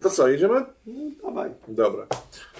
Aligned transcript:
To 0.00 0.10
co, 0.10 0.28
jedziemy? 0.28 0.64
Dawaj. 1.24 1.50
Dobra. 1.68 2.06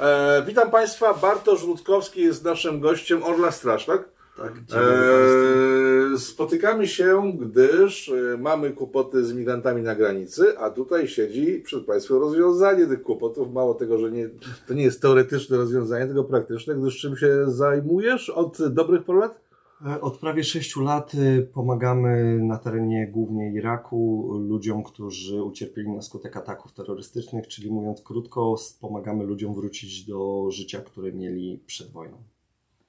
E, 0.00 0.42
witam 0.46 0.70
Państwa. 0.70 1.14
Bartosz 1.14 1.64
Rutkowski 1.64 2.22
jest 2.22 2.44
naszym 2.44 2.80
gościem 2.80 3.22
Orla 3.22 3.50
Straż, 3.50 3.86
tak? 3.86 4.14
Tak, 4.36 4.52
E, 4.52 6.18
spotykamy 6.18 6.88
się, 6.88 7.32
gdyż 7.40 8.08
e, 8.08 8.36
mamy 8.38 8.70
kłopoty 8.70 9.24
z 9.24 9.32
migrantami 9.32 9.82
na 9.82 9.94
granicy, 9.94 10.58
a 10.58 10.70
tutaj 10.70 11.08
siedzi 11.08 11.62
przed 11.64 11.84
Państwem 11.86 12.18
rozwiązanie 12.18 12.86
tych 12.86 13.02
kłopotów. 13.02 13.52
Mało 13.52 13.74
tego, 13.74 13.98
że 13.98 14.10
nie, 14.10 14.28
to 14.68 14.74
nie 14.74 14.82
jest 14.82 15.02
teoretyczne 15.02 15.56
rozwiązanie, 15.56 16.06
tylko 16.06 16.24
praktyczne, 16.24 16.74
gdyż 16.74 17.00
czym 17.00 17.16
się 17.16 17.50
zajmujesz 17.50 18.30
od 18.30 18.68
dobrych 18.68 19.04
paru 19.04 19.18
lat? 19.18 19.40
E, 19.84 20.00
Od 20.00 20.18
prawie 20.18 20.44
sześciu 20.44 20.80
lat 20.82 21.12
e, 21.14 21.42
pomagamy 21.42 22.38
na 22.38 22.58
terenie 22.58 23.06
głównie 23.06 23.52
Iraku 23.52 24.30
ludziom, 24.48 24.82
którzy 24.82 25.42
ucierpieli 25.42 25.88
na 25.90 26.02
skutek 26.02 26.36
ataków 26.36 26.72
terrorystycznych, 26.72 27.48
czyli 27.48 27.70
mówiąc 27.70 28.02
krótko, 28.02 28.56
pomagamy 28.80 29.24
ludziom 29.24 29.54
wrócić 29.54 30.06
do 30.06 30.46
życia, 30.50 30.80
które 30.80 31.12
mieli 31.12 31.58
przed 31.66 31.90
wojną. 31.90 32.16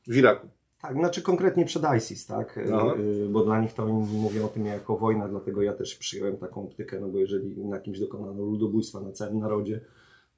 W 0.08 0.16
Iraku. 0.16 0.48
Tak, 0.82 0.98
znaczy 0.98 1.22
konkretnie 1.22 1.66
przed 1.66 1.84
ISIS, 1.98 2.26
tak? 2.26 2.60
Aha. 2.74 2.96
e, 3.26 3.30
Bo 3.30 3.44
dla 3.44 3.62
nich 3.62 3.74
to 3.74 3.84
oni 3.84 4.06
mówią 4.18 4.46
o 4.46 4.48
tym 4.48 4.66
jako 4.66 4.98
wojna, 4.98 5.28
dlatego 5.28 5.62
ja 5.62 5.74
też 5.74 5.96
przyjąłem 5.96 6.38
taką 6.38 6.64
optykę, 6.64 7.00
no 7.00 7.08
bo 7.08 7.18
jeżeli 7.20 7.66
na 7.66 7.80
kimś 7.80 8.00
dokonano 8.00 8.44
ludobójstwa 8.44 9.02
na 9.02 9.12
całym 9.12 9.40
narodzie, 9.40 9.82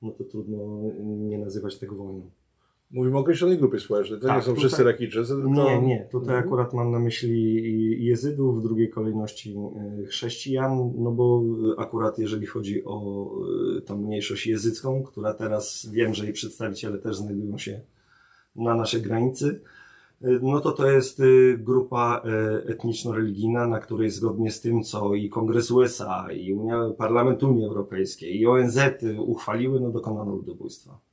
no 0.01 0.11
to 0.11 0.23
trudno 0.23 0.57
nie 1.03 1.37
nazywać 1.37 1.79
tego 1.79 1.95
wojną. 1.95 2.29
Mówimy 2.91 3.17
o 3.17 3.19
określonej 3.19 3.57
grupie 3.57 3.79
społecznej. 3.79 4.19
To 4.19 4.27
Tak, 4.27 4.37
nie 4.37 4.43
są 4.43 4.55
wszyscy 4.55 4.81
Irakijczycy, 4.81 5.33
tylko... 5.35 5.49
Nie, 5.49 5.81
nie. 5.81 6.07
Tutaj 6.11 6.35
Mhm. 6.35 6.45
akurat 6.45 6.73
mam 6.73 6.91
na 6.91 6.99
myśli 6.99 8.05
jezydów, 8.05 8.59
w 8.59 8.63
drugiej 8.63 8.89
kolejności 8.89 9.55
e, 9.55 10.05
chrześcijan, 10.05 10.93
no 10.97 11.11
bo 11.11 11.43
akurat 11.77 12.19
jeżeli 12.19 12.45
chodzi 12.45 12.85
o 12.85 13.27
e, 13.77 13.81
tą 13.81 13.97
mniejszość 13.97 14.47
jezycką, 14.47 15.03
która 15.03 15.33
teraz 15.33 15.89
wiem, 15.91 16.13
że 16.13 16.25
jej 16.25 16.33
przedstawiciele 16.33 16.97
też 16.97 17.17
znajdują 17.17 17.57
się 17.57 17.81
na 18.55 18.75
naszej 18.75 19.01
granicy, 19.01 19.61
e, 20.21 20.27
no 20.41 20.59
to 20.59 20.71
to 20.71 20.91
jest 20.91 21.21
grupa 21.57 22.21
etniczno-religijna, 22.65 23.67
na 23.67 23.79
której 23.79 24.09
zgodnie 24.09 24.51
z 24.51 24.61
tym, 24.61 24.83
co 24.83 25.13
i 25.13 25.29
Kongres 25.29 25.71
USA, 25.71 26.31
i 26.31 26.53
Unia, 26.53 26.89
Parlament 26.97 27.43
Unii 27.43 27.65
Europejskiej, 27.65 28.39
i 28.39 28.47
ONZ 28.47 28.79
uchwaliły, 29.19 29.79
no 29.79 29.89
dokonano 29.89 30.31
ludobójstwa. 30.31 31.06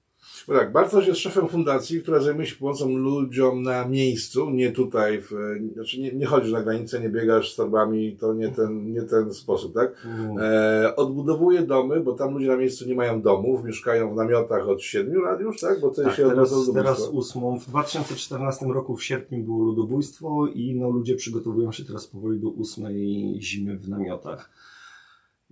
No 0.48 0.54
tak, 0.54 0.72
Bartosz 0.72 1.06
jest 1.06 1.20
szefem 1.20 1.48
fundacji, 1.48 2.02
która 2.02 2.20
zajmuje 2.20 2.46
się 2.46 2.56
pomocą 2.56 2.96
ludziom 2.96 3.62
na 3.62 3.88
miejscu, 3.88 4.50
nie 4.50 4.72
tutaj, 4.72 5.20
w, 5.20 5.30
znaczy 5.74 6.00
nie, 6.00 6.12
nie 6.12 6.26
chodzisz 6.26 6.52
na 6.52 6.62
granicę, 6.62 7.00
nie 7.00 7.08
biegasz 7.08 7.52
z 7.52 7.56
torbami, 7.56 8.16
to 8.16 8.34
nie 8.34 8.48
ten, 8.48 8.92
nie 8.92 9.02
ten 9.02 9.34
sposób, 9.34 9.74
tak? 9.74 10.06
E, 10.40 10.96
odbudowuje 10.96 11.62
domy, 11.62 12.00
bo 12.00 12.12
tam 12.12 12.34
ludzie 12.34 12.46
na 12.46 12.56
miejscu 12.56 12.88
nie 12.88 12.94
mają 12.94 13.22
domów, 13.22 13.64
mieszkają 13.64 14.12
w 14.14 14.16
namiotach 14.16 14.68
od 14.68 14.82
7 14.82 15.22
lat 15.22 15.40
już, 15.40 15.60
tak? 15.60 15.80
Bo 15.80 15.90
to 15.90 16.02
Tak, 16.02 16.16
się 16.16 16.28
teraz, 16.28 16.52
teraz 16.74 17.08
ósmą. 17.08 17.58
W 17.58 17.66
2014 17.68 18.66
roku 18.66 18.96
w 18.96 19.04
sierpniu 19.04 19.44
było 19.44 19.64
ludobójstwo 19.64 20.46
i 20.46 20.74
no, 20.74 20.90
ludzie 20.90 21.14
przygotowują 21.14 21.72
się 21.72 21.84
teraz 21.84 22.06
powoli 22.06 22.40
do 22.40 22.48
ósmej 22.48 23.34
zimy 23.40 23.78
w 23.78 23.88
namiotach. 23.88 24.50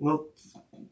No, 0.03 0.25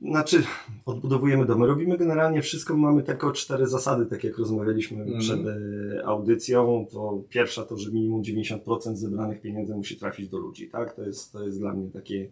znaczy, 0.03 0.43
odbudowujemy 0.87 1.47
domy. 1.47 1.67
Robimy 1.67 1.99
generalnie 1.99 2.43
wszystko. 2.43 2.77
Mamy 2.77 3.03
tylko 3.03 3.33
cztery 3.33 3.67
zasady, 3.67 4.07
tak 4.07 4.25
jak 4.25 4.39
rozmawialiśmy 4.39 5.03
Mhm. 5.03 5.21
przed 5.21 5.41
e, 5.47 6.07
audycją. 6.07 6.87
To 6.91 7.23
pierwsza 7.29 7.65
to, 7.65 7.77
że 7.77 7.91
minimum 7.93 8.23
90% 8.23 8.97
zebranych 8.97 9.41
pieniędzy 9.41 9.75
musi 9.75 9.97
trafić 9.97 10.29
do 10.29 10.39
ludzi. 10.39 10.69
Tak? 10.71 10.95
To, 10.95 11.03
jest, 11.03 11.33
to 11.33 11.45
jest 11.45 11.59
dla 11.59 11.73
mnie 11.73 11.91
takie. 11.91 12.31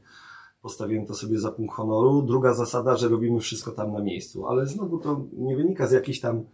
Postawiłem 0.62 1.06
to 1.06 1.14
sobie 1.14 1.38
za 1.38 1.52
punkt 1.52 1.74
honoru. 1.74 2.22
Druga 2.22 2.54
zasada, 2.54 2.96
że 2.96 3.08
robimy 3.08 3.40
wszystko 3.40 3.70
tam 3.70 3.92
na 3.92 4.02
miejscu, 4.02 4.46
ale 4.46 4.66
znowu 4.66 4.98
to 4.98 5.24
nie 5.32 5.56
wynika 5.56 5.86
z 5.86 5.92
jakichś 5.92 6.20
tam 6.20 6.44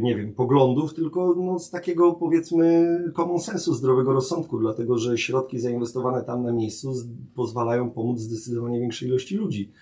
nie 0.00 0.16
wiem, 0.16 0.34
poglądów, 0.34 0.94
tylko 0.94 1.34
no, 1.36 1.58
z 1.58 1.70
takiego 1.70 2.12
powiedzmy 2.12 2.98
common 3.16 3.40
sensu, 3.40 3.74
zdrowego 3.74 4.12
rozsądku, 4.12 4.58
dlatego 4.58 4.98
że 4.98 5.18
środki 5.18 5.58
zainwestowane 5.58 6.24
tam 6.24 6.42
na 6.42 6.52
miejscu 6.52 6.94
pozwalają 7.34 7.90
pomóc 7.90 8.18
zdecydowanie 8.18 8.80
większej 8.80 9.08
ilości 9.08 9.36
ludzi. 9.36 9.72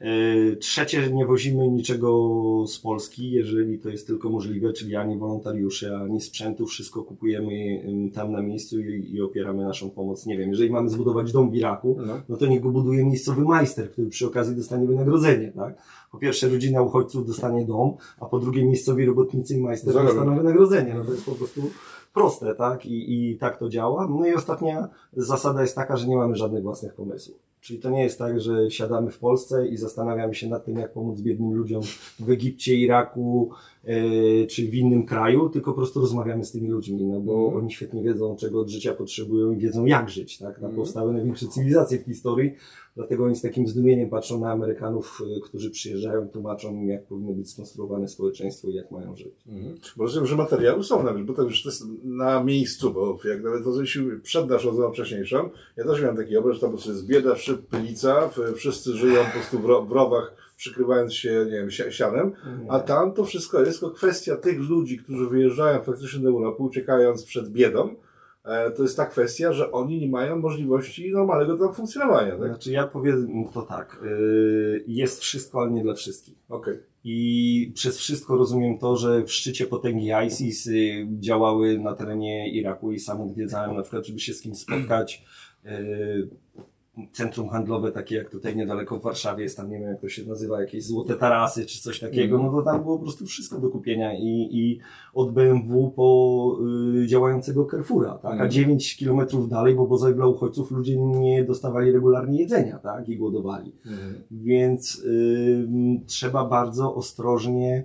E, 0.00 0.56
Trzecie, 0.56 1.10
nie 1.10 1.26
wozimy 1.26 1.68
niczego 1.68 2.30
z 2.66 2.78
Polski, 2.78 3.30
jeżeli 3.30 3.78
to 3.78 3.88
jest 3.88 4.06
tylko 4.06 4.30
możliwe, 4.30 4.72
czyli 4.72 4.96
ani 4.96 5.18
wolontariuszy, 5.18 5.96
ani 5.96 6.20
sprzętu, 6.20 6.66
wszystko 6.66 7.02
kupujemy 7.02 7.50
tam 8.14 8.32
na 8.32 8.42
miejscu 8.42 8.80
i, 8.80 9.14
i 9.14 9.22
opieramy 9.22 9.64
naszą 9.64 9.90
pomoc. 9.90 10.26
Nie 10.26 10.38
wiem, 10.38 10.50
jeżeli 10.50 10.70
mamy 10.70 10.88
zbudować 10.88 11.32
dom 11.32 11.50
w 11.50 11.54
Iraku, 11.54 11.96
No. 12.06 12.20
no 12.28 12.36
to 12.36 12.46
niech 12.46 12.60
go 12.62 12.68
buduje 12.70 13.04
miejscowy 13.04 13.42
majster, 13.42 13.90
który 13.92 14.08
przy 14.08 14.26
okazji 14.26 14.56
dostanie 14.56 14.86
wynagrodzenie, 14.86 15.52
tak? 15.56 15.82
Po 16.12 16.18
pierwsze 16.18 16.48
rodzina 16.48 16.82
uchodźców 16.82 17.26
dostanie 17.26 17.66
dom, 17.66 17.92
a 18.20 18.26
po 18.26 18.38
drugie 18.38 18.64
miejscowi 18.64 19.06
robotnicy 19.06 19.54
i 19.54 19.60
majster 19.60 19.94
dostaną 19.94 20.36
wynagrodzenie. 20.36 20.94
No 20.94 21.04
to 21.04 21.12
jest 21.12 21.24
po 21.24 21.32
prostu 21.34 21.60
proste, 22.14 22.54
tak? 22.54 22.86
I, 22.86 23.30
I 23.30 23.36
tak 23.38 23.58
to 23.58 23.68
działa. 23.68 24.06
No 24.10 24.26
i 24.26 24.34
ostatnia 24.34 24.88
zasada 25.12 25.62
jest 25.62 25.74
taka, 25.74 25.96
że 25.96 26.08
nie 26.08 26.16
mamy 26.16 26.36
żadnych 26.36 26.62
własnych 26.62 26.94
pomysłów. 26.94 27.49
Czyli 27.60 27.78
to 27.78 27.90
nie 27.90 28.02
jest 28.02 28.18
tak, 28.18 28.40
że 28.40 28.70
siadamy 28.70 29.10
w 29.10 29.18
Polsce 29.18 29.68
i 29.68 29.76
zastanawiamy 29.76 30.34
się 30.34 30.48
nad 30.48 30.64
tym, 30.64 30.78
jak 30.78 30.92
pomóc 30.92 31.20
biednym 31.20 31.54
ludziom 31.54 31.82
w 32.20 32.30
Egipcie, 32.30 32.74
Iraku 32.74 33.50
czy 34.48 34.62
w 34.66 34.74
innym 34.74 35.06
kraju, 35.06 35.48
tylko 35.48 35.70
po 35.72 35.76
prostu 35.76 36.00
rozmawiamy 36.00 36.44
z 36.44 36.52
tymi 36.52 36.68
ludźmi, 36.68 37.04
no 37.04 37.20
bo 37.20 37.32
Mhm. 37.44 37.56
oni 37.56 37.72
świetnie 37.72 38.02
wiedzą, 38.02 38.36
czego 38.36 38.60
od 38.60 38.68
życia 38.68 38.94
potrzebują 38.94 39.52
i 39.52 39.56
wiedzą, 39.56 39.84
jak 39.84 40.10
żyć. 40.10 40.38
Tak? 40.38 40.54
Tam 40.54 40.64
Mhm. 40.64 40.74
powstały 40.76 41.12
największe 41.12 41.46
cywilizacje 41.46 41.98
w 41.98 42.04
historii, 42.04 42.54
dlatego 42.96 43.24
oni 43.24 43.36
z 43.36 43.42
takim 43.42 43.68
zdumieniem 43.68 44.10
patrzą 44.10 44.40
na 44.40 44.50
Amerykanów, 44.52 45.22
yy, 45.34 45.40
którzy 45.40 45.70
przyjeżdżają, 45.70 46.28
tłumaczą 46.28 46.74
im, 46.74 46.88
jak 46.88 47.04
powinno 47.06 47.32
być 47.32 47.50
skonstruowane 47.50 48.08
społeczeństwo 48.08 48.68
i 48.68 48.74
jak 48.74 48.90
mają 48.90 49.16
żyć. 49.16 49.34
Mhm. 49.48 49.74
Bo 49.96 50.04
rozumiem, 50.04 50.26
że 50.26 50.36
materiały 50.36 50.84
są 50.84 51.02
nawet, 51.02 51.24
bo 51.24 51.32
to 51.34 51.42
już 51.42 51.62
to 51.62 51.68
jest 51.68 51.84
na 52.04 52.44
miejscu, 52.44 52.92
bo 52.92 53.18
jak 53.24 53.42
nawet 53.42 53.64
to 53.64 53.72
zrobiliśmy 53.72 54.20
przed 54.20 54.48
naszą 54.50 54.68
rozmową 54.68 54.92
wcześniejszą, 54.92 55.50
ja 55.76 55.84
też 55.84 56.00
miałem 56.02 56.16
taki 56.16 56.36
obraz, 56.36 56.54
że 56.54 56.60
tam 56.60 56.70
po 56.70 56.76
prostu 56.76 56.92
jest 56.92 57.06
bieda, 57.06 57.36
szyb, 57.36 57.66
pylica, 57.66 58.28
w- 58.28 58.54
wszyscy 58.56 58.92
żyją 58.92 59.24
po 59.24 59.30
prostu 59.32 59.58
w, 59.58 59.64
ro, 59.64 59.82
w 59.82 59.92
rowach, 59.92 60.49
przykrywając 60.60 61.14
się, 61.14 61.44
nie 61.44 61.50
wiem, 61.52 61.70
si- 61.70 61.92
sianem, 61.92 62.32
a 62.68 62.80
tam 62.80 63.12
to 63.12 63.24
wszystko 63.24 63.60
jest 63.60 63.80
tylko 63.80 63.94
kwestia 63.94 64.36
tych 64.36 64.58
ludzi, 64.58 64.98
którzy 64.98 65.26
wyjeżdżają 65.26 65.82
faktycznie 65.82 66.20
do 66.20 66.28
Europy, 66.28 66.62
uciekając 66.62 67.24
przed 67.24 67.48
biedą, 67.48 67.94
e, 68.44 68.70
to 68.70 68.82
jest 68.82 68.96
ta 68.96 69.06
kwestia, 69.06 69.52
że 69.52 69.72
oni 69.72 70.00
nie 70.00 70.08
mają 70.08 70.38
możliwości 70.38 71.12
normalnego 71.12 71.58
tam 71.58 71.74
funkcjonowania, 71.74 72.36
tak? 72.36 72.48
Znaczy 72.48 72.70
ja 72.72 72.86
powiem 72.86 73.44
to 73.54 73.62
tak, 73.62 74.00
yy, 74.02 74.84
jest 74.86 75.20
wszystko, 75.20 75.60
ale 75.60 75.70
nie 75.70 75.82
dla 75.82 75.94
wszystkich. 75.94 76.34
Okej. 76.48 76.78
I 77.04 77.72
przez 77.74 77.98
wszystko 77.98 78.36
rozumiem 78.36 78.78
to, 78.78 78.96
że 78.96 79.22
w 79.24 79.32
szczycie 79.32 79.66
potęgi 79.66 80.10
ISIS 80.26 80.66
y, 80.66 81.06
działały 81.20 81.78
na 81.78 81.94
terenie 81.94 82.50
Iraku 82.52 82.92
i 82.92 82.98
sam 82.98 83.20
odwiedzałem 83.20 83.76
na 83.76 83.82
przykład, 83.82 84.06
żeby 84.06 84.18
się 84.20 84.34
z 84.34 84.40
kimś 84.40 84.58
spotkać. 84.58 85.24
Y, 86.98 87.08
Centrum 87.12 87.48
handlowe, 87.48 87.92
takie 87.92 88.16
jak 88.16 88.30
tutaj 88.30 88.56
niedaleko 88.56 88.98
w 88.98 89.02
Warszawie 89.02 89.42
jest, 89.44 89.56
tam 89.56 89.70
nie 89.70 89.78
wiem 89.78 89.88
jak 89.88 90.00
to 90.00 90.08
się 90.08 90.24
nazywa, 90.26 90.60
jakieś 90.60 90.84
złote 90.86 91.14
tarasy 91.14 91.66
czy 91.66 91.82
coś 91.82 92.00
takiego, 92.00 92.38
no 92.38 92.50
to 92.50 92.62
tam 92.62 92.82
było 92.82 92.96
po 92.98 93.02
prostu 93.02 93.26
wszystko 93.26 93.58
do 93.60 93.68
kupienia 93.68 94.14
i, 94.18 94.48
i 94.52 94.78
od 95.14 95.32
BMW 95.32 95.90
po 95.90 96.56
y, 97.02 97.06
działającego 97.06 97.66
Carrefoura, 97.70 98.14
tak? 98.14 98.24
A 98.30 98.32
Mhm. 98.32 98.50
9 98.50 98.96
kilometrów 98.96 99.48
dalej 99.48 99.74
w 99.74 99.80
obozach 99.80 100.14
dla 100.14 100.26
uchodźców 100.26 100.70
ludzie 100.70 100.96
nie 100.96 101.44
dostawali 101.44 101.92
regularnie 101.92 102.38
jedzenia, 102.38 102.78
tak? 102.78 103.08
I 103.08 103.16
głodowali. 103.16 103.72
Mhm. 103.86 104.14
Więc 104.30 105.02
ym, 105.04 106.00
trzeba 106.06 106.44
bardzo 106.44 106.94
ostrożnie 106.94 107.84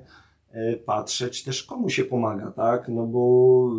e, 0.52 0.78
patrzeć 0.78 1.44
też 1.44 1.64
komu 1.64 1.90
się 1.90 2.04
pomaga, 2.04 2.52
tak? 2.52 2.90
No 2.90 3.08
bo 3.08 3.70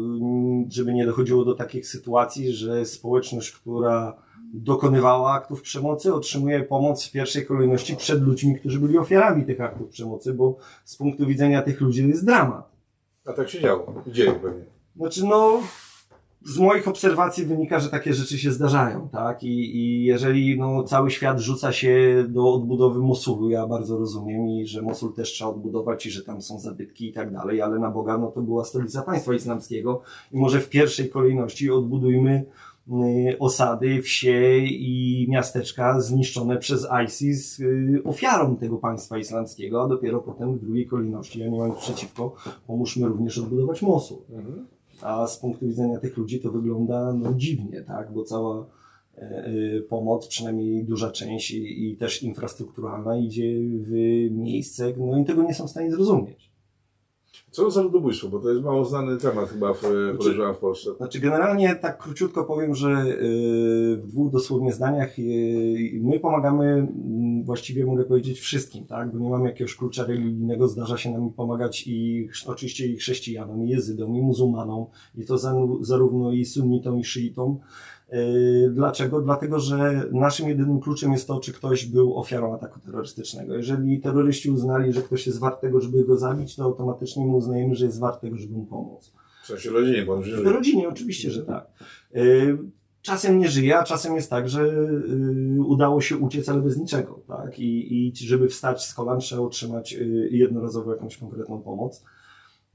żeby 0.69 0.95
nie 0.95 1.07
dochodziło 1.07 1.45
do 1.45 1.55
takich 1.55 1.87
sytuacji, 1.87 2.53
że 2.53 2.85
społeczność, 2.85 3.53
która 3.53 4.26
dokonywała 4.55 5.33
aktów 5.33 5.63
przemocy, 5.63 6.15
otrzymuje 6.15 6.63
pomoc 6.63 7.07
w 7.07 7.13
pierwszej 7.13 7.47
kolejności 7.47 7.97
przed 7.97 8.23
ludźmi, 8.23 8.59
którzy 8.59 8.81
byli 8.81 8.99
ofiarami 8.99 9.45
tych 9.45 9.61
aktów 9.61 9.89
przemocy, 9.89 10.35
bo 10.35 10.57
z 10.85 10.97
punktu 10.97 11.27
widzenia 11.27 11.63
tych 11.63 11.81
ludzi 11.81 12.03
to 12.03 12.09
jest 12.09 12.27
dramat. 12.27 12.71
A 13.27 13.33
tak 13.33 13.49
się 13.49 13.61
działo. 13.61 14.03
Dzieje 14.07 14.33
pewnie. 14.33 14.65
Znaczy, 14.97 15.25
no, 15.25 15.61
z 16.47 16.59
moich 16.59 16.89
obserwacji 16.89 17.45
wynika, 17.45 17.81
że 17.81 17.89
takie 17.89 18.15
rzeczy 18.15 18.39
się 18.39 18.53
zdarzają, 18.53 19.09
tak? 19.09 19.43
I, 19.43 19.77
i 19.77 20.05
jeżeli 20.05 20.59
no, 20.59 20.83
cały 20.83 21.11
świat 21.11 21.41
rzuca 21.41 21.73
się 21.73 22.25
do 22.29 22.55
odbudowy 22.55 23.01
Mosulu, 23.01 23.51
ja 23.51 23.67
bardzo 23.67 23.99
rozumiem 23.99 24.49
i 24.49 24.67
że 24.67 24.83
Mosul 24.83 25.15
też 25.15 25.33
trzeba 25.33 25.51
odbudować 25.51 26.07
i 26.07 26.11
że 26.11 26.25
tam 26.25 26.43
są 26.43 26.61
zabytki 26.61 27.09
i 27.09 27.13
tak 27.13 27.33
dalej, 27.33 27.63
ale 27.63 27.79
na 27.79 27.91
Boga, 27.91 28.19
no 28.19 28.31
to 28.31 28.41
była 28.41 28.65
stolica 28.65 29.03
państwa 29.03 29.35
islamskiego 29.35 30.03
i 30.33 30.39
może 30.39 30.61
w 30.61 30.69
pierwszej 30.69 31.09
kolejności 31.09 31.71
odbudujmy 31.71 32.45
osady, 33.39 34.03
wsie 34.03 34.59
i 34.59 35.27
miasteczka 35.31 36.01
zniszczone 36.01 36.57
przez 36.57 36.87
ISIS 37.07 37.61
y, 37.61 38.03
ofiarą 38.05 38.57
tego 38.57 38.77
państwa 38.77 39.19
islamskiego, 39.19 39.83
a 39.83 39.89
dopiero 39.89 40.21
potem 40.21 40.55
w 40.55 40.61
drugiej 40.61 40.87
kolejności, 40.87 41.41
ja 41.41 41.49
nie 41.49 41.59
mam 41.59 41.69
nic 41.69 41.79
przeciwko, 41.79 42.35
pomóżmy 42.67 43.09
również 43.09 43.39
odbudować 43.39 43.83
Mosul. 43.83 44.19
Mhm. 44.31 44.67
A 45.03 45.27
z 45.27 45.39
punktu 45.39 45.67
widzenia 45.67 45.99
tych 45.99 46.17
ludzi 46.17 46.41
to 46.41 46.51
wygląda 46.51 47.13
no, 47.13 47.35
dziwnie, 47.35 47.83
tak? 47.83 48.13
Bo 48.13 48.25
cała 48.25 48.67
e, 49.15 49.81
pomoc, 49.89 50.29
przynajmniej 50.29 50.85
duża 50.85 51.11
część 51.11 51.51
i, 51.51 51.89
i 51.89 51.97
też 51.97 52.23
infrastrukturalna 52.23 53.19
idzie 53.19 53.55
w 53.61 53.91
miejsce, 54.31 54.93
no 54.99 55.19
i 55.19 55.25
tego 55.25 55.43
nie 55.43 55.55
są 55.55 55.67
w 55.67 55.71
stanie 55.71 55.91
zrozumieć. 55.91 56.56
Co 57.51 57.71
za 57.71 57.83
ludobójstwo? 57.83 58.29
Bo 58.29 58.39
to 58.39 58.51
jest 58.51 58.63
mało 58.63 58.85
znany 58.85 59.17
temat 59.17 59.49
chyba 59.49 59.75
w, 59.75 59.83
podejrzewam 60.19 60.55
w 60.55 60.59
Polsce. 60.59 60.95
Znaczy 60.95 61.21
generalnie 61.21 61.77
tak 61.77 61.99
króciutko 61.99 62.45
powiem, 62.45 62.75
że 62.75 62.89
yy, 62.89 63.97
w 63.97 64.07
dwóch 64.09 64.33
dosłownie 64.33 64.73
zdaniach 64.73 65.19
yy, 65.19 66.01
my 66.03 66.21
pomagamy 66.21 66.65
mm, 66.65 67.45
właściwie 67.45 67.87
mogę 67.87 68.05
powiedzieć 68.05 68.41
wszystkim, 68.41 68.87
tak? 68.87 69.13
Bo 69.13 69.19
nie 69.19 69.31
mamy 69.31 69.49
jakiegoś 69.49 69.77
klucza 69.77 70.05
religijnego, 70.05 70.69
zdarza 70.69 70.97
się 70.97 71.13
nam 71.13 71.33
pomagać 71.33 71.87
i 71.87 72.29
oczywiście 72.47 72.87
i 72.87 72.97
chrześcijanom, 72.97 73.65
i 73.65 73.69
jezydom, 73.69 74.17
i 74.17 74.23
muzułmanom, 74.23 74.87
i 75.15 75.25
to 75.25 75.39
zarówno 75.81 76.33
i 76.33 76.45
sunnitom, 76.45 76.99
i 76.99 77.05
szyitom. 77.05 77.59
Yy, 78.13 78.71
dlaczego? 78.71 79.21
Dlatego, 79.21 79.61
że 79.61 80.09
naszym 80.13 80.49
jedynym 80.49 80.81
kluczem 80.81 81.13
jest 81.13 81.27
to, 81.27 81.41
czy 81.41 81.53
ktoś 81.53 81.87
był 81.87 82.19
ofiarą 82.19 82.55
ataku 82.55 82.81
terrorystycznego. 82.81 83.55
Jeżeli 83.55 84.01
terroryści 84.01 84.51
uznali, 84.51 84.93
że 84.93 85.03
ktoś 85.03 85.27
jest 85.27 85.39
wart 85.39 85.61
tego, 85.61 85.81
żeby 85.81 86.05
go 86.05 86.17
zabić, 86.17 86.57
to 86.57 86.65
automatycznie 86.65 87.27
mu 87.27 87.37
uznajemy, 87.37 87.75
że 87.75 87.87
jest 87.87 88.01
wart 88.01 88.21
tego, 88.21 88.37
żeby 88.37 88.55
mu 88.55 88.67
pomóc. 88.67 89.13
W 89.43 89.47
sensie 89.47 89.71
rodzinie, 89.71 90.07
pan 90.07 90.23
żyje? 90.23 90.53
Rodzinie, 90.53 90.89
oczywiście, 90.89 91.31
że 91.31 91.43
tak. 91.43 91.67
Yy, 92.15 92.59
czasem 93.03 93.39
nie 93.39 93.49
żyje, 93.49 93.79
a 93.79 93.85
czasem 93.85 94.15
jest 94.15 94.31
tak, 94.31 94.49
że 94.49 94.67
yy, 94.67 95.65
udało 95.65 96.01
się 96.01 96.17
uciec, 96.17 96.49
ale 96.49 96.61
bez 96.61 96.79
niczego, 96.79 97.21
tak? 97.29 97.59
I, 97.59 98.07
i 98.09 98.17
żeby 98.17 98.49
wstać 98.49 98.85
z 98.85 98.95
kolan, 98.95 99.21
trzeba 99.21 99.43
otrzymać 99.43 99.97
jednorazowo 100.31 100.93
jakąś 100.93 101.17
konkretną 101.17 101.63
pomoc 101.63 102.05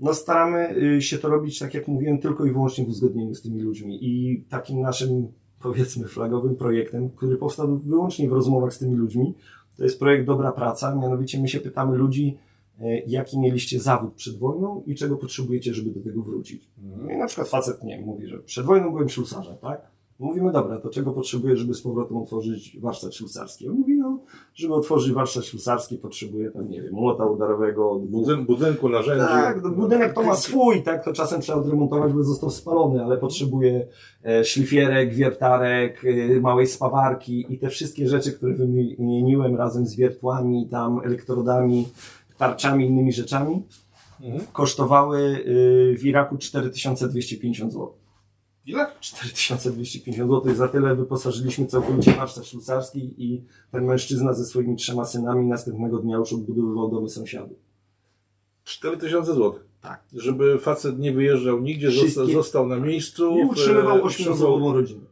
no 0.01 0.13
staramy 0.13 0.75
y, 0.77 1.01
się 1.01 1.17
to 1.17 1.29
robić, 1.29 1.59
tak 1.59 1.73
jak 1.73 1.87
mówiłem, 1.87 2.19
tylko 2.19 2.45
i 2.45 2.51
wyłącznie 2.51 2.85
w 2.85 2.89
uzgodnieniu 2.89 3.35
z 3.35 3.41
tymi 3.41 3.61
ludźmi. 3.61 3.99
I 4.01 4.43
takim 4.49 4.81
naszym, 4.81 5.27
powiedzmy, 5.59 6.07
flagowym 6.07 6.55
projektem, 6.55 7.09
który 7.09 7.37
powstał 7.37 7.79
wyłącznie 7.79 8.29
w 8.29 8.33
rozmowach 8.33 8.73
z 8.73 8.79
tymi 8.79 8.95
ludźmi, 8.95 9.33
to 9.77 9.83
jest 9.83 9.99
projekt 9.99 10.25
Dobra 10.25 10.51
Praca. 10.51 10.95
Mianowicie 10.95 11.41
my 11.41 11.47
się 11.47 11.59
pytamy 11.59 11.97
ludzi, 11.97 12.37
y, 12.81 13.03
jaki 13.07 13.39
mieliście 13.39 13.79
zawód 13.79 14.13
przed 14.13 14.37
wojną 14.37 14.83
i 14.85 14.95
czego 14.95 15.17
potrzebujecie, 15.17 15.73
żeby 15.73 15.91
do 15.91 15.99
tego 15.99 16.21
wrócić. 16.21 16.69
Mhm. 16.83 17.11
I 17.11 17.17
na 17.17 17.27
przykład 17.27 17.49
facet, 17.49 17.83
nie 17.83 18.01
mówi, 18.01 18.27
że 18.27 18.39
przed 18.39 18.65
wojną 18.65 18.91
byłem 18.91 19.09
ślusarzem, 19.09 19.57
tak? 19.61 19.91
Mówimy, 20.21 20.51
dobra, 20.51 20.79
to 20.79 20.89
czego 20.89 21.11
potrzebuje, 21.11 21.57
żeby 21.57 21.73
z 21.73 21.81
powrotem 21.81 22.17
otworzyć 22.17 22.77
warsztat 22.79 23.15
ślusarski? 23.15 23.69
On 23.69 23.75
mówi, 23.75 23.97
no, 23.97 24.19
żeby 24.53 24.73
otworzyć 24.73 25.13
warsztat 25.13 25.45
ślusarski, 25.45 25.97
potrzebuje 25.97 26.51
tam, 26.51 26.69
nie 26.69 26.81
wiem, 26.81 26.93
młota 26.93 27.25
udarowego. 27.25 27.99
Budyn, 27.99 28.45
budynku, 28.45 28.89
narzędzi. 28.89 29.25
Tak, 29.25 29.63
no, 29.63 29.69
budynek 29.69 30.13
to 30.13 30.23
ma 30.23 30.35
swój, 30.35 30.83
tak, 30.83 31.05
to 31.05 31.13
czasem 31.13 31.41
trzeba 31.41 31.59
odremontować, 31.59 32.13
bo 32.13 32.23
został 32.23 32.49
spalony, 32.49 33.03
ale 33.03 33.17
potrzebuje 33.17 33.87
szlifierek, 34.43 35.13
wiertarek, 35.13 36.05
e, 36.05 36.39
małej 36.39 36.67
spawarki 36.67 37.45
i 37.49 37.59
te 37.59 37.69
wszystkie 37.69 38.07
rzeczy, 38.07 38.31
które 38.31 38.53
wymieniłem 38.53 39.55
razem 39.55 39.85
z 39.85 39.95
wiertłami, 39.95 40.67
tam 40.69 41.01
elektrodami, 41.05 41.87
tarczami, 42.37 42.87
innymi 42.87 43.13
rzeczami, 43.13 43.63
mhm. 44.21 44.43
kosztowały 44.53 45.19
y, 45.19 45.95
w 45.99 46.05
Iraku 46.05 46.37
4250 46.37 47.73
zł. 47.73 48.00
Ile? 48.65 48.87
4250 48.99 50.17
zł. 50.29 50.55
Za 50.55 50.67
tyle 50.67 50.95
wyposażyliśmy 50.95 51.65
całkowicie 51.65 52.11
warsztat 52.13 52.45
szwajcarski 52.45 53.13
i 53.17 53.43
ten 53.71 53.85
mężczyzna 53.85 54.33
ze 54.33 54.45
swoimi 54.45 54.75
trzema 54.75 55.05
synami 55.05 55.47
następnego 55.47 55.97
dnia 55.97 56.17
już 56.17 56.33
odbudowywał 56.33 56.91
domy 56.91 57.09
sąsiadów. 57.09 57.57
4000 58.63 59.33
zł. 59.33 59.53
Tak. 59.81 60.03
Żeby 60.13 60.59
facet 60.59 60.99
nie 60.99 61.11
wyjeżdżał 61.11 61.61
nigdzie, 61.61 61.89
Wszystkie... 61.89 62.33
został 62.33 62.67
na 62.67 62.77
miejscu. 62.77 63.37
I 63.37 63.43
utrzymywał 63.43 64.03
ośmiosobową 64.03 64.73
rodzinę. 64.73 65.10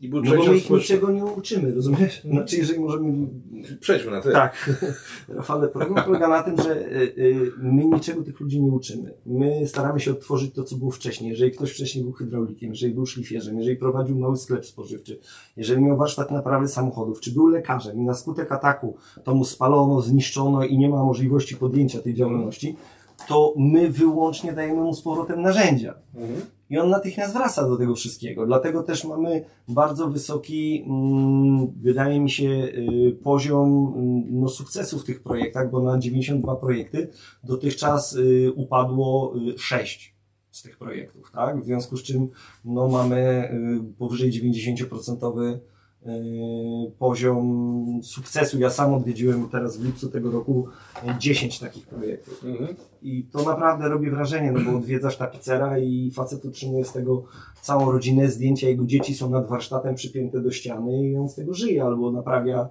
I 0.00 0.08
był 0.08 0.22
no 0.22 0.36
bo 0.36 0.44
my 0.44 0.56
ich 0.56 0.70
niczego 0.70 1.10
nie 1.10 1.24
uczymy, 1.24 1.74
rozumiesz? 1.74 2.22
Znaczy, 2.32 2.56
jeżeli 2.56 2.80
możemy... 2.80 3.28
Przejdźmy 3.80 4.10
na 4.10 4.20
to. 4.20 4.30
Tak. 4.32 4.70
Rafale, 5.28 5.68
problem 5.68 6.04
polega 6.04 6.28
na 6.28 6.42
tym, 6.42 6.56
że 6.62 6.76
y, 6.76 7.14
y, 7.18 7.52
my 7.58 7.84
niczego 7.84 8.22
tych 8.22 8.40
ludzi 8.40 8.62
nie 8.62 8.70
uczymy. 8.70 9.14
My 9.26 9.68
staramy 9.68 10.00
się 10.00 10.10
odtworzyć 10.10 10.54
to, 10.54 10.64
co 10.64 10.76
było 10.76 10.90
wcześniej. 10.90 11.30
Jeżeli 11.30 11.52
ktoś 11.52 11.72
wcześniej 11.72 12.04
był 12.04 12.12
hydraulikiem, 12.12 12.70
jeżeli 12.70 12.94
był 12.94 13.06
szlifierzem, 13.06 13.58
jeżeli 13.58 13.76
prowadził 13.76 14.18
mały 14.18 14.36
sklep 14.36 14.66
spożywczy, 14.66 15.18
jeżeli 15.56 15.82
miał 15.82 15.96
warsztat 15.96 16.30
naprawy 16.30 16.68
samochodów, 16.68 17.20
czy 17.20 17.32
był 17.32 17.46
lekarzem 17.46 17.98
i 17.98 18.02
na 18.02 18.14
skutek 18.14 18.52
ataku 18.52 18.96
to 19.24 19.34
mu 19.34 19.44
spalono, 19.44 20.00
zniszczono 20.02 20.64
i 20.64 20.78
nie 20.78 20.88
ma 20.88 21.04
możliwości 21.04 21.56
podjęcia 21.56 22.02
tej 22.02 22.14
działalności, 22.14 22.76
to 23.28 23.54
my 23.56 23.90
wyłącznie 23.90 24.52
dajemy 24.52 24.80
mu 24.80 24.94
z 24.94 25.02
powrotem 25.02 25.42
narzędzia. 25.42 25.94
Mhm. 26.14 26.55
I 26.70 26.78
on 26.78 26.90
natychmiast 26.90 27.34
wraca 27.34 27.68
do 27.68 27.76
tego 27.76 27.94
wszystkiego. 27.94 28.46
Dlatego 28.46 28.82
też 28.82 29.04
mamy 29.04 29.44
bardzo 29.68 30.08
wysoki, 30.08 30.84
mm, 30.86 31.72
wydaje 31.80 32.20
mi 32.20 32.30
się, 32.30 32.48
y, 32.48 33.18
poziom 33.22 33.94
mm, 33.96 34.40
no, 34.40 34.48
sukcesu 34.48 34.98
w 34.98 35.04
tych 35.04 35.22
projektach, 35.22 35.70
bo 35.70 35.82
na 35.82 35.98
92 35.98 36.56
projekty 36.56 37.08
dotychczas 37.44 38.12
y, 38.12 38.52
upadło 38.56 39.34
6 39.56 40.08
y, 40.08 40.56
z 40.56 40.62
tych 40.62 40.78
projektów, 40.78 41.30
tak? 41.32 41.62
W 41.62 41.64
związku 41.64 41.96
z 41.96 42.02
czym 42.02 42.28
no, 42.64 42.88
mamy 42.88 43.50
powyżej 43.98 44.32
90% 44.32 45.42
Y, 45.54 45.75
poziom 46.98 48.00
sukcesu. 48.02 48.58
Ja 48.58 48.70
sam 48.70 48.94
odwiedziłem 48.94 49.48
teraz 49.48 49.76
w 49.76 49.84
lipcu 49.84 50.08
tego 50.08 50.30
roku 50.30 50.68
10 51.18 51.58
takich 51.58 51.86
projektów. 51.86 52.44
Mhm. 52.44 52.76
I 53.02 53.24
to 53.24 53.42
naprawdę 53.42 53.88
robi 53.88 54.10
wrażenie, 54.10 54.52
no 54.52 54.60
bo 54.60 54.78
odwiedzasz 54.78 55.16
tapicera 55.16 55.78
i 55.78 56.10
facet 56.10 56.44
otrzymuje 56.44 56.84
z 56.84 56.92
tego 56.92 57.24
całą 57.62 57.92
rodzinę, 57.92 58.28
zdjęcia 58.28 58.68
jego 58.68 58.86
dzieci 58.86 59.14
są 59.14 59.30
nad 59.30 59.48
warsztatem 59.48 59.94
przypięte 59.94 60.40
do 60.40 60.50
ściany 60.50 61.08
i 61.08 61.16
on 61.16 61.28
z 61.28 61.34
tego 61.34 61.54
żyje 61.54 61.84
albo 61.84 62.12
naprawia 62.12 62.68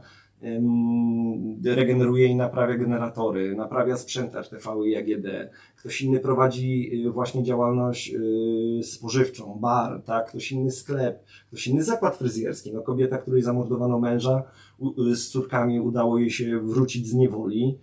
regeneruje 1.64 2.26
i 2.26 2.36
naprawia 2.36 2.78
generatory, 2.78 3.56
naprawia 3.56 3.98
sprzęt 3.98 4.36
RTV 4.36 4.70
i 4.86 4.96
AGD. 4.96 5.28
Ktoś 5.76 6.02
inny 6.02 6.20
prowadzi 6.20 6.92
y, 7.08 7.12
właśnie 7.12 7.44
działalność 7.44 8.14
y, 8.14 8.84
spożywczą, 8.84 9.58
bar, 9.62 10.02
tak? 10.02 10.30
ktoś 10.30 10.52
inny 10.52 10.72
sklep, 10.72 11.24
ktoś 11.48 11.68
inny 11.68 11.84
zakład 11.84 12.18
fryzjerski. 12.18 12.74
No, 12.74 12.82
kobieta, 12.82 13.18
której 13.18 13.42
zamordowano 13.42 14.00
męża, 14.00 14.44
z 15.14 15.28
córkami 15.28 15.80
udało 15.80 16.20
jej 16.20 16.30
się 16.30 16.60
wrócić 16.60 17.08
z 17.08 17.14
niewoli 17.14 17.78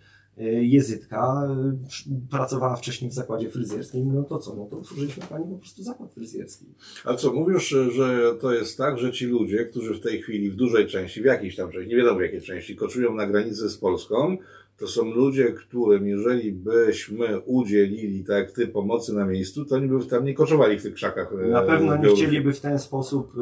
jezytka, 0.62 1.49
e, 1.50 2.29
pracowała 2.31 2.76
wcześniej 2.76 3.11
w 3.11 3.14
zakładzie 3.14 3.50
fryzjerskim, 3.50 4.14
no 4.14 4.23
to 4.23 4.38
co, 4.38 4.56
no 4.56 4.67
to 4.67 4.79
otworzyliśmy 4.79 5.26
pani 5.26 5.44
po 5.50 5.58
prostu 5.58 5.82
zakład 5.82 6.14
fryzjerski. 6.14 6.67
A 7.05 7.14
co, 7.14 7.32
mówisz, 7.32 7.69
że 7.69 8.34
to 8.40 8.52
jest 8.52 8.79
tak, 8.79 8.99
że 8.99 9.12
ci 9.12 9.26
ludzie, 9.26 9.64
którzy 9.64 9.94
w 9.94 10.00
tej 10.00 10.23
chwili 10.23 10.50
w 10.50 10.56
dużej 10.56 10.87
części, 10.87 11.23
w 11.23 11.25
jakiejś 11.25 11.56
tam 11.56 11.73
części, 11.73 11.90
nie 11.90 11.96
wiadomo 11.96 12.19
w 12.19 12.23
jakiej 12.23 12.43
części, 12.43 12.76
koczują 12.76 13.14
na 13.14 13.26
granicy 13.26 13.69
z 13.69 13.79
Polską, 13.79 14.37
to 14.82 14.88
są 14.88 15.05
ludzie, 15.05 15.53
którym 15.53 16.06
jeżeli 16.06 16.53
byśmy 16.53 17.41
udzielili, 17.41 18.24
tak 18.24 18.51
ty, 18.51 18.67
pomocy 18.67 19.15
na 19.15 19.24
miejscu, 19.24 19.65
to 19.65 19.74
oni 19.77 19.89
by 19.89 20.06
tam 20.06 20.24
nie 20.24 20.34
koczowali 20.34 20.79
w 20.79 20.82
tych 20.82 20.94
krzakach. 20.94 21.32
E, 21.32 21.48
na 21.48 21.62
pewno 21.62 21.96
nie 21.96 22.08
chcieliby 22.08 22.53
w 22.53 22.60
ten 22.60 22.79
sposób 22.79 23.32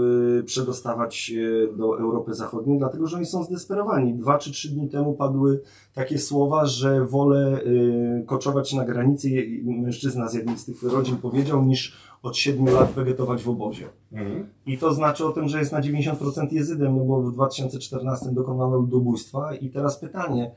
y, 0.40 0.42
przedostawać 0.44 1.14
się 1.16 1.68
do 1.76 1.99
Europy 1.99 2.35
Zachodniej, 2.35 2.78
dlatego 2.78 3.06
że 3.06 3.16
oni 3.16 3.26
są 3.26 3.44
zdesperowani. 3.44 4.14
Dwa 4.14 4.38
czy 4.38 4.52
trzy 4.52 4.68
dni 4.68 4.88
temu 4.88 5.14
padły 5.14 5.61
takie 5.94 6.18
słowa, 6.18 6.66
że 6.66 7.04
wolę 7.04 7.61
y, 8.23 8.25
koczować 8.26 8.73
na 8.73 8.85
granicy, 8.85 9.28
mężczyzna 9.64 10.28
z 10.28 10.35
jednej 10.35 10.59
z 10.59 10.64
tych 10.64 10.82
rodzin 10.82 11.16
powiedział, 11.16 11.64
niż 11.64 11.97
od 12.23 12.37
siedmiu 12.37 12.75
lat 12.75 12.92
wegetować 12.92 13.42
w 13.42 13.49
obozie. 13.49 13.88
Mhm. 14.12 14.47
I 14.66 14.78
to 14.78 14.94
znaczy 14.94 15.26
o 15.26 15.32
tym, 15.32 15.49
że 15.49 15.59
jest 15.59 15.73
na 15.73 15.80
90% 15.80 16.52
jezydem, 16.52 16.97
no 16.97 17.04
bo 17.04 17.23
w 17.23 17.32
2014 17.32 18.26
dokonano 18.32 18.76
ludobójstwa 18.76 19.54
i 19.54 19.70
teraz 19.70 19.99
pytanie, 19.99 20.50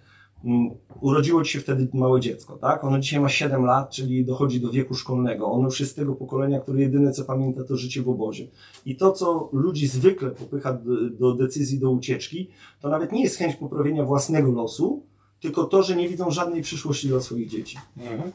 urodziło 1.01 1.43
ci 1.43 1.51
się 1.51 1.59
wtedy 1.59 1.88
małe 1.93 2.21
dziecko, 2.21 2.57
tak? 2.57 2.83
Ono 2.83 3.00
dzisiaj 3.00 3.19
ma 3.19 3.29
7 3.29 3.65
lat, 3.65 3.89
czyli 3.89 4.25
dochodzi 4.25 4.62
do 4.62 4.71
wieku 4.71 4.95
szkolnego. 4.95 5.45
Ono 5.45 5.65
już 5.65 5.79
jest 5.79 5.91
z 5.91 5.95
tego 5.95 6.15
pokolenia, 6.15 6.59
które 6.59 6.81
jedyne 6.81 7.12
co 7.12 7.25
pamięta 7.25 7.63
to 7.63 7.77
życie 7.77 8.01
w 8.01 8.09
obozie. 8.09 8.47
I 8.85 8.95
to, 8.95 9.12
co 9.12 9.50
ludzi 9.53 9.88
zwykle 9.88 10.31
popycha 10.31 10.73
do, 10.73 11.09
do 11.09 11.33
decyzji, 11.35 11.79
do 11.79 11.91
ucieczki, 11.91 12.50
to 12.81 12.89
nawet 12.89 13.12
nie 13.12 13.23
jest 13.23 13.38
chęć 13.38 13.55
poprawienia 13.55 14.03
własnego 14.03 14.51
losu, 14.51 15.03
tylko 15.39 15.63
to, 15.63 15.83
że 15.83 15.95
nie 15.95 16.09
widzą 16.09 16.31
żadnej 16.31 16.62
przyszłości 16.62 17.07
dla 17.07 17.21
swoich 17.21 17.50
dzieci. 17.50 17.77
Mhm. 17.97 18.31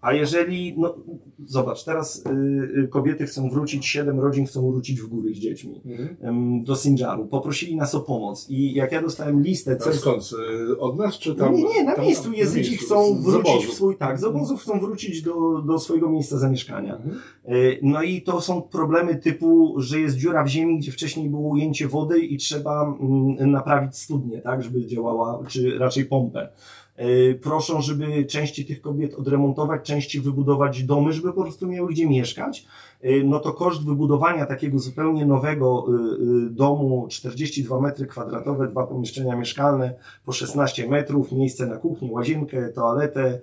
A 0.00 0.12
jeżeli, 0.12 0.74
no 0.78 0.94
zobacz, 1.44 1.84
teraz 1.84 2.26
y, 2.26 2.30
y, 2.84 2.88
kobiety 2.88 3.26
chcą 3.26 3.50
wrócić, 3.50 3.86
siedem 3.86 4.20
rodzin 4.20 4.46
chcą 4.46 4.70
wrócić 4.70 5.00
w 5.00 5.06
góry 5.06 5.34
z 5.34 5.38
dziećmi 5.38 5.80
mhm. 5.86 6.64
do 6.64 6.76
Sinjaru. 6.76 7.26
Poprosili 7.26 7.76
nas 7.76 7.94
o 7.94 8.00
pomoc 8.00 8.50
i 8.50 8.74
jak 8.74 8.92
ja 8.92 9.02
dostałem 9.02 9.42
listę... 9.42 9.76
Co 9.76 9.92
skąd? 9.92 10.30
Y, 10.70 10.78
od 10.78 10.98
nas 10.98 11.18
czy 11.18 11.34
tam? 11.34 11.54
Nie, 11.54 11.64
nie, 11.64 11.84
na 11.84 11.94
tam, 11.94 12.04
miejscu. 12.04 12.32
Jezydzi 12.32 12.76
chcą 12.76 13.22
wrócić 13.22 13.66
w 13.66 13.72
swój, 13.72 13.96
tak, 13.96 14.20
z 14.20 14.24
obozów 14.24 14.62
chcą 14.62 14.80
wrócić 14.80 15.22
do, 15.22 15.62
do 15.62 15.78
swojego 15.78 16.10
miejsca 16.10 16.38
zamieszkania. 16.38 16.96
Mhm. 16.96 17.16
Y, 17.48 17.78
no 17.82 18.02
i 18.02 18.22
to 18.22 18.40
są 18.40 18.62
problemy 18.62 19.14
typu, 19.14 19.74
że 19.76 20.00
jest 20.00 20.16
dziura 20.16 20.44
w 20.44 20.48
ziemi, 20.48 20.78
gdzie 20.78 20.92
wcześniej 20.92 21.30
było 21.30 21.48
ujęcie 21.48 21.88
wody 21.88 22.20
i 22.20 22.36
trzeba 22.36 22.96
mm, 23.00 23.50
naprawić 23.50 23.96
studnię, 23.96 24.40
tak, 24.40 24.62
żeby 24.62 24.86
działała, 24.86 25.42
czy 25.48 25.78
raczej 25.78 26.04
pompę 26.04 26.48
proszą, 27.42 27.82
żeby 27.82 28.24
części 28.24 28.66
tych 28.66 28.80
kobiet 28.80 29.14
odremontować, 29.14 29.86
części 29.86 30.20
wybudować 30.20 30.84
domy, 30.84 31.12
żeby 31.12 31.32
po 31.32 31.42
prostu 31.42 31.66
miały 31.66 31.92
gdzie 31.92 32.08
mieszkać, 32.08 32.66
e, 33.00 33.24
no 33.24 33.40
to 33.40 33.52
koszt 33.52 33.84
wybudowania 33.84 34.46
takiego 34.46 34.78
zupełnie 34.78 35.26
nowego 35.26 35.86
domu, 36.50 37.06
42 37.10 37.80
metry 37.80 38.06
kwadratowe, 38.06 38.68
dwa 38.68 38.86
pomieszczenia 38.86 39.36
mieszkalne 39.36 39.94
po 40.24 40.32
16 40.32 40.88
metrów, 40.88 41.32
miejsce 41.32 41.66
na 41.66 41.76
kuchnię, 41.76 42.12
łazienkę, 42.12 42.68
toaletę, 42.68 43.40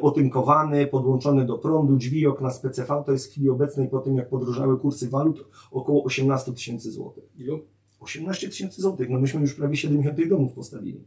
otynkowany, 0.00 0.86
podłączony 0.86 1.46
do 1.46 1.58
prądu, 1.58 1.96
drzwi, 1.96 2.26
okna 2.26 2.50
z 2.50 2.60
PCV, 2.60 3.02
to 3.06 3.12
jest 3.12 3.26
w 3.26 3.30
chwili 3.30 3.50
obecnej 3.50 3.88
po 3.88 3.98
tym, 3.98 4.16
jak 4.16 4.28
podrożały 4.28 4.78
kursy 4.78 5.10
walut, 5.10 5.44
około 5.70 6.04
18 6.04 6.52
tysięcy 6.52 6.90
złotych. 6.90 7.24
Ilu? 7.38 7.60
18 8.00 8.48
tysięcy 8.48 8.82
złotych, 8.82 9.10
no 9.10 9.20
myśmy 9.20 9.40
już 9.40 9.54
prawie 9.54 9.76
70 9.76 10.16
tych 10.16 10.28
domów 10.28 10.52
postawili. 10.52 11.04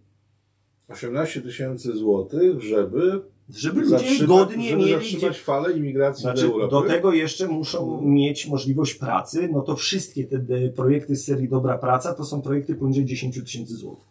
18 0.87 1.41
tysięcy 1.41 1.97
złotych, 1.97 2.61
żeby 2.61 3.21
żeby 3.49 3.81
ludzie 3.81 4.27
godnie 4.27 4.69
żeby 4.69 4.81
mieli 4.81 4.93
zatrzymać 4.93 5.35
gdzie... 5.35 5.43
falę 5.43 5.77
imigracji 5.77 6.21
znaczy, 6.21 6.41
do 6.41 6.53
Europy. 6.53 6.71
Do 6.71 6.81
tego 6.81 7.13
jeszcze 7.13 7.47
muszą 7.47 8.01
mieć 8.01 8.47
możliwość 8.47 8.93
pracy, 8.93 9.49
no 9.51 9.61
to 9.61 9.75
wszystkie 9.75 10.23
te 10.23 10.39
projekty 10.75 11.15
z 11.15 11.25
serii 11.25 11.49
Dobra 11.49 11.77
Praca 11.77 12.13
to 12.13 12.25
są 12.25 12.41
projekty 12.41 12.75
poniżej 12.75 13.05
10 13.05 13.41
tysięcy 13.43 13.75
złotych. 13.75 14.05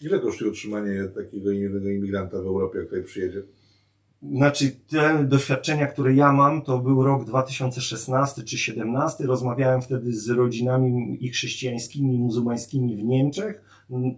Ile 0.00 0.20
kosztuje 0.20 0.50
utrzymanie 0.50 1.04
takiego 1.04 1.50
innego 1.50 1.88
imigranta 1.88 2.42
w 2.42 2.46
Europie, 2.46 2.78
jak 2.78 2.88
tutaj 2.88 3.04
przyjedzie? 3.04 3.42
Znaczy, 4.32 4.70
te 4.88 5.24
doświadczenia, 5.24 5.86
które 5.86 6.14
ja 6.14 6.32
mam, 6.32 6.62
to 6.62 6.78
był 6.78 7.04
rok 7.04 7.24
2016 7.24 8.34
czy 8.34 8.56
2017. 8.56 9.24
Rozmawiałem 9.24 9.82
wtedy 9.82 10.12
z 10.12 10.30
rodzinami 10.30 11.18
i 11.20 11.28
chrześcijańskimi, 11.28 12.14
i 12.14 12.18
muzułmańskimi 12.18 12.96
w 12.96 13.04
Niemczech. 13.04 13.64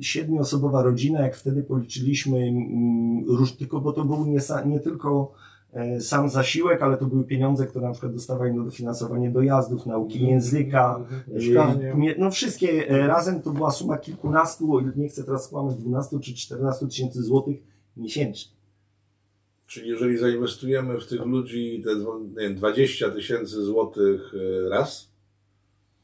Siedmioosobowa 0.01 0.83
rodzina, 0.83 1.21
jak 1.21 1.37
wtedy 1.37 1.63
policzyliśmy, 1.63 2.39
mm, 2.39 3.25
tylko, 3.59 3.81
bo 3.81 3.93
to 3.93 4.05
był 4.05 4.27
nie, 4.27 4.39
nie 4.67 4.81
tylko 4.81 5.33
e, 5.73 6.01
sam 6.01 6.29
zasiłek, 6.29 6.83
ale 6.83 6.97
to 6.97 7.07
były 7.07 7.25
pieniądze, 7.25 7.67
które 7.67 7.87
na 7.87 7.93
przykład 7.93 8.13
dostawali 8.13 8.55
na 8.55 8.65
dofinansowanie 8.65 9.31
dojazdów, 9.31 9.87
nauki 9.87 10.15
mhm. 10.15 10.33
języka, 10.33 10.97
mhm. 10.97 11.23
E, 11.29 11.35
mieszkanie. 11.35 11.95
No 12.19 12.31
wszystkie 12.31 12.89
e, 12.89 13.07
razem 13.07 13.43
to 13.43 13.51
była 13.51 13.71
suma 13.71 13.99
kilkunastu, 13.99 14.81
nie 14.97 15.09
chcę 15.09 15.25
teraz 15.25 15.45
skłamać, 15.45 15.77
12 15.77 16.21
czy 16.21 16.35
14 16.35 16.87
tysięcy 16.87 17.23
złotych 17.23 17.57
miesięcznie. 17.97 18.57
Czyli 19.67 19.89
jeżeli 19.89 20.19
zainwestujemy 20.19 21.01
w 21.01 21.07
tych 21.07 21.27
ludzi 21.27 21.83
te 21.85 21.95
nie 21.97 22.49
wiem, 22.49 22.55
20 22.55 23.11
tysięcy 23.11 23.65
złotych 23.65 24.35
raz, 24.71 25.16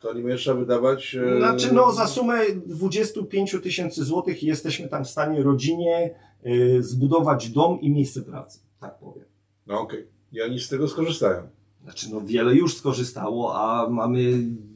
to 0.02 0.10
oni 0.10 0.36
trzeba 0.36 0.60
wydawać. 0.60 1.14
E, 1.14 1.38
znaczy, 1.38 1.74
no, 1.74 1.92
za 1.92 2.06
sumę 2.06 2.38
25 2.66 3.56
tysięcy 3.62 4.04
złotych 4.04 4.42
jesteśmy 4.42 4.88
tam 4.88 5.04
w 5.04 5.08
stanie 5.08 5.42
rodzinie 5.42 6.14
y, 6.46 6.82
zbudować 6.82 7.50
dom 7.50 7.80
i 7.80 7.90
miejsce 7.90 8.22
pracy, 8.22 8.60
tak 8.80 8.98
powiem. 8.98 9.24
No 9.66 9.80
okej. 9.80 10.00
Okay. 10.00 10.12
I 10.32 10.42
oni 10.42 10.60
z 10.60 10.68
tego 10.68 10.88
skorzystają. 10.88 11.42
Znaczy, 11.84 12.10
no 12.10 12.20
wiele 12.20 12.54
już 12.54 12.76
skorzystało, 12.76 13.54
a 13.54 13.90
mamy 13.90 14.20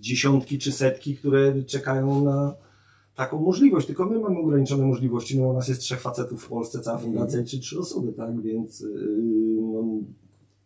dziesiątki 0.00 0.58
czy 0.58 0.72
setki, 0.72 1.16
które 1.16 1.62
czekają 1.62 2.24
na, 2.24 2.54
taką 3.14 3.40
możliwość, 3.40 3.86
tylko 3.86 4.06
my 4.06 4.18
mamy 4.18 4.38
ograniczone 4.38 4.84
możliwości, 4.84 5.38
no 5.38 5.48
u 5.48 5.52
nas 5.52 5.68
jest 5.68 5.80
trzech 5.80 6.00
facetów 6.00 6.44
w 6.44 6.48
Polsce, 6.48 6.80
cała 6.80 6.98
fundacja 6.98 7.44
czy 7.44 7.60
trzy 7.60 7.78
osoby, 7.78 8.12
tak, 8.12 8.40
więc 8.42 8.80
yy, 8.80 8.88
no, 9.60 9.84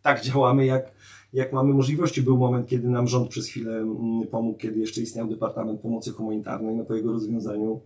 tak 0.01 0.21
działamy 0.21 0.65
jak, 0.65 0.91
jak 1.33 1.53
mamy 1.53 1.73
możliwości. 1.73 2.21
Był 2.21 2.37
moment, 2.37 2.67
kiedy 2.67 2.89
nam 2.89 3.07
rząd 3.07 3.29
przez 3.29 3.47
chwilę 3.47 3.77
mm, 3.77 4.27
pomógł, 4.27 4.57
kiedy 4.57 4.79
jeszcze 4.79 5.01
istniał 5.01 5.27
Departament 5.27 5.81
Pomocy 5.81 6.11
Humanitarnej, 6.11 6.75
no 6.75 6.85
po 6.85 6.95
jego 6.95 7.11
rozwiązaniu 7.11 7.81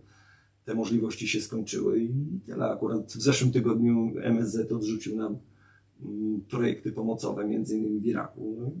te 0.64 0.74
możliwości 0.74 1.28
się 1.28 1.40
skończyły 1.40 2.00
i 2.00 2.10
tyle. 2.46 2.64
Akurat 2.70 3.12
w 3.12 3.22
zeszłym 3.22 3.52
tygodniu 3.52 4.12
MSZ 4.16 4.72
odrzucił 4.72 5.16
nam 5.16 5.38
mm, 6.02 6.40
projekty 6.50 6.92
pomocowe, 6.92 7.48
między 7.48 7.78
innymi 7.78 8.00
w 8.00 8.06
Iraku. 8.06 8.72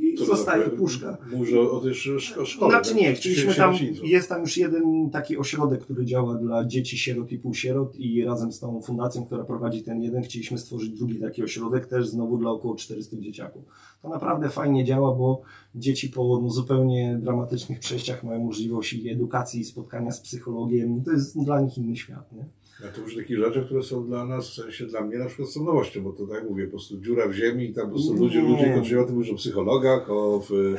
I 0.00 0.14
to 0.14 0.24
zostaje 0.24 0.64
tak, 0.64 0.74
puszka. 0.74 1.18
Mówisz 1.32 1.52
o, 1.52 1.72
o 1.72 1.80
tej 1.80 1.94
szkole. 1.94 2.70
Znaczy 2.70 2.94
nie, 2.94 3.14
chcieliśmy 3.14 3.54
tam, 3.54 3.74
jest 4.02 4.28
tam 4.28 4.40
już 4.40 4.56
jeden 4.56 5.10
taki 5.10 5.38
ośrodek, 5.38 5.80
który 5.80 6.04
działa 6.04 6.34
dla 6.34 6.64
dzieci 6.64 6.98
sierot 6.98 7.32
i 7.32 7.38
półsierot 7.38 7.96
i 7.96 8.24
razem 8.24 8.52
z 8.52 8.60
tą 8.60 8.80
fundacją, 8.82 9.24
która 9.24 9.44
prowadzi 9.44 9.82
ten 9.82 10.02
jeden, 10.02 10.22
chcieliśmy 10.22 10.58
stworzyć 10.58 10.90
drugi 10.90 11.20
taki 11.20 11.42
ośrodek, 11.42 11.86
też 11.86 12.08
znowu 12.08 12.38
dla 12.38 12.50
około 12.50 12.74
400 12.74 13.16
dzieciaków. 13.16 13.62
To 14.02 14.08
naprawdę 14.08 14.48
fajnie 14.48 14.84
działa, 14.84 15.14
bo 15.14 15.42
dzieci 15.74 16.08
po 16.08 16.40
no, 16.42 16.50
zupełnie 16.50 17.18
dramatycznych 17.22 17.80
przejściach 17.80 18.24
mają 18.24 18.44
możliwość 18.44 18.92
i 18.92 19.10
edukacji, 19.10 19.60
i 19.60 19.64
spotkania 19.64 20.12
z 20.12 20.20
psychologiem. 20.20 21.04
To 21.04 21.12
jest 21.12 21.44
dla 21.44 21.60
nich 21.60 21.78
inny 21.78 21.96
świat. 21.96 22.32
Nie? 22.32 22.44
A 22.84 22.88
to 22.88 23.00
już 23.00 23.16
takie 23.16 23.36
rzeczy, 23.36 23.64
które 23.64 23.82
są 23.82 24.06
dla 24.06 24.26
nas, 24.26 24.50
w 24.50 24.54
sensie 24.54 24.86
dla 24.86 25.00
mnie 25.00 25.18
na 25.18 25.26
przykład 25.26 25.48
są 25.48 25.64
nowością, 25.64 26.02
bo 26.02 26.12
to 26.12 26.26
tak 26.26 26.50
mówię, 26.50 26.64
po 26.64 26.70
prostu 26.70 27.00
dziura 27.00 27.28
w 27.28 27.32
ziemi 27.32 27.64
i 27.64 27.74
tam 27.74 27.84
po 27.86 27.90
prostu 27.90 28.14
ludzie, 28.14 28.40
ludzie 28.40 28.74
kończyli 28.74 29.00
o 29.00 29.04
tym 29.04 29.14
mówisz 29.14 29.30
o 29.30 29.34
psychologach, 29.34 30.10
o 30.10 30.42
w, 30.48 30.74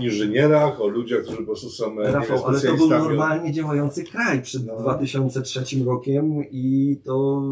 inżynierach, 0.00 0.80
o 0.80 0.88
ludziach, 0.88 1.22
którzy 1.22 1.38
po 1.38 1.44
prostu 1.44 1.70
są 1.70 2.00
e, 2.00 2.12
Rafał, 2.12 2.46
ale 2.46 2.60
to 2.60 2.76
był 2.76 2.88
normalnie 2.88 3.52
działający 3.52 4.04
kraj 4.04 4.42
przed 4.42 4.66
no. 4.66 4.76
2003 4.76 5.84
rokiem 5.84 6.44
i 6.50 6.96
to 7.04 7.42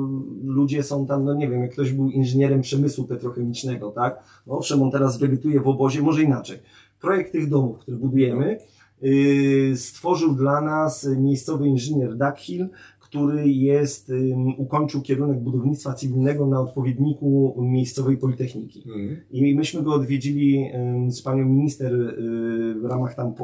ludzie 0.45 0.83
są 0.83 1.07
tam, 1.07 1.25
no 1.25 1.35
nie 1.35 1.49
wiem, 1.49 1.63
jak 1.63 1.73
ktoś 1.73 1.93
był 1.93 2.11
inżynierem 2.11 2.61
przemysłu 2.61 3.05
petrochemicznego, 3.05 3.91
tak? 3.91 4.25
No 4.47 4.59
owszem, 4.59 4.83
on 4.83 4.91
teraz 4.91 5.19
wegetuje 5.19 5.61
w 5.61 5.69
obozie, 5.69 6.03
może 6.03 6.23
inaczej. 6.23 6.59
Projekt 7.01 7.33
tych 7.33 7.49
domów, 7.49 7.79
które 7.79 7.97
budujemy, 7.97 8.59
yy, 9.03 9.77
stworzył 9.77 10.35
dla 10.35 10.61
nas 10.61 11.09
miejscowy 11.19 11.69
inżynier 11.69 12.17
Duckhill, 12.17 12.69
który 13.12 13.49
jest, 13.49 14.12
ukończył 14.57 15.02
kierunek 15.02 15.40
budownictwa 15.40 15.95
cywilnego 15.95 16.47
na 16.47 16.61
odpowiedniku 16.61 17.54
miejscowej 17.59 18.16
Politechniki. 18.16 18.85
Mm. 18.87 19.16
I 19.31 19.54
myśmy 19.54 19.83
go 19.83 19.95
odwiedzili 19.95 20.71
z 21.09 21.23
panią 21.23 21.45
minister 21.45 21.95
y, 21.95 22.75
w 22.81 22.85
ramach 22.85 23.14
tam 23.14 23.35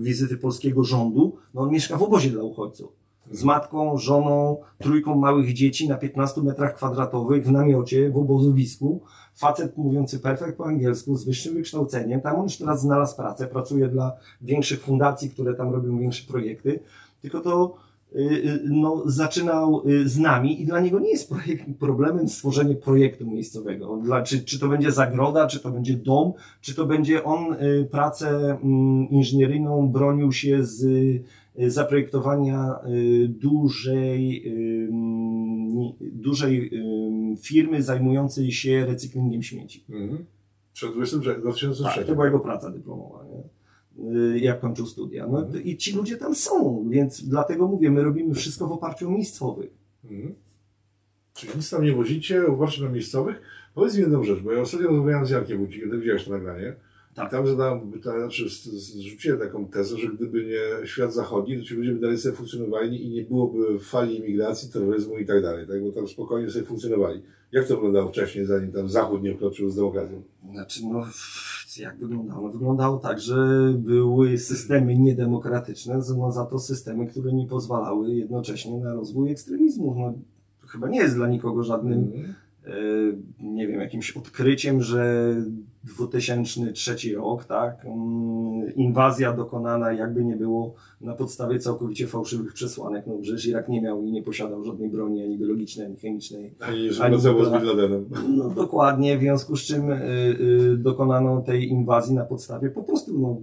wizyty 0.00 0.36
polskiego 0.36 0.84
rządu. 0.84 1.36
No 1.54 1.60
on 1.60 1.70
mieszka 1.70 1.96
w 1.96 2.02
obozie 2.02 2.30
dla 2.30 2.42
uchodźców. 2.42 2.92
Z 3.30 3.44
matką, 3.44 3.98
żoną, 3.98 4.56
trójką 4.78 5.16
małych 5.16 5.52
dzieci 5.52 5.88
na 5.88 5.96
15 5.96 6.42
metrach 6.42 6.74
kwadratowych 6.74 7.46
w 7.46 7.50
namiocie, 7.50 8.10
w 8.10 8.16
obozowisku. 8.16 9.00
Facet 9.34 9.76
mówiący 9.76 10.18
perfekt 10.20 10.58
po 10.58 10.66
angielsku, 10.66 11.16
z 11.16 11.24
wyższym 11.24 11.54
wykształceniem. 11.54 12.20
Tam 12.20 12.36
on 12.36 12.42
już 12.42 12.56
teraz 12.56 12.80
znalazł 12.80 13.16
pracę, 13.16 13.46
pracuje 13.46 13.88
dla 13.88 14.12
większych 14.42 14.80
fundacji, 14.80 15.30
które 15.30 15.54
tam 15.54 15.72
robią 15.72 15.98
większe 15.98 16.28
projekty. 16.28 16.80
Tylko 17.20 17.40
to 17.40 17.74
Y, 17.74 17.87
y, 17.87 17.87
no, 18.64 19.02
zaczynał 19.06 19.82
y, 19.88 20.08
z 20.08 20.18
nami 20.18 20.62
i 20.62 20.66
dla 20.66 20.80
niego 20.80 21.00
nie 21.00 21.10
jest 21.10 21.28
projekt, 21.28 21.64
problemem 21.78 22.28
stworzenie 22.28 22.74
projektu 22.74 23.26
miejscowego. 23.26 23.96
Dla, 23.96 24.22
czy, 24.22 24.44
czy 24.44 24.58
to 24.58 24.68
będzie 24.68 24.92
zagroda, 24.92 25.46
czy 25.46 25.60
to 25.60 25.70
będzie 25.70 25.96
dom, 25.96 26.32
czy 26.60 26.74
to 26.74 26.86
będzie 26.86 27.24
on 27.24 27.56
pracę 27.90 28.28
mm, 28.62 29.08
inżynieryjną 29.10 29.88
bronił 29.88 30.32
się 30.32 30.64
z 30.64 30.86
zaprojektowania 31.66 32.74
dużej, 33.28 34.52
dużej 36.00 36.70
firmy 37.40 37.82
zajmującej 37.82 38.52
się 38.52 38.86
recyklingiem 38.86 39.42
śmieci. 39.42 39.84
Mhm. 39.90 40.24
Przed 40.72 40.92
2003. 40.92 41.82
Tak, 41.82 42.06
to 42.06 42.12
była 42.12 42.26
jego 42.26 42.40
praca 42.40 42.70
dyplomowa. 42.70 43.24
Nie? 43.24 43.57
Y, 43.98 44.38
jak 44.38 44.60
kończył 44.60 44.86
studia. 44.86 45.26
No, 45.26 45.40
mhm. 45.42 45.64
I 45.64 45.76
ci 45.76 45.92
ludzie 45.96 46.16
tam 46.16 46.34
są, 46.34 46.88
więc 46.90 47.28
dlatego 47.28 47.68
mówię, 47.68 47.90
my 47.90 48.02
robimy 48.02 48.34
wszystko 48.34 48.66
w 48.66 48.72
oparciu 48.72 49.08
o 49.08 49.10
miejscowych. 49.10 49.70
Mhm. 50.04 50.34
Czyli 51.34 51.52
nic 51.56 51.70
tam 51.70 51.84
nie 51.84 51.92
wozicie, 51.92 52.46
oparciu 52.46 52.86
o 52.86 52.88
miejscowych? 52.88 53.40
Powiedz 53.74 53.94
mi 53.94 54.00
jedną 54.00 54.24
rzecz, 54.24 54.40
bo 54.40 54.52
ja 54.52 54.60
ostatnio 54.60 54.88
rozmawiałem 54.88 55.26
z 55.26 55.30
Jankiem 55.30 55.58
Wójcikiem, 55.58 55.90
ty 55.90 55.98
widziałeś 55.98 56.24
to 56.24 56.30
nagranie. 56.30 56.76
Tak. 57.14 57.28
I 57.28 57.30
tam 57.30 57.46
zadałem 57.46 57.92
pytanie, 57.92 58.18
znaczy 58.18 58.48
zrzuciłem 58.72 59.38
taką 59.38 59.68
tezę, 59.68 59.98
że 59.98 60.08
gdyby 60.08 60.44
nie 60.44 60.86
świat 60.86 61.14
zachodni, 61.14 61.58
to 61.58 61.64
ci 61.64 61.74
ludzie 61.74 61.92
by 61.92 62.00
dalej 62.00 62.18
sobie 62.18 62.36
funkcjonowali 62.36 63.04
i 63.04 63.10
nie 63.10 63.22
byłoby 63.22 63.78
fali 63.78 64.18
imigracji, 64.18 64.72
terroryzmu 64.72 65.18
i 65.18 65.26
tak 65.26 65.42
dalej, 65.42 65.66
tak? 65.66 65.82
bo 65.82 65.92
tam 65.92 66.08
spokojnie 66.08 66.50
sobie 66.50 66.64
funkcjonowali. 66.64 67.22
Jak 67.52 67.68
to 67.68 67.74
wyglądało 67.74 68.08
wcześniej, 68.08 68.46
zanim 68.46 68.72
tam 68.72 68.88
Zachód 68.88 69.22
nie 69.22 69.34
wkroczył 69.34 69.70
z 69.70 69.76
demokracją? 69.76 70.22
Znaczy, 70.52 70.80
no, 70.84 71.06
jak 71.76 71.98
wyglądało? 71.98 72.50
Wyglądało 72.50 72.98
tak, 72.98 73.20
że 73.20 73.36
były 73.78 74.38
systemy 74.38 74.98
niedemokratyczne, 74.98 76.00
no 76.18 76.32
za 76.32 76.46
to 76.46 76.58
systemy, 76.58 77.06
które 77.06 77.32
nie 77.32 77.46
pozwalały 77.46 78.14
jednocześnie 78.14 78.78
na 78.78 78.94
rozwój 78.94 79.30
ekstremizmu. 79.30 79.94
No, 79.98 80.12
chyba 80.66 80.88
nie 80.88 80.98
jest 80.98 81.14
dla 81.14 81.28
nikogo 81.28 81.64
żadnym 81.64 81.98
E, 82.02 82.47
nie 83.40 83.68
wiem, 83.68 83.80
jakimś 83.80 84.16
odkryciem, 84.16 84.82
że 84.82 85.34
2003 85.84 87.14
rok, 87.14 87.44
tak, 87.44 87.84
mm, 87.84 88.74
inwazja 88.74 89.32
dokonana 89.32 89.92
jakby 89.92 90.24
nie 90.24 90.36
było 90.36 90.74
na 91.00 91.14
podstawie 91.14 91.58
całkowicie 91.58 92.06
fałszywych 92.06 92.52
przesłanek, 92.52 93.04
no 93.06 93.18
przecież 93.22 93.46
Irak 93.46 93.68
nie 93.68 93.82
miał 93.82 94.02
i 94.02 94.12
nie 94.12 94.22
posiadał 94.22 94.64
żadnej 94.64 94.90
broni 94.90 95.22
ani 95.22 95.38
biologicznej, 95.38 95.86
ani 95.86 95.96
chemicznej. 95.96 96.54
Ani 96.60 96.82
nie 96.82 96.90
współpracował 96.90 97.44
z 97.44 97.50
Bin 97.50 97.62
Ladenem. 97.62 98.04
No 98.36 98.50
dokładnie, 98.50 99.18
w 99.18 99.20
związku 99.20 99.56
z 99.56 99.62
czym 99.62 99.90
y, 99.90 99.96
y, 100.40 100.76
dokonano 100.76 101.40
tej 101.40 101.68
inwazji 101.68 102.14
na 102.14 102.24
podstawie 102.24 102.70
po 102.70 102.82
prostu 102.82 103.18
no, 103.18 103.40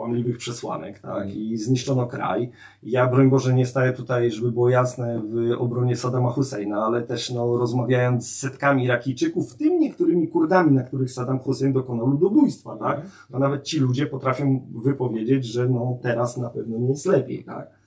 kłamliwych 0.00 0.38
przesłanek, 0.38 0.98
tak, 0.98 1.36
i 1.36 1.56
zniszczono 1.56 2.06
kraj. 2.06 2.50
Ja, 2.82 3.06
broń 3.06 3.30
Boże, 3.30 3.54
nie 3.54 3.66
staję 3.66 3.92
tutaj, 3.92 4.30
żeby 4.30 4.52
było 4.52 4.70
jasne, 4.70 5.22
w 5.24 5.52
obronie 5.58 5.96
Saddama 5.96 6.30
Husseina, 6.30 6.84
ale 6.84 7.02
też, 7.02 7.30
no, 7.30 7.58
rozmawiając 7.58 8.28
z 8.28 8.38
setkami 8.38 8.84
Irakijczyków, 8.84 9.52
w 9.52 9.56
tym 9.56 9.78
niektórymi 9.78 10.28
Kurdami, 10.28 10.72
na 10.72 10.82
których 10.82 11.12
Saddam 11.12 11.38
Hussein 11.38 11.72
dokonał 11.72 12.06
ludobójstwa, 12.06 12.76
tak, 12.76 13.00
to 13.32 13.38
nawet 13.38 13.62
ci 13.62 13.78
ludzie 13.78 14.06
potrafią 14.06 14.66
wypowiedzieć, 14.84 15.44
że 15.44 15.68
no, 15.68 15.98
teraz 16.02 16.36
na 16.36 16.50
pewno 16.50 16.78
nie 16.78 16.88
jest 16.88 17.06
lepiej, 17.06 17.44
tak. 17.44 17.80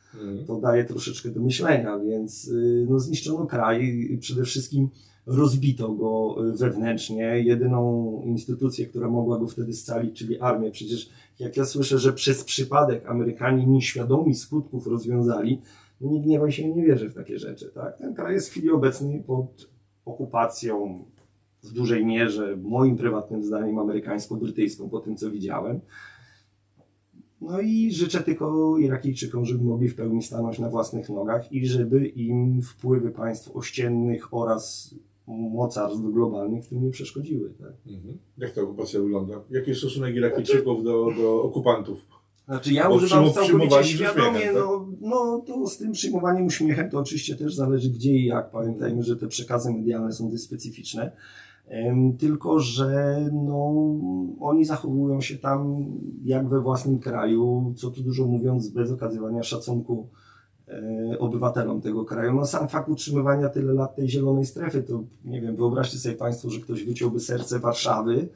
To 0.48 0.60
daje 0.60 0.86
troszeczkę 0.86 1.29
do 1.29 1.41
myślenia, 1.41 2.00
więc 2.00 2.48
y, 2.48 2.86
no, 2.89 3.00
zniszczono 3.00 3.46
kraj, 3.46 4.17
przede 4.22 4.43
wszystkim 4.43 4.89
rozbito 5.25 5.89
go 5.89 6.36
y, 6.48 6.58
wewnętrznie. 6.58 7.39
Jedyną 7.39 8.22
instytucję, 8.25 8.86
która 8.86 9.10
mogła 9.10 9.39
go 9.39 9.48
wtedy 9.48 9.74
scalić, 9.74 10.20
czyli 10.20 10.39
armię. 10.39 10.72
Przecież 10.72 11.10
jak 11.40 11.58
ja 11.58 11.66
słyszę, 11.66 12.00
że 12.00 12.13
przez 12.13 12.44
przypadek 12.44 13.10
Amerykanie 13.10 13.68
nieświadomi 13.68 14.36
skutków 14.36 14.88
rozwiązali, 14.88 15.62
no 16.02 16.12
nie 16.12 16.22
gniewaj 16.22 16.52
się, 16.52 16.70
nie 16.70 16.84
wierzę 16.84 17.10
w 17.10 17.13
takie 17.13 17.40
rzeczy. 17.40 17.72
Tak? 17.75 17.98
Ten 17.98 18.13
kraj 18.16 18.34
jest 18.34 18.48
w 18.48 18.52
chwili 18.52 18.70
obecnej 18.70 19.24
pod 19.24 19.70
okupacją 20.06 21.06
w 21.63 21.72
dużej 21.72 22.06
mierze, 22.06 22.58
moim 22.62 22.98
prywatnym 22.98 23.44
zdaniem, 23.44 23.75
amerykańsko-brytyjską, 23.80 24.90
po 24.90 25.00
tym 25.00 25.16
co 25.18 25.32
widziałem. 25.32 25.80
No 27.42 27.60
i 27.60 27.92
życzę 27.92 28.22
tylko 28.22 28.78
Irakijczykom, 28.78 29.46
żeby 29.46 29.63
mogli 29.63 29.90
w 29.90 29.96
pełni 29.96 30.24
stanąć 30.24 30.60
na 30.60 30.70
własnych 30.70 31.10
nogach 31.10 31.52
i 31.52 31.68
żeby 31.68 32.08
im 32.08 32.62
wpływy 32.62 33.12
państw 33.12 33.56
ościennych 33.56 34.34
oraz 34.34 34.96
mocarstw 35.27 36.01
globalnych 36.01 36.65
w 36.65 36.70
tym 36.70 36.84
nie 36.84 36.92
przeszkodziły. 36.92 37.53
Tak? 37.60 37.74
Mhm. 37.88 38.18
Jak 38.38 38.51
ta 38.51 38.62
okupacja 38.62 39.00
wygląda? 39.00 39.42
Jaki 39.50 39.70
jest 39.70 39.82
stosunek 39.82 40.15
Irakijczyków 40.15 40.84
do, 40.84 41.08
do 41.18 41.44
okupantów? 41.44 42.06
Znaczy 42.46 42.74
ja 42.74 42.89
Bo 42.89 42.96
używam 42.96 43.32
całkowicie 43.32 43.84
świadomie, 43.84 44.30
uśmiechem, 44.30 44.56
tak? 44.56 44.63
no, 44.63 44.88
no 45.01 45.44
to 45.48 45.68
z 45.68 45.77
tym 45.77 45.92
przyjmowaniem 45.92 46.46
uśmiechem 46.46 46.89
to 46.89 47.00
oczywiście 47.00 47.36
też 47.36 47.56
zależy 47.56 47.89
gdzie 47.89 48.12
i 48.12 48.25
jak. 48.25 48.51
Pamiętajmy, 48.51 49.03
że 49.03 49.15
te 49.15 49.27
przekazy 49.27 49.74
medialne 49.74 50.12
są 50.12 50.30
dość 50.30 50.44
specyficzne. 50.44 51.12
Tylko, 52.20 52.60
że 52.60 53.20
no, 53.34 53.74
oni 54.39 54.65
zachowują 54.65 55.22
się 55.22 55.38
tam 55.38 55.86
jak 56.24 56.50
we 56.50 56.62
własnym 56.62 57.00
kraju, 57.00 57.74
co 57.77 57.92
tu 57.92 58.01
dużo 58.01 58.25
mówiąc, 58.25 58.70
bez 58.70 58.92
okazywania 58.92 59.44
szacunku 59.44 60.08
obywatelom 61.20 61.82
tego 61.82 62.06
kraju. 62.06 62.34
No 62.34 62.46
sam 62.46 62.68
fakt 62.68 62.89
utrzymywania 62.89 63.50
tyle 63.50 63.74
lat 63.74 63.96
tej 63.96 64.10
zielonej 64.10 64.46
strefy, 64.46 64.84
to 64.84 65.03
nie 65.25 65.42
wiem, 65.42 65.56
wyobraźcie 65.56 65.98
sobie 65.98 66.15
Państwo, 66.15 66.50
że 66.50 66.60
ktoś 66.60 66.84
wyciąłby 66.84 67.20
serce 67.20 67.60
Warszawy, 67.60 68.30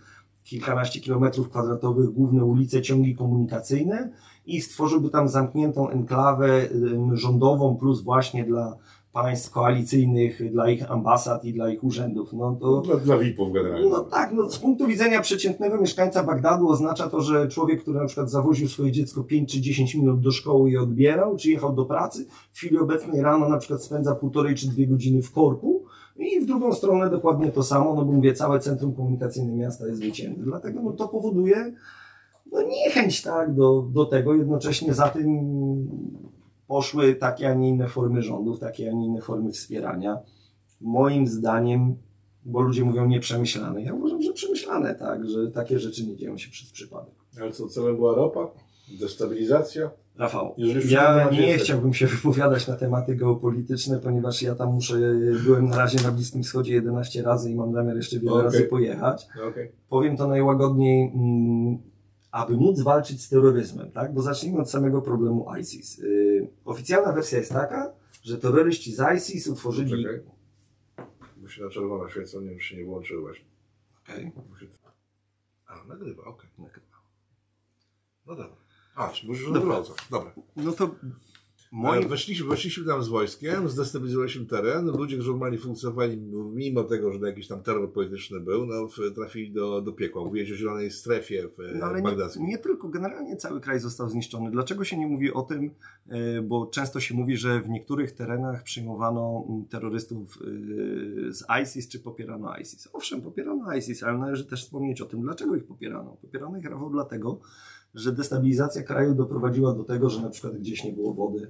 kilkanaście 0.44 1.00
kilometrów 1.00 1.50
kwadratowych, 1.50 2.10
główne 2.10 2.46
ulice, 2.46 2.82
ciągi 2.82 3.16
komunikacyjne 3.16 4.12
i 4.46 4.62
stworzyłby 4.62 5.10
tam 5.10 5.30
zamkniętą 5.30 5.90
enklawę 5.90 6.70
ym, 6.72 7.16
rządową 7.16 7.76
plus 7.76 8.02
właśnie 8.02 8.44
dla 8.44 8.78
państw 9.22 9.52
koalicyjnych, 9.52 10.52
dla 10.52 10.70
ich 10.70 10.92
ambasad 10.92 11.46
i 11.46 11.54
dla 11.54 11.70
ich 11.70 11.84
urzędów. 11.84 12.34
No 12.34 12.58
to 12.62 12.82
Dla, 12.82 12.96
dla 12.96 13.18
VIP-ów 13.18 13.54
generalnie. 13.54 13.90
no 13.90 14.00
tak, 14.00 14.32
no 14.34 14.50
z 14.50 14.60
punktu 14.60 14.88
widzenia 14.88 15.22
przeciętnego 15.22 15.78
mieszkańca 15.82 16.24
Bagdadu 16.24 16.70
oznacza 16.70 17.10
to, 17.10 17.22
że 17.22 17.48
człowiek, 17.48 17.82
który 17.82 18.00
na 18.00 18.06
przykład 18.06 18.30
zawoził 18.32 18.68
swoje 18.68 18.92
dziecko 18.92 19.24
5 19.24 19.52
czy 19.52 19.62
10 19.62 19.96
minut 19.96 20.22
do 20.22 20.32
szkoły 20.32 20.72
i 20.72 20.78
odbierał, 20.78 21.38
czy 21.38 21.50
jechał 21.50 21.76
do 21.76 21.86
pracy, 21.86 22.26
w 22.52 22.58
chwili 22.58 22.78
obecnej 22.78 23.22
rano 23.22 23.50
na 23.50 23.58
przykład 23.58 23.84
spędza 23.84 24.16
półtorej 24.16 24.56
czy 24.56 24.70
dwie 24.70 24.88
godziny 24.88 25.22
w 25.22 25.32
korku 25.32 25.84
i 26.18 26.40
w 26.40 26.46
drugą 26.46 26.74
stronę 26.74 27.10
dokładnie 27.10 27.52
to 27.52 27.64
samo, 27.64 27.96
no 27.96 28.06
bo 28.06 28.12
mówię, 28.12 28.34
całe 28.34 28.60
centrum 28.60 28.96
komunikacyjne 28.96 29.56
miasta 29.56 29.88
jest 29.88 30.02
wycięte. 30.02 30.42
Dlatego 30.44 30.82
no, 30.82 30.92
to 30.92 31.08
powoduje 31.08 31.74
no, 32.52 32.62
niechęć 32.62 33.22
tak, 33.22 33.54
do, 33.54 33.82
do 33.94 34.06
tego. 34.06 34.36
Jednocześnie 34.36 34.94
za 34.94 35.10
tym 35.10 35.28
poszły 36.68 37.16
takie, 37.16 37.50
a 37.50 37.54
nie 37.54 37.70
inne 37.70 37.88
formy 37.88 38.22
rządów, 38.22 38.60
takie, 38.60 38.90
a 38.90 38.94
nie 38.94 39.06
inne 39.06 39.22
formy 39.22 39.52
wspierania. 39.52 40.18
Moim 40.82 41.28
zdaniem, 41.28 41.96
bo 42.46 42.62
ludzie 42.62 42.84
mówią 42.84 43.06
nieprzemyślane, 43.06 43.82
ja 43.82 43.94
uważam, 43.94 44.22
że 44.22 44.34
przemyślane, 44.34 44.96
tak, 44.96 45.30
że 45.30 45.52
takie 45.52 45.80
rzeczy 45.80 46.08
nie 46.08 46.16
dzieją 46.16 46.38
się 46.38 46.52
przez 46.52 46.72
przypadek. 46.72 47.14
Ale 47.42 47.52
co, 47.52 47.68
celem 47.68 47.96
była 47.96 48.16
ropa? 48.16 48.48
Destabilizacja? 49.00 49.92
Rafał, 50.18 50.56
ja 50.88 51.30
nie 51.32 51.58
chciałbym 51.58 51.94
się 51.94 52.08
wypowiadać 52.16 52.68
na 52.68 52.76
tematy 52.76 53.16
geopolityczne, 53.16 54.00
ponieważ 54.00 54.42
ja 54.42 54.56
tam 54.56 54.74
muszę, 54.74 54.96
byłem 55.44 55.68
na 55.70 55.78
razie 55.78 56.04
na 56.04 56.12
Bliskim 56.12 56.44
Wschodzie 56.44 56.74
11 56.74 57.22
razy 57.22 57.52
i 57.52 57.56
mam 57.56 57.74
zamiar 57.74 57.96
jeszcze 57.96 58.20
wiele 58.20 58.32
Okej. 58.32 58.44
razy 58.44 58.64
pojechać. 58.64 59.28
Okej. 59.50 59.72
powiem 59.90 60.18
to 60.18 60.28
najłagodniej, 60.28 61.12
mm, 61.16 61.78
aby 62.32 62.58
móc 62.58 62.82
walczyć 62.82 63.24
z 63.24 63.30
terroryzmem, 63.30 63.92
tak? 63.92 64.14
Bo 64.14 64.22
zacznijmy 64.22 64.60
od 64.60 64.70
samego 64.70 65.02
problemu 65.02 65.56
ISIS. 65.60 65.98
Yy, 65.98 66.48
oficjalna 66.66 67.12
wersja 67.14 67.38
jest 67.40 67.52
taka, 67.52 67.94
że 68.24 68.38
terroryści 68.38 68.96
z 68.96 69.16
ISIS 69.18 69.48
utworzyli. 69.48 70.04
Czekaj. 70.04 70.22
Bo 71.38 71.48
się 71.48 71.64
na 71.64 71.70
czerwono 71.70 72.10
świecą, 72.10 72.42
nie 72.42 72.50
wiem, 72.50 72.60
czy 72.60 72.66
się 72.66 72.78
nie 72.78 72.86
włączyły 72.86 73.22
właśnie. 73.22 73.46
Okej. 74.04 74.32
Muszę- 74.50 74.66
A, 75.68 75.84
nagrywa, 75.84 76.24
okej. 76.24 76.50
No 78.26 78.36
dobra. 78.36 78.56
A, 78.96 79.10
czy 79.10 79.28
musisz 79.28 79.52
dobra. 79.52 79.82
Dobra. 80.12 80.32
No 80.56 80.72
to 80.72 80.96
Moim... 81.72 81.96
moim. 81.96 82.10
Weszliśmy, 82.10 82.48
weszliśmy 82.48 82.86
tam 82.86 83.04
z 83.04 83.08
wojskiem, 83.08 83.70
zdestabilizowaliśmy 83.70 84.46
teren. 84.46 84.86
Ludzie, 84.86 85.16
którzy 85.16 85.32
normalnie 85.32 85.58
funkcjonowali, 85.58 86.18
mimo 86.54 86.84
tego, 86.84 87.12
że 87.12 87.20
jakiś 87.28 87.48
tam 87.48 87.64
terror 87.64 87.94
polityczny 87.94 88.40
był, 88.40 88.66
no, 88.66 88.88
trafili 89.16 89.52
do, 89.52 89.82
do 89.82 89.92
piekła. 89.92 90.26
Mówiłeś 90.26 90.52
o 90.52 90.56
zielonej 90.56 90.92
strefie 90.92 91.48
w 91.48 91.80
No 91.80 91.86
ale 91.86 92.02
nie, 92.02 92.16
nie 92.40 92.58
tylko, 92.58 92.90
generalnie 92.90 93.36
cały 93.36 93.62
kraj 93.62 93.80
został 93.80 94.10
zniszczony. 94.10 94.52
Dlaczego 94.52 94.84
się 94.84 94.98
nie 94.98 95.08
mówi 95.08 95.34
o 95.34 95.42
tym? 95.42 95.72
Yy, 96.08 96.42
Bo 96.42 96.66
często 96.66 97.00
się 97.00 97.16
mówi, 97.16 97.38
że 97.38 97.62
w 97.62 97.70
niektórych 97.70 98.12
terenach 98.12 98.64
przyjmowano 98.64 99.46
mm, 99.50 99.66
terrorystów 99.66 100.40
yy, 100.42 101.34
z 101.34 101.44
ISIS, 101.64 101.88
czy 101.88 102.00
popierano 102.00 102.58
ISIS. 102.58 102.90
Owszem, 102.94 103.22
popierano 103.22 103.76
ISIS, 103.76 104.04
ale 104.04 104.18
należy 104.18 104.46
też 104.46 104.64
wspomnieć 104.64 105.02
o 105.02 105.06
tym, 105.06 105.22
dlaczego 105.22 105.56
ich 105.56 105.66
popierano. 105.66 106.18
Popierano 106.22 106.58
ich 106.58 106.66
Rafał 106.66 106.90
dlatego, 106.90 107.40
że 107.96 108.12
destabilizacja 108.12 108.84
kraju 108.84 109.16
doprowadziła 109.16 109.74
do 109.74 109.84
tego, 109.84 110.10
że 110.10 110.22
na 110.22 110.30
przykład 110.30 110.58
gdzieś 110.58 110.84
nie 110.84 110.92
było 110.92 111.14
wody, 111.14 111.48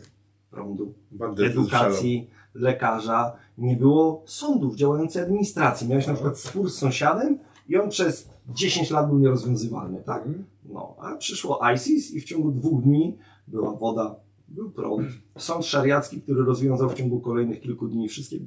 prądu, 0.52 0.94
Bandyty 1.12 1.50
edukacji, 1.50 2.30
lekarza, 2.54 3.36
nie 3.58 3.76
było 3.76 4.24
sądów, 4.26 4.76
działającej 4.76 5.24
administracji. 5.24 5.88
Miałeś 5.88 6.08
na 6.08 6.14
przykład 6.14 6.40
spór 6.40 6.70
z 6.70 6.76
sąsiadem 6.76 7.40
i 7.70 7.78
on 7.78 7.90
przez 7.90 8.30
10 8.50 8.92
lat 8.92 9.08
był 9.08 9.20
nierozwiązywalny, 9.20 10.04
tak? 10.06 10.26
Mhm. 10.26 10.46
No, 10.66 10.96
a 11.00 11.16
przyszło 11.16 11.60
ISIS 11.76 12.12
i 12.12 12.22
w 12.22 12.24
ciągu 12.24 12.52
dwóch 12.52 12.84
dni 12.84 13.18
była 13.48 13.74
woda, 13.74 14.16
był 14.48 14.72
prąd. 14.72 15.08
Sąd 15.38 15.66
szariacki, 15.66 16.22
który 16.22 16.44
rozwiązał 16.44 16.90
w 16.90 16.94
ciągu 16.94 17.20
kolejnych 17.20 17.62
kilku 17.62 17.88
dni 17.88 18.10
wszystkie 18.10 18.38
e, 18.38 18.42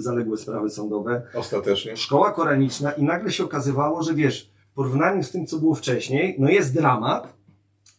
zaległe 0.00 0.36
sprawy 0.36 0.70
sądowe. 0.70 1.22
Ostatecznie. 1.34 1.96
Szkoła 1.96 2.32
koraniczna 2.32 2.92
i 2.92 3.02
nagle 3.02 3.32
się 3.32 3.44
okazywało, 3.44 4.02
że 4.02 4.14
wiesz, 4.14 4.51
w 4.72 4.74
porównaniu 4.74 5.22
z 5.22 5.30
tym, 5.30 5.46
co 5.46 5.58
było 5.58 5.74
wcześniej, 5.74 6.36
no 6.38 6.48
jest 6.48 6.74
dramat, 6.74 7.34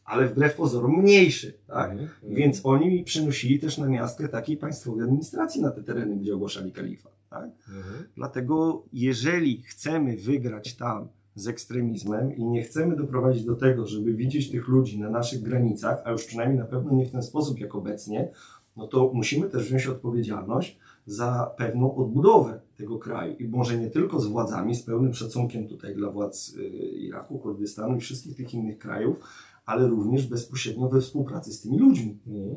ale 0.05 0.27
wbrew 0.27 0.55
pozorom 0.55 1.01
mniejszy, 1.01 1.53
tak? 1.67 1.91
Mhm. 1.91 2.09
Więc 2.23 2.61
oni 2.63 3.03
przynosili 3.03 3.59
też 3.59 3.77
na 3.77 3.87
miastkę 3.87 4.27
takiej 4.27 4.57
państwowej 4.57 5.03
administracji 5.03 5.61
na 5.61 5.71
te 5.71 5.83
tereny, 5.83 6.15
gdzie 6.15 6.35
ogłaszali 6.35 6.71
kalifat. 6.71 7.13
Tak? 7.29 7.49
Mhm. 7.67 8.05
Dlatego, 8.15 8.83
jeżeli 8.93 9.61
chcemy 9.61 10.17
wygrać 10.17 10.75
tam 10.75 11.07
z 11.35 11.47
ekstremizmem 11.47 12.35
i 12.35 12.43
nie 12.43 12.63
chcemy 12.63 12.95
doprowadzić 12.95 13.45
do 13.45 13.55
tego, 13.55 13.87
żeby 13.87 14.13
widzieć 14.13 14.51
tych 14.51 14.67
ludzi 14.67 14.99
na 14.99 15.09
naszych 15.09 15.41
granicach, 15.41 16.01
a 16.05 16.11
już 16.11 16.25
przynajmniej 16.25 16.59
na 16.59 16.65
pewno 16.65 16.93
nie 16.93 17.05
w 17.05 17.11
ten 17.11 17.23
sposób 17.23 17.59
jak 17.59 17.75
obecnie, 17.75 18.29
no 18.77 18.87
to 18.87 19.11
musimy 19.13 19.49
też 19.49 19.63
wziąć 19.63 19.87
odpowiedzialność 19.87 20.79
za 21.05 21.51
pewną 21.57 21.95
odbudowę 21.95 22.59
tego 22.77 22.99
kraju. 22.99 23.35
I 23.37 23.47
może 23.47 23.77
nie 23.77 23.89
tylko 23.89 24.19
z 24.19 24.27
władzami, 24.27 24.75
z 24.75 24.83
pełnym 24.83 25.13
szacunkiem 25.13 25.67
tutaj 25.67 25.95
dla 25.95 26.09
władz 26.09 26.55
y, 26.57 26.67
Iraku, 26.97 27.39
Kurdystanu 27.39 27.95
i 27.95 27.99
wszystkich 27.99 28.35
tych 28.35 28.53
innych 28.53 28.77
krajów, 28.77 29.19
ale 29.65 29.87
również 29.87 30.27
bezpośrednio 30.27 30.89
we 30.89 31.01
współpracy 31.01 31.53
z 31.53 31.61
tymi 31.61 31.79
ludźmi. 31.79 32.17
Mhm. 32.27 32.55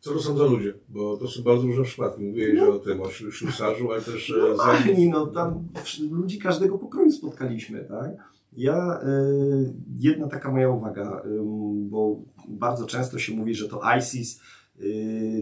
Co 0.00 0.12
to 0.14 0.20
są 0.20 0.36
za 0.36 0.44
ludzie? 0.44 0.74
Bo 0.88 1.16
to 1.16 1.28
są 1.28 1.42
bardzo 1.42 1.66
różne 1.66 1.84
przypadki. 1.84 2.22
Mówiłeś 2.22 2.60
o 2.60 2.78
tym, 2.78 3.00
o 3.00 3.04
ślu- 3.04 3.30
ślusarzu, 3.30 3.92
ale 3.92 4.02
też 4.02 4.30
e, 4.30 4.56
za... 4.56 4.66
Normalni, 4.66 5.08
no 5.08 5.26
tam 5.26 5.68
ludzi 6.10 6.38
każdego 6.38 6.78
pokroju 6.78 7.10
spotkaliśmy, 7.10 7.84
tak? 7.84 8.10
Ja, 8.52 9.00
y, 9.02 9.72
jedna 9.98 10.28
taka 10.28 10.52
moja 10.52 10.70
uwaga, 10.70 11.22
bo 11.76 12.16
bardzo 12.48 12.86
często 12.86 13.18
się 13.18 13.34
mówi, 13.34 13.54
że 13.54 13.68
to 13.68 13.80
ISIS, 13.98 14.40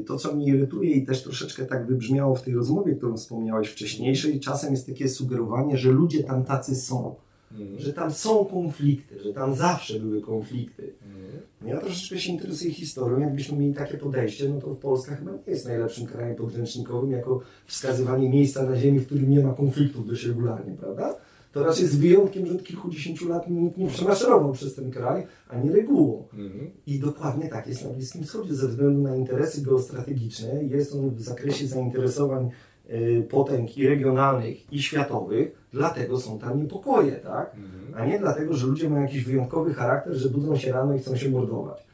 to 0.07 0.17
co 0.19 0.35
mnie 0.37 0.47
irytuje 0.47 0.91
i 0.91 1.07
też 1.07 1.23
troszeczkę 1.23 1.67
tak 1.67 1.87
wybrzmiało 1.87 2.35
w 2.35 2.43
tej 2.43 2.55
rozmowie, 2.55 2.95
którą 2.95 3.17
wspomniałeś 3.17 3.69
wcześniejszej, 3.69 4.41
czasem 4.41 4.71
jest 4.71 4.87
takie 4.87 5.09
sugerowanie, 5.09 5.79
że 5.79 5.91
ludzie 5.91 6.25
tam 6.25 6.45
tacy 6.45 6.77
są, 6.77 7.15
Mhm. 7.53 7.81
że 7.81 7.93
tam 7.93 8.13
są 8.13 8.45
konflikty, 8.45 9.21
że 9.23 9.33
tam 9.33 9.55
zawsze 9.55 10.01
były 10.01 10.21
konflikty. 10.21 10.93
Mhm. 11.07 11.43
Ja 11.67 11.81
troszeczkę 11.81 12.19
się 12.19 12.33
interesuję 12.33 12.71
historią. 12.71 13.19
Jakbyśmy 13.21 13.59
mieli 13.59 13.75
takie 13.75 13.99
podejście, 13.99 14.49
no 14.49 14.61
to 14.61 14.67
Polska 14.75 15.17
chyba 15.17 15.31
nie 15.33 15.39
jest 15.47 15.67
najlepszym 15.67 16.07
krajem 16.07 16.37
podręcznikowym 16.37 17.11
jako 17.11 17.41
wskazywanie 17.67 18.29
miejsca 18.31 18.63
na 18.63 18.77
ziemi, 18.77 18.99
w 18.99 19.07
którym 19.07 19.31
nie 19.31 19.41
ma 19.41 19.55
konfliktów 19.55 20.07
dość 20.07 20.25
regularnie, 20.27 20.75
prawda? 20.75 21.17
To 21.57 21.65
raczej 21.65 21.87
z 21.87 21.97
wyjątkiem, 21.97 22.47
że 22.47 22.55
od 22.55 22.65
kilkudziesięciu 22.65 23.29
lat 23.29 23.51
nikt 23.51 23.79
nie 23.79 23.89
przemaszerował 23.89 24.53
przez 24.53 24.75
ten 24.75 24.91
kraj, 24.91 25.27
a 25.49 25.59
nie 25.59 25.73
regułą. 25.73 26.29
Mhm. 26.33 26.71
I 26.87 26.99
dokładnie 26.99 27.49
tak 27.49 27.67
jest 27.67 27.85
na 27.85 27.91
Bliskim 27.91 28.25
Wschodzie, 28.25 28.55
ze 28.55 28.69
względu 28.69 29.03
na 29.03 29.17
interesy 29.17 29.63
geostrategiczne. 29.63 30.65
Jest 30.65 30.95
on 30.95 31.11
w 31.11 31.21
zakresie 31.21 31.67
zainteresowań 31.67 32.51
y, 32.91 33.27
potęg 33.31 33.79
i 33.79 33.89
regionalnych, 33.89 34.73
i 34.73 34.83
światowych, 34.83 35.67
dlatego 35.73 36.21
są 36.21 36.39
tam 36.39 36.63
niepokoje, 36.63 37.13
tak? 37.13 37.55
Mhm. 37.55 37.95
A 37.95 38.07
nie 38.07 38.19
dlatego, 38.19 38.55
że 38.55 38.67
ludzie 38.67 38.91
mają 38.91 39.03
jakiś 39.03 39.25
wyjątkowy 39.25 39.75
charakter, 39.75 40.15
że 40.15 40.29
budzą 40.29 40.57
się 40.57 40.73
rano 40.73 40.95
i 40.95 40.99
chcą 40.99 41.17
się 41.17 41.31
mordować. 41.31 41.87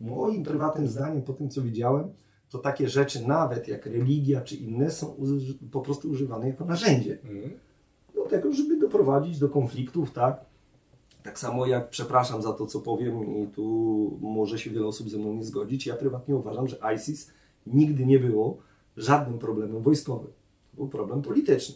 Moim 0.00 0.44
prywatnym 0.44 0.88
zdaniem, 0.88 1.22
po 1.22 1.32
tym 1.32 1.48
co 1.48 1.62
widziałem, 1.62 2.08
to 2.50 2.58
takie 2.58 2.88
rzeczy, 2.88 3.28
nawet 3.28 3.68
jak 3.68 3.86
religia 3.86 4.40
czy 4.40 4.56
inne, 4.56 4.90
są 4.90 5.14
po 5.72 5.80
prostu 5.80 6.10
używane 6.10 6.48
jako 6.48 6.64
narzędzie 6.64 7.18
Mhm. 7.24 7.65
Do 8.26 8.30
tego, 8.30 8.52
żeby 8.52 8.76
doprowadzić 8.76 9.38
do 9.38 9.48
konfliktów, 9.48 10.10
tak? 10.10 10.44
Tak 11.22 11.38
samo 11.38 11.66
jak, 11.66 11.88
przepraszam 11.90 12.42
za 12.42 12.52
to, 12.52 12.66
co 12.66 12.80
powiem 12.80 13.36
i 13.42 13.46
tu 13.46 14.18
może 14.20 14.58
się 14.58 14.70
wiele 14.70 14.86
osób 14.86 15.10
ze 15.10 15.18
mną 15.18 15.34
nie 15.34 15.44
zgodzić, 15.44 15.86
ja 15.86 15.96
prywatnie 15.96 16.36
uważam, 16.36 16.68
że 16.68 16.78
ISIS 16.96 17.30
nigdy 17.66 18.06
nie 18.06 18.18
było 18.18 18.56
żadnym 18.96 19.38
problemem 19.38 19.82
wojskowym. 19.82 20.32
To 20.70 20.76
był 20.76 20.88
problem 20.88 21.22
polityczny. 21.22 21.74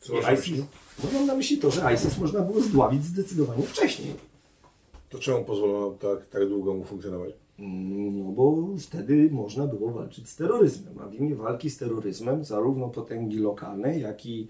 Co 0.00 0.14
masz 0.14 0.38
ISIS, 0.38 0.64
no 1.04 1.10
mam 1.14 1.26
na 1.26 1.34
myśli 1.34 1.58
to, 1.58 1.70
że 1.70 1.94
ISIS 1.94 2.18
można 2.18 2.40
było 2.40 2.60
zdławić 2.60 3.04
zdecydowanie 3.04 3.62
wcześniej. 3.62 4.14
To 5.08 5.18
czemu 5.18 5.44
pozwolono 5.44 5.90
tak, 5.90 6.26
tak 6.26 6.48
długo 6.48 6.74
mu 6.74 6.84
funkcjonować? 6.84 7.34
Mm, 7.58 8.24
No 8.24 8.32
bo 8.32 8.68
wtedy 8.78 9.28
można 9.32 9.66
było 9.66 9.90
walczyć 9.90 10.28
z 10.28 10.36
terroryzmem, 10.36 10.98
a 10.98 11.06
w 11.06 11.14
imię 11.14 11.34
walki 11.34 11.70
z 11.70 11.78
terroryzmem 11.78 12.44
zarówno 12.44 12.88
potęgi 12.88 13.38
lokalne, 13.38 13.98
jak 13.98 14.26
i 14.26 14.48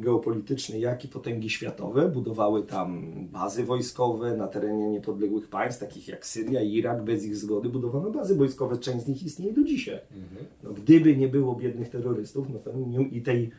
geopolityczne, 0.00 0.78
jak 0.78 1.04
i 1.04 1.08
potęgi 1.08 1.50
światowe 1.50 2.08
budowały 2.08 2.62
tam 2.62 3.04
bazy 3.32 3.64
wojskowe 3.64 4.36
na 4.36 4.48
terenie 4.48 4.90
niepodległych 4.90 5.48
państw, 5.48 5.80
takich 5.80 6.08
jak 6.08 6.26
Syria 6.26 6.62
i 6.62 6.72
Irak. 6.72 7.04
Bez 7.04 7.24
ich 7.24 7.36
zgody 7.36 7.68
budowano 7.68 8.10
bazy 8.10 8.34
wojskowe, 8.34 8.78
część 8.78 9.04
z 9.04 9.08
nich 9.08 9.22
istnieje 9.22 9.52
do 9.52 9.62
dzisiaj. 9.62 9.98
Mhm. 10.10 10.46
No, 10.62 10.70
gdyby 10.72 11.16
nie 11.16 11.28
było 11.28 11.54
biednych 11.54 11.90
terrorystów 11.90 12.46
no 12.50 13.00
i 13.00 13.22
tej 13.22 13.50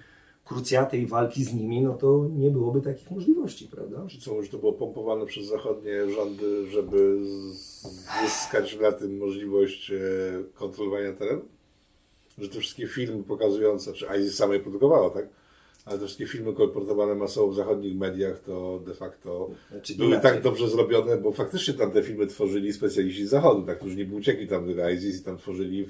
krucjatej 0.45 1.07
walki 1.07 1.43
z 1.43 1.53
nimi, 1.53 1.81
no 1.81 1.93
to 1.93 2.29
nie 2.35 2.51
byłoby 2.51 2.81
takich 2.81 3.11
możliwości, 3.11 3.67
prawda? 3.67 4.05
Czy 4.07 4.19
co, 4.21 4.43
że 4.43 4.49
to 4.49 4.57
było 4.57 4.73
pompowane 4.73 5.25
przez 5.25 5.45
zachodnie 5.45 6.09
rządy, 6.09 6.67
żeby 6.67 7.19
zyskać 8.23 8.79
na 8.79 8.91
tym 8.91 9.17
możliwość 9.17 9.91
e, 9.91 9.95
kontrolowania 10.53 11.13
terenu? 11.13 11.41
Że 12.37 12.49
te 12.49 12.59
wszystkie 12.59 12.87
filmy 12.87 13.23
pokazujące, 13.23 13.93
czy 13.93 14.05
ISIS 14.19 14.35
sama 14.35 14.53
je 14.53 14.59
produkowała, 14.59 15.09
tak? 15.09 15.27
Ale 15.85 15.99
te 15.99 16.05
wszystkie 16.05 16.27
filmy 16.27 16.53
kolportowane 16.53 17.15
masowo 17.15 17.47
w 17.51 17.55
zachodnich 17.55 17.97
mediach 17.97 18.39
to 18.39 18.79
de 18.85 18.93
facto 18.93 19.49
Znaczy, 19.71 19.95
były 19.95 20.09
inaczej. 20.09 20.31
tak 20.31 20.41
dobrze 20.43 20.69
zrobione, 20.69 21.17
bo 21.17 21.31
faktycznie 21.31 21.73
tam 21.73 21.91
te 21.91 22.03
filmy 22.03 22.27
tworzyli 22.27 22.73
specjaliści 22.73 23.25
z 23.25 23.29
zachodu, 23.29 23.61
tak, 23.63 23.79
którzy 23.79 23.95
nie 23.95 24.15
uciekli 24.15 24.47
tam 24.47 24.75
do 24.75 24.89
ISIS 24.89 25.21
i 25.21 25.23
tam 25.23 25.37
tworzyli 25.37 25.85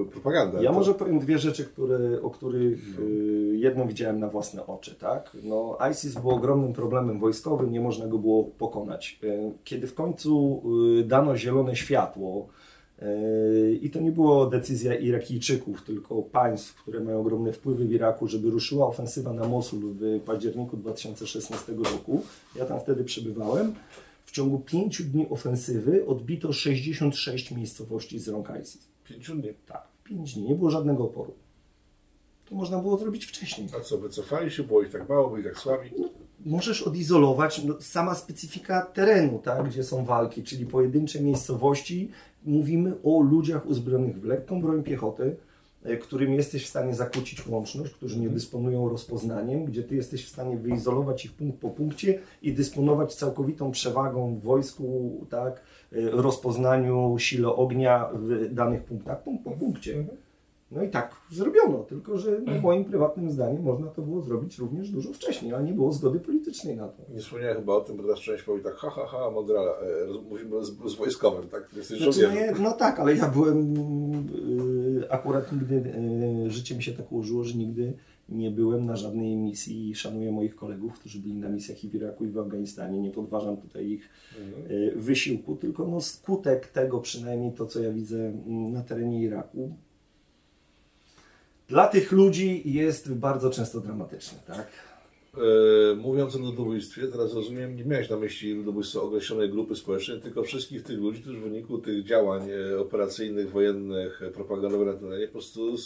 e, 0.00 0.04
propagandę. 0.04 0.62
Ja 0.62 0.70
To- 0.70 0.76
może 0.78 0.94
powiem 0.94 1.18
dwie 1.18 1.38
rzeczy, 1.38 1.64
które, 1.64 2.22
o 2.22 2.30
których 2.30 2.98
y, 3.00 3.56
jedną 3.56 3.88
widziałem 3.88 4.20
na 4.20 4.28
własne 4.28 4.66
oczy. 4.66 4.94
Tak? 4.94 5.30
No, 5.42 5.78
ISIS 5.92 6.14
był 6.14 6.30
ogromnym 6.30 6.72
problemem 6.72 7.18
wojskowym, 7.20 7.72
nie 7.72 7.80
można 7.80 8.06
go 8.06 8.18
było 8.18 8.44
pokonać. 8.44 9.18
Y, 9.24 9.52
Kiedy 9.64 9.86
w 9.86 9.94
końcu 9.94 10.62
y, 11.00 11.04
dano 11.04 11.36
zielone 11.36 11.76
światło, 11.76 12.46
y, 12.48 12.75
i 13.82 13.90
to 13.90 14.00
nie 14.00 14.12
było 14.12 14.46
decyzja 14.46 14.94
Irakijczyków, 14.94 15.82
tylko 15.84 16.22
państw, 16.22 16.74
które 16.74 17.00
mają 17.00 17.20
ogromne 17.20 17.52
wpływy 17.52 17.84
w 17.84 17.92
Iraku, 17.92 18.28
żeby 18.28 18.50
ruszyła 18.50 18.86
ofensywa 18.86 19.32
na 19.32 19.48
Mosul 19.48 19.80
w 19.80 20.20
październiku 20.20 20.76
2016 20.76 21.72
roku. 21.72 22.22
Ja 22.56 22.64
tam 22.64 22.80
wtedy 22.80 23.04
przebywałem. 23.04 23.74
W 24.26 24.30
ciągu 24.30 24.58
pięciu 24.58 25.04
dni 25.04 25.26
ofensywy 25.30 26.06
odbito 26.06 26.52
66 26.52 27.50
miejscowości 27.50 28.18
z 28.18 28.28
rąk 28.28 28.48
ISIS. 28.62 28.88
Pięciu 29.04 29.34
dni. 29.34 29.48
Tak, 29.66 29.88
5 30.04 30.34
dni, 30.34 30.48
nie 30.48 30.54
było 30.54 30.70
żadnego 30.70 31.04
oporu. 31.04 31.32
To 32.44 32.54
można 32.54 32.78
było 32.78 32.98
zrobić 32.98 33.26
wcześniej. 33.26 33.68
A 33.76 33.80
co, 33.80 33.98
wycofali 33.98 34.50
się, 34.50 34.62
było 34.62 34.82
ich 34.82 34.92
tak 34.92 35.08
mało, 35.08 35.30
byli 35.30 35.44
tak 35.44 35.58
słabi? 35.58 35.90
Możesz 36.44 36.82
odizolować 36.82 37.64
no, 37.64 37.80
sama 37.80 38.14
specyfika 38.14 38.82
terenu, 38.82 39.40
tak, 39.44 39.68
gdzie 39.68 39.84
są 39.84 40.04
walki, 40.04 40.42
czyli 40.42 40.66
pojedyncze 40.66 41.20
miejscowości. 41.20 42.10
Mówimy 42.46 42.94
o 43.04 43.20
ludziach 43.20 43.66
uzbrojonych 43.66 44.20
w 44.20 44.24
lekką 44.24 44.60
broń 44.60 44.82
piechoty, 44.82 45.36
e, 45.84 45.96
którym 45.96 46.34
jesteś 46.34 46.64
w 46.64 46.68
stanie 46.68 46.94
zakłócić 46.94 47.46
łączność, 47.46 47.92
którzy 47.92 48.20
nie 48.20 48.28
dysponują 48.28 48.88
rozpoznaniem, 48.88 49.64
gdzie 49.64 49.82
ty 49.82 49.96
jesteś 49.96 50.26
w 50.26 50.28
stanie 50.28 50.56
wyizolować 50.56 51.24
ich 51.24 51.32
punkt 51.32 51.58
po 51.58 51.70
punkcie 51.70 52.18
i 52.42 52.52
dysponować 52.52 53.14
całkowitą 53.14 53.70
przewagą 53.70 54.34
w 54.34 54.42
wojsku, 54.42 55.12
tak, 55.30 55.60
e, 55.92 56.10
rozpoznaniu, 56.10 57.16
sile 57.18 57.48
ognia 57.48 58.08
w 58.14 58.54
danych 58.54 58.84
punktach, 58.84 59.22
punkt 59.22 59.44
po 59.44 59.50
punkcie. 59.50 60.04
No 60.70 60.82
i 60.82 60.90
tak 60.90 61.16
zrobiono, 61.30 61.78
tylko 61.78 62.18
że 62.18 62.40
no, 62.46 62.60
moim 62.60 62.84
prywatnym 62.84 63.30
zdaniem 63.30 63.62
można 63.62 63.86
to 63.86 64.02
było 64.02 64.22
zrobić 64.22 64.58
również 64.58 64.90
dużo 64.90 65.12
wcześniej, 65.12 65.54
ale 65.54 65.64
nie 65.64 65.72
było 65.72 65.92
zgody 65.92 66.20
politycznej 66.20 66.76
na 66.76 66.88
to. 66.88 67.02
Nie 67.14 67.20
wspomniałem 67.20 67.56
chyba 67.56 67.74
o 67.74 67.80
tym, 67.80 67.96
bo 67.96 68.02
teraz 68.02 68.18
część 68.18 68.42
powie 68.42 68.62
tak, 68.62 68.74
ha, 68.74 68.90
ha, 68.90 69.06
ha, 69.06 69.30
Mondrala, 69.30 69.70
e, 69.70 70.22
mówimy 70.30 70.64
z, 70.64 70.68
z 70.68 70.94
wojskowym, 70.94 71.48
tak? 71.48 71.68
Jesteś 71.76 71.98
Znaczy, 71.98 72.28
no, 72.28 72.34
nie, 72.34 72.52
no 72.60 72.72
tak, 72.72 73.00
ale 73.00 73.16
ja 73.16 73.28
byłem, 73.28 73.74
y, 75.02 75.10
akurat 75.10 75.52
nigdy, 75.52 75.74
y, 76.46 76.50
życie 76.50 76.76
mi 76.76 76.82
się 76.82 76.92
tak 76.92 77.12
ułożyło, 77.12 77.44
że 77.44 77.54
nigdy 77.58 77.92
nie 78.28 78.50
byłem 78.50 78.86
na 78.86 78.96
żadnej 78.96 79.36
misji 79.36 79.90
i 79.90 79.94
szanuję 79.94 80.32
moich 80.32 80.56
kolegów, 80.56 80.94
którzy 80.94 81.18
byli 81.18 81.34
na 81.34 81.48
misjach 81.48 81.84
i 81.84 81.88
w 81.88 81.94
Iraku 81.94 82.24
i 82.24 82.28
w 82.30 82.38
Afganistanie. 82.38 83.00
Nie 83.00 83.10
podważam 83.10 83.56
tutaj 83.56 83.86
ich 83.86 84.08
Mhm. 84.38 84.72
y, 84.72 84.92
wysiłku, 84.96 85.56
tylko 85.56 85.86
no 85.86 86.00
skutek 86.00 86.66
tego, 86.66 87.00
przynajmniej 87.00 87.52
to, 87.52 87.66
co 87.66 87.80
ja 87.80 87.92
widzę 87.92 88.18
mm, 88.18 88.72
na 88.72 88.82
terenie 88.82 89.22
Iraku, 89.22 89.76
dla 91.68 91.88
tych 91.88 92.12
ludzi 92.12 92.62
jest 92.64 93.14
bardzo 93.14 93.50
często 93.50 93.80
dramatyczny, 93.80 94.38
tak? 94.46 94.66
E, 95.36 95.94
mówiąc 95.94 96.36
o 96.36 96.38
ludobójstwie, 96.38 97.02
teraz 97.08 97.34
rozumiem, 97.34 97.76
nie 97.76 97.84
miałeś 97.84 98.10
na 98.10 98.16
myśli 98.16 98.54
ludobójstwa 98.54 99.00
określonej 99.00 99.50
grupy 99.50 99.76
społecznej, 99.76 100.20
tylko 100.20 100.42
wszystkich 100.42 100.82
tych 100.82 100.98
ludzi, 100.98 101.22
którzy 101.22 101.38
w 101.40 101.42
wyniku 101.42 101.78
tych 101.78 102.04
działań 102.04 102.48
e, 102.50 102.80
operacyjnych, 102.80 103.50
wojennych, 103.50 104.22
e, 104.22 104.30
propagandowych 104.30 104.86
na 104.86 104.92
terenie 104.94 105.26
po 105.26 105.32
prostu 105.32 105.76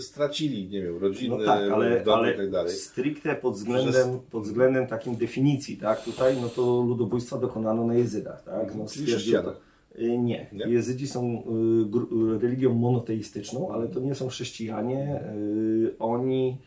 stracili, 0.00 0.68
nie 0.68 0.82
wiem, 0.82 0.98
rodziny, 0.98 1.36
No 1.38 1.44
tak, 1.44 1.70
ale, 1.70 2.04
domy 2.04 2.22
ale 2.22 2.34
i 2.34 2.36
tak 2.36 2.50
dalej. 2.50 2.72
stricte 2.76 3.34
pod 3.36 3.54
względem, 3.54 4.18
pod 4.30 4.42
względem 4.42 4.86
takim 4.86 5.16
definicji, 5.16 5.76
tak, 5.76 6.04
tutaj, 6.04 6.36
no 6.40 6.48
to 6.48 6.84
ludobójstwa 6.88 7.38
dokonano 7.38 7.86
na 7.86 7.94
jezydach, 7.94 8.44
tak, 8.44 8.74
no 8.74 8.86
Czyli 8.86 9.06
chrześcijanach. 9.06 9.69
Y, 10.00 10.18
Nie. 10.18 10.46
Nie? 10.52 10.66
Jezydzi 10.66 11.06
są 11.06 11.42
y, 11.42 12.36
y, 12.36 12.38
religią 12.38 12.74
monoteistyczną, 12.74 13.72
ale 13.72 13.88
to 13.88 14.00
nie 14.00 14.14
są 14.14 14.28
chrześcijanie. 14.28 15.20
Oni 15.98 16.58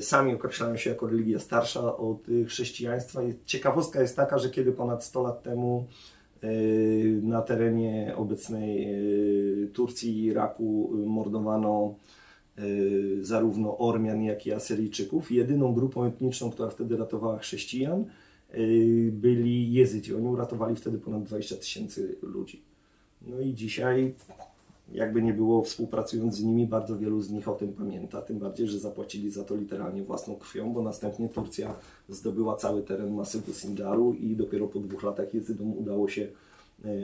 sami 0.00 0.34
określają 0.34 0.76
się 0.76 0.90
jako 0.90 1.06
religia 1.06 1.38
starsza 1.38 1.96
od 1.96 2.26
chrześcijaństwa. 2.46 3.20
Ciekawostka 3.44 4.00
jest 4.00 4.16
taka, 4.16 4.38
że 4.38 4.50
kiedy 4.50 4.72
ponad 4.72 5.04
100 5.04 5.22
lat 5.22 5.42
temu 5.42 5.86
na 7.22 7.42
terenie 7.42 8.12
obecnej 8.16 8.88
Turcji 9.72 10.18
i 10.18 10.24
Iraku 10.24 10.90
mordowano 11.06 11.94
zarówno 13.20 13.78
Ormian, 13.78 14.22
jak 14.22 14.46
i 14.46 14.52
Asyryjczyków. 14.52 15.30
Jedyną 15.32 15.74
grupą 15.74 16.04
etniczną, 16.04 16.50
która 16.50 16.70
wtedy 16.70 16.96
ratowała 16.96 17.38
chrześcijan, 17.38 18.04
byli 19.12 19.72
Jezydzi. 19.72 20.14
Oni 20.14 20.26
uratowali 20.26 20.76
wtedy 20.76 20.98
ponad 20.98 21.22
20 21.22 21.56
tysięcy 21.56 22.16
ludzi. 22.22 22.62
No 23.26 23.40
i 23.40 23.54
dzisiaj, 23.54 24.14
jakby 24.92 25.22
nie 25.22 25.32
było, 25.32 25.62
współpracując 25.62 26.36
z 26.36 26.42
nimi, 26.42 26.66
bardzo 26.66 26.98
wielu 26.98 27.20
z 27.20 27.30
nich 27.30 27.48
o 27.48 27.54
tym 27.54 27.72
pamięta. 27.72 28.22
Tym 28.22 28.38
bardziej, 28.38 28.68
że 28.68 28.78
zapłacili 28.78 29.30
za 29.30 29.44
to 29.44 29.56
literalnie 29.56 30.02
własną 30.02 30.36
krwią, 30.36 30.72
bo 30.72 30.82
następnie 30.82 31.28
Turcja 31.28 31.74
zdobyła 32.08 32.56
cały 32.56 32.82
teren 32.82 33.14
masywu 33.14 33.52
Sinjaru 33.52 34.14
i 34.14 34.36
dopiero 34.36 34.66
po 34.66 34.78
dwóch 34.78 35.02
latach 35.02 35.34
Jezydom 35.34 35.78
udało 35.78 36.08
się 36.08 36.28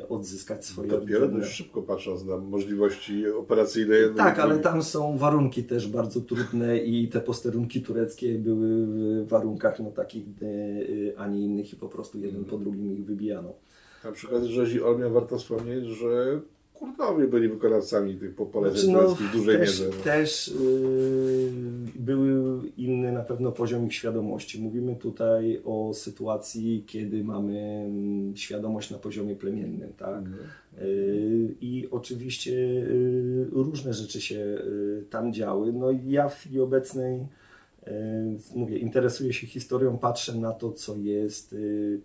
odzyskać 0.09 0.67
swoje 0.67 0.89
Dopiero 0.89 1.29
dość 1.29 1.51
szybko 1.51 1.83
patrząc 1.83 2.25
na 2.25 2.37
możliwości 2.37 3.29
operacyjne. 3.29 3.95
tak, 4.17 4.39
ale 4.39 4.59
tam 4.59 4.83
są 4.83 5.19
warunki 5.19 5.65
też 5.65 5.89
bardzo 5.89 6.21
trudne 6.21 6.79
i 6.79 7.09
te 7.09 7.21
posterunki 7.21 7.83
tureckie 7.83 8.39
były 8.39 8.87
w 9.25 9.29
warunkach 9.29 9.81
no, 9.81 9.91
takich, 9.91 10.25
e, 10.43 11.19
a 11.19 11.27
nie 11.27 11.41
innych 11.41 11.73
i 11.73 11.77
po 11.77 11.89
prostu 11.89 12.19
jeden 12.19 12.45
po 12.45 12.59
drugim 12.59 12.93
ich 12.93 13.05
wybijano. 13.05 13.53
Na 14.05 14.13
przykład 14.13 14.43
rzezi 14.43 14.83
Ormian 14.83 15.13
warto 15.13 15.39
wspomnieć, 15.39 15.85
że 15.85 16.41
Kurdowie 16.83 17.27
byli 17.27 17.49
wykonawcami 17.49 18.17
tych 18.17 18.35
poleceń 18.35 18.81
Znaczy, 18.81 19.07
no, 19.09 19.15
w 19.15 19.33
dużej 19.33 19.59
też, 19.59 19.69
mierze. 19.81 19.91
no. 19.99 20.05
też 20.05 20.49
yy, 20.49 21.53
były 21.95 22.61
inny 22.77 23.13
na 23.13 23.21
pewno 23.23 23.53
poziom 23.53 23.87
ich 23.87 23.95
świadomości. 23.95 24.63
Mówimy 24.63 24.97
tutaj 24.97 25.61
o 25.65 25.95
sytuacji, 25.95 26.85
kiedy 26.87 27.25
mamy 27.25 27.59
mm, 27.61 28.37
świadomość 28.37 28.91
na 28.91 28.99
poziomie 28.99 29.37
plemiennym, 29.37 29.93
tak? 29.93 30.19
Mhm. 30.19 30.37
Yy, 30.81 31.55
I 31.61 31.89
oczywiście 31.91 32.55
yy, 32.55 33.47
różne 33.53 33.95
rzeczy 33.95 34.21
się 34.21 34.35
yy, 34.35 35.05
tam 35.11 35.33
działy. 35.33 35.73
No 35.73 35.91
i 35.91 36.11
ja 36.11 36.29
w 36.29 36.35
chwili 36.35 36.61
obecnej 36.61 37.27
Mówię, 38.55 38.79
interesuję 38.79 39.33
się 39.33 39.47
historią, 39.47 39.99
patrzę 39.99 40.35
na 40.37 40.53
to, 40.53 40.73
co 40.73 40.97
jest 40.97 41.55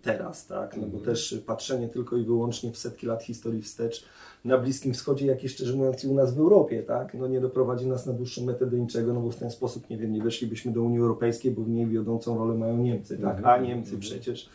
teraz, 0.02 0.46
tak? 0.46 0.76
No 0.76 0.82
bo 0.82 0.86
Mhm. 0.98 1.04
też 1.04 1.42
patrzenie 1.46 1.88
tylko 1.88 2.16
i 2.16 2.24
wyłącznie 2.24 2.72
w 2.72 2.78
setki 2.78 3.06
lat 3.06 3.22
historii 3.22 3.62
wstecz 3.62 4.04
na 4.44 4.58
Bliskim 4.58 4.94
Wschodzie, 4.94 5.26
jak 5.26 5.44
i 5.44 5.48
szczerze 5.48 5.76
mówiąc 5.76 6.04
i 6.04 6.08
u 6.08 6.14
nas 6.14 6.34
w 6.34 6.38
Europie, 6.38 6.82
tak? 6.82 7.14
No 7.14 7.28
nie 7.28 7.40
doprowadzi 7.40 7.86
nas 7.86 8.06
na 8.06 8.12
dłuższą 8.12 8.44
metę 8.44 8.66
do 8.66 8.76
niczego, 8.76 9.12
no 9.14 9.20
bo 9.20 9.30
w 9.30 9.36
ten 9.36 9.50
sposób, 9.50 9.90
nie 9.90 9.96
wiem, 9.96 10.12
nie 10.12 10.22
weszlibyśmy 10.22 10.72
do 10.72 10.82
Unii 10.82 10.98
Europejskiej, 10.98 11.50
bo 11.52 11.62
w 11.62 11.68
niej 11.68 11.86
wiodącą 11.86 12.38
rolę 12.38 12.54
mają 12.54 12.76
Niemcy, 12.76 13.18
tak? 13.18 13.44
A 13.44 13.58
Niemcy 13.58 13.98
przecież. 13.98 14.48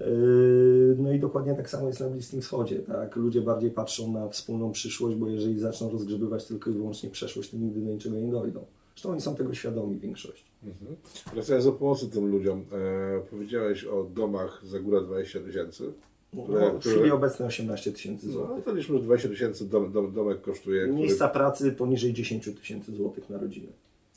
Yy, 0.00 0.96
No 0.98 1.12
i 1.12 1.20
dokładnie 1.20 1.54
tak 1.54 1.70
samo 1.70 1.86
jest 1.88 2.00
na 2.00 2.08
Bliskim 2.08 2.40
Wschodzie, 2.40 2.78
tak? 2.78 3.16
Ludzie 3.16 3.40
bardziej 3.40 3.70
patrzą 3.70 4.12
na 4.12 4.28
wspólną 4.28 4.72
przyszłość, 4.72 5.16
bo 5.16 5.28
jeżeli 5.28 5.58
zaczną 5.58 5.90
rozgrzebywać 5.90 6.44
tylko 6.44 6.70
i 6.70 6.72
wyłącznie 6.72 7.10
przeszłość, 7.10 7.50
to 7.50 7.56
nigdy 7.56 7.80
do 7.80 7.90
niczego 7.90 8.16
nie 8.16 8.30
dojdą. 8.30 8.64
Zresztą 8.98 9.10
oni 9.12 9.20
są 9.20 9.34
tego 9.34 9.54
świadomi 9.54 9.96
w 9.96 10.00
większości. 10.00 10.44
Mhm. 10.64 10.96
Wracając 11.34 11.64
do 11.64 11.72
pomocy 11.72 12.08
tym 12.10 12.26
ludziom, 12.30 12.64
e, 12.72 13.20
powiedziałeś 13.30 13.84
o 13.84 14.04
domach 14.04 14.60
za 14.66 14.78
górę 14.80 15.00
20 15.00 15.40
tysięcy. 15.40 15.92
No, 16.34 16.42
Które- 16.44 16.78
w 16.80 16.84
chwili 16.84 17.10
obecnej 17.10 17.48
18 17.48 17.92
tysięcy 17.92 18.26
No 18.26 18.32
złotych. 18.32 18.64
to 18.64 18.74
liczmy, 18.74 18.96
że 18.98 19.02
20 19.04 19.28
tysięcy 19.28 19.68
dom, 19.68 19.92
dom, 19.92 20.12
domek 20.12 20.40
kosztuje. 20.40 20.82
który- 20.82 20.98
Miejsca 20.98 21.28
pracy 21.28 21.72
poniżej 21.72 22.12
10 22.12 22.54
tysięcy 22.54 22.92
złotych 22.96 23.30
na 23.30 23.38
rodzinę. 23.38 23.68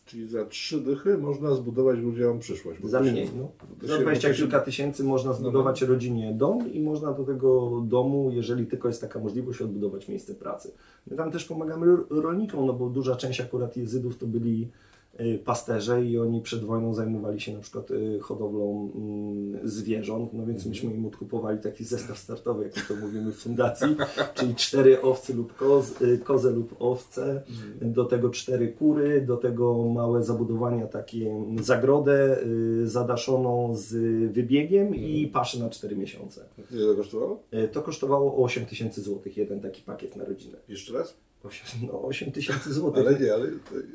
Czyli 0.06 0.28
za 0.28 0.46
trzy 0.46 0.82
dychy 0.82 1.18
można 1.18 1.56
zbudować 1.56 2.00
ludziom 2.00 2.40
przyszłość. 2.40 2.80
Bo 2.82 2.88
Za 2.88 2.98
to 3.00 3.04
mniej, 3.04 3.30
no. 3.38 3.52
to 3.82 3.88
Za 3.88 3.98
się- 3.98 4.02
20 4.02 4.28
to 4.28 4.34
się- 4.34 4.42
kilka 4.44 4.60
tysięcy 4.60 5.04
można 5.04 5.34
zbudować 5.34 5.82
rodzinie 5.82 6.34
dom 6.34 6.74
i 6.74 6.80
można 6.80 7.14
do 7.14 7.24
tego 7.24 7.82
domu, 7.88 8.32
jeżeli 8.34 8.66
tylko 8.66 8.88
jest 8.88 9.02
taka 9.02 9.20
możliwość, 9.20 9.62
odbudować 9.62 10.08
miejsce 10.08 10.36
pracy. 10.36 10.72
My 11.08 11.18
tam 11.18 11.32
też 11.32 11.46
pomagamy 11.46 11.86
ro- 11.86 12.06
rolnikom, 12.10 12.66
no 12.66 12.74
bo 12.74 12.90
duża 12.90 13.16
część 13.16 13.42
akurat 13.42 13.78
jezydów 13.78 14.18
to 14.18 14.28
byli 14.28 14.68
pasterze 15.44 16.06
i 16.06 16.20
oni 16.20 16.42
przed 16.42 16.64
wojną 16.64 16.94
zajmowali 16.94 17.42
się 17.42 17.54
na 17.54 17.60
przykład 17.60 17.92
y, 17.92 18.20
hodowlą 18.22 18.92
mm, 18.96 19.70
zwierząt, 19.70 20.34
no 20.34 20.46
więc 20.46 20.66
myśmy 20.66 20.94
im 20.94 21.06
odkupowali 21.06 21.60
taki 21.60 21.84
zestaw 21.84 22.18
startowy, 22.18 22.64
jak 22.64 22.88
to 22.88 22.96
mówimy 22.96 23.32
w 23.32 23.36
fundacji, 23.36 23.88
czyli 24.36 24.56
cztery 24.56 25.02
owce 25.02 25.34
lub 25.34 25.56
koz, 25.56 26.02
y, 26.02 26.18
kozę 26.18 26.52
lub 26.52 26.76
owce, 26.80 27.42
do 27.82 28.06
tego 28.06 28.30
cztery 28.30 28.68
kury, 28.68 29.22
do 29.22 29.38
tego 29.38 29.84
małe 29.84 30.24
zabudowania, 30.24 30.88
takie 30.88 31.46
zagrodę 31.62 32.44
y, 32.44 32.88
zadaszoną 32.88 33.76
z 33.76 33.94
wybiegiem 34.34 34.96
i 34.96 35.28
paszę 35.28 35.60
na 35.60 35.70
4 35.70 35.96
miesiące. 35.96 36.46
Ile 36.72 36.86
to 36.88 36.96
kosztowało? 36.96 37.44
Y, 37.54 37.68
To 37.68 37.82
kosztowało 37.82 38.44
8 38.44 38.66
tysięcy 38.66 39.02
złotych, 39.02 39.38
jeden 39.38 39.60
taki 39.62 39.82
pakiet 39.82 40.16
na 40.16 40.26
rodzinę. 40.26 40.58
Jeszcze 40.68 40.94
raz? 40.94 41.18
8, 41.44 41.88
no 41.88 42.02
8 42.02 42.32
tysięcy 42.32 42.74
złotych. 42.74 43.08
Ale 43.08 43.20
nie, 43.20 43.34
ale... 43.34 43.48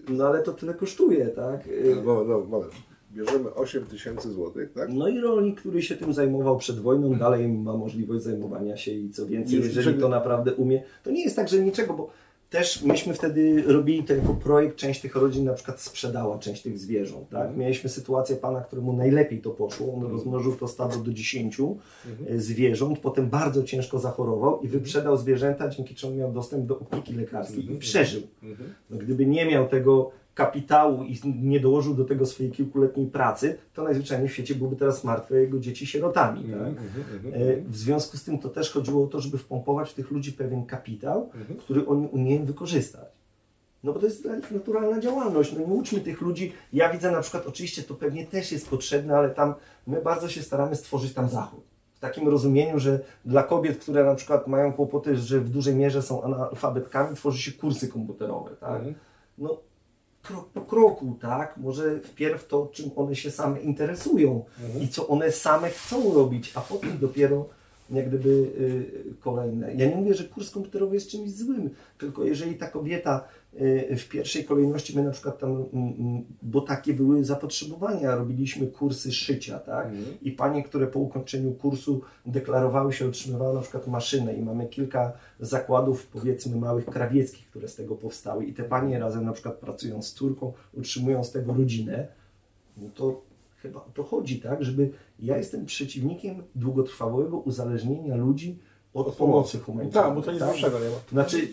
No 0.09 0.27
ale 0.27 0.43
to 0.43 0.53
tyle 0.53 0.75
kosztuje, 0.75 1.27
tak? 1.27 1.69
No, 2.05 2.25
no, 2.25 2.41
moment. 2.41 2.73
Bierzemy 3.13 3.55
8 3.55 3.87
tysięcy 3.87 4.33
złotych, 4.33 4.73
tak? 4.73 4.89
No 4.93 5.09
i 5.09 5.21
rolnik, 5.21 5.61
który 5.61 5.83
się 5.83 5.97
tym 5.97 6.15
zajmował 6.15 6.59
przed 6.59 6.81
wojną, 6.81 7.15
dalej 7.15 7.49
ma 7.49 7.77
możliwość 7.77 8.25
zajmowania 8.25 8.77
się 8.77 8.93
i 8.93 9.11
co 9.11 9.27
więcej, 9.27 9.59
jeżeli 9.59 10.01
to 10.01 10.09
naprawdę 10.09 10.55
umie, 10.55 10.83
to 11.03 11.11
nie 11.11 11.25
jest 11.25 11.37
tak, 11.37 11.49
że 11.49 11.61
niczego, 11.61 11.95
bo 11.95 12.11
też 12.51 12.83
myśmy 12.83 13.15
wtedy 13.15 13.63
robili 13.67 14.05
ten 14.05 14.19
jako 14.19 14.35
projekt, 14.35 14.77
część 14.77 15.01
tych 15.01 15.17
rodzin 15.17 15.45
na 15.45 15.53
przykład 15.53 15.81
sprzedała 15.81 16.39
część 16.39 16.63
tych 16.63 16.79
zwierząt, 16.79 17.29
tak? 17.29 17.57
Mieliśmy 17.57 17.91
sytuację 17.91 18.37
pana, 18.37 18.61
któremu 18.61 18.93
najlepiej 18.93 19.41
to 19.41 19.51
poszło, 19.51 19.95
on 19.95 20.03
rozmnożył 20.03 20.57
to 20.57 20.69
stado 20.69 20.97
do 20.97 21.13
10 21.13 21.57
e, 21.61 22.39
zwierząt, 22.39 22.99
potem 22.99 23.29
bardzo 23.29 23.63
ciężko 23.63 23.99
zachorował 23.99 24.61
i 24.61 24.69
wyprzedał 24.69 25.17
zwierzęta, 25.17 25.69
dzięki 25.69 25.95
czemu 25.95 26.15
miał 26.15 26.33
dostęp 26.33 26.67
do 26.67 26.79
opieki 26.79 27.15
lekarskiej 27.15 27.73
i 27.73 27.79
przeżył. 27.79 28.23
No, 28.91 28.97
gdyby 28.97 29.27
nie 29.27 29.47
miał 29.47 29.69
tego 29.69 30.11
kapitału 30.37 31.05
i 31.05 31.21
nie 31.25 31.61
dołożył 31.61 31.95
do 31.95 32.05
tego 32.05 32.27
swojej 32.27 32.53
kilkuletniej 32.53 33.07
pracy, 33.07 33.59
to 33.75 33.83
najzwyczajniej 33.83 34.29
w 34.29 34.33
świecie 34.33 34.55
byłby 34.55 34.77
teraz 34.77 35.05
martwy, 35.05 35.41
jego 35.41 35.59
dzieci 35.59 35.87
sierotami. 35.87 36.45
Tak? 36.45 36.73
E, 37.35 37.61
W 37.69 37.77
związku 37.77 38.17
z 38.17 38.25
tym 38.25 38.39
to 38.39 38.49
też 38.49 38.71
chodziło 38.71 39.05
o 39.05 39.07
to, 39.07 39.21
żeby 39.21 39.39
wpompować 39.39 39.91
w 39.91 39.95
tych 39.95 40.11
ludzi 40.11 40.33
pewien 40.33 40.67
kapitał, 40.67 41.31
który 41.59 41.87
oni 41.87 42.09
umieją 42.09 42.45
wykorzystać. 42.45 43.09
No 43.85 43.93
bo 43.93 43.99
to 43.99 44.07
jest 44.07 44.29
naturalna 44.51 45.01
działalność. 45.01 45.53
No 45.53 45.59
nie 45.59 45.67
uczmy 45.67 46.01
tych 46.01 46.21
ludzi. 46.21 46.53
Ja 46.73 46.93
widzę 46.93 47.11
na 47.13 47.21
przykład, 47.21 47.47
oczywiście 47.47 47.83
to 47.83 47.95
pewnie 47.95 48.27
też 48.27 48.53
jest 48.53 48.71
potrzebne, 48.71 49.17
ale 49.17 49.31
tam 49.31 49.55
my 49.87 50.03
bardzo 50.03 50.29
się 50.29 50.43
staramy 50.43 50.77
stworzyć 50.77 51.15
tam 51.15 51.29
zachód. 51.29 51.65
W 51.95 52.01
takim 52.01 52.29
rozumieniu, 52.29 52.79
że 52.79 53.01
dla 53.25 53.43
kobiet, 53.43 53.79
które 53.79 54.05
na 54.05 54.15
przykład 54.15 54.47
mają 54.47 54.73
kłopoty, 54.73 55.17
że 55.17 55.41
w 55.41 55.49
dużej 55.51 55.75
mierze 55.75 56.03
są 56.03 56.23
analfabetkami, 56.23 57.17
tworzy 57.17 57.39
się 57.39 57.53
kursy 57.53 57.89
komputerowe. 57.89 58.51
Tak? 58.61 58.83
No 59.39 59.61
krok 60.27 60.49
po 60.49 60.61
kroku, 60.61 61.19
tak? 61.21 61.57
Może 61.57 62.01
wpierw 62.01 62.47
to, 62.47 62.71
czym 62.73 62.91
one 62.97 63.17
się 63.17 63.31
same 63.31 63.61
interesują 63.61 64.45
i 64.81 64.89
co 64.89 65.09
one 65.09 65.33
same 65.33 65.71
chcą 65.71 66.15
robić, 66.15 66.53
a 66.55 66.61
potem 66.61 66.99
dopiero 66.99 67.49
jak 67.91 68.09
gdyby 68.09 68.29
y, 68.29 69.15
kolejne. 69.21 69.75
Ja 69.75 69.89
nie 69.89 69.97
mówię, 69.97 70.15
że 70.15 70.25
kurs 70.25 70.51
komputerowy 70.51 70.95
jest 70.95 71.11
czymś 71.11 71.31
złym, 71.31 71.71
tylko 71.99 72.25
jeżeli 72.25 72.55
ta 72.55 72.67
kobieta 72.67 73.25
w 73.97 74.09
pierwszej 74.09 74.45
kolejności, 74.45 74.97
my 74.97 75.05
na 75.05 75.11
przykład 75.11 75.39
tam, 75.39 75.51
mm, 75.51 75.95
mm, 75.99 76.25
bo 76.43 76.61
takie 76.61 76.95
były 76.95 77.25
zapotrzebowania, 77.25 78.17
robiliśmy 78.17 78.67
kursy 78.67 79.13
szycia, 79.13 79.59
tak? 79.59 79.89
I 80.23 80.33
panie, 80.33 80.63
które 80.63 80.87
po 80.87 80.99
ukończeniu 80.99 81.53
kursu 81.53 82.01
deklarowały 82.27 82.93
się, 82.93 83.09
otrzymywały 83.09 83.55
na 83.55 83.61
przykład 83.61 83.87
maszynę 83.87 84.35
i 84.35 84.43
mamy 84.43 84.67
kilka 84.67 85.13
zakładów, 85.41 86.07
powiedzmy 86.07 86.57
małych 86.57 86.87
krawieckich, 86.87 87.51
które 87.51 87.69
z 87.69 87.75
tego 87.75 87.95
powstały 87.95 88.45
i 88.45 88.55
te 88.55 88.65
panie 88.65 88.99
razem 88.99 89.25
na 89.25 89.33
przykład 89.33 89.55
pracują 89.55 90.03
z 90.03 90.13
córką, 90.13 90.53
utrzymują 90.75 91.25
z 91.25 91.33
tego 91.33 91.55
rodzinę, 91.55 92.09
no 92.77 92.89
to 92.95 93.23
chyba 93.57 93.81
o 93.81 93.91
to 93.95 94.03
chodzi, 94.03 94.41
tak? 94.41 94.65
Żeby 94.65 94.91
ja 95.19 95.37
jestem 95.37 95.67
przeciwnikiem 95.67 96.43
długotrwałego 96.55 97.39
uzależnienia 97.39 98.17
ludzi 98.17 98.59
od, 98.97 99.17
pomocy 99.17 99.59
humanitarnej. 99.59 100.11
Tak, 100.11 100.15
bo 100.15 100.23
to 100.23 100.33
nic 100.33 100.41
tak? 100.41 100.49
gorszego 100.49 100.79
nie 100.79 100.85
ma. 100.85 100.97
Znaczy, 101.13 101.49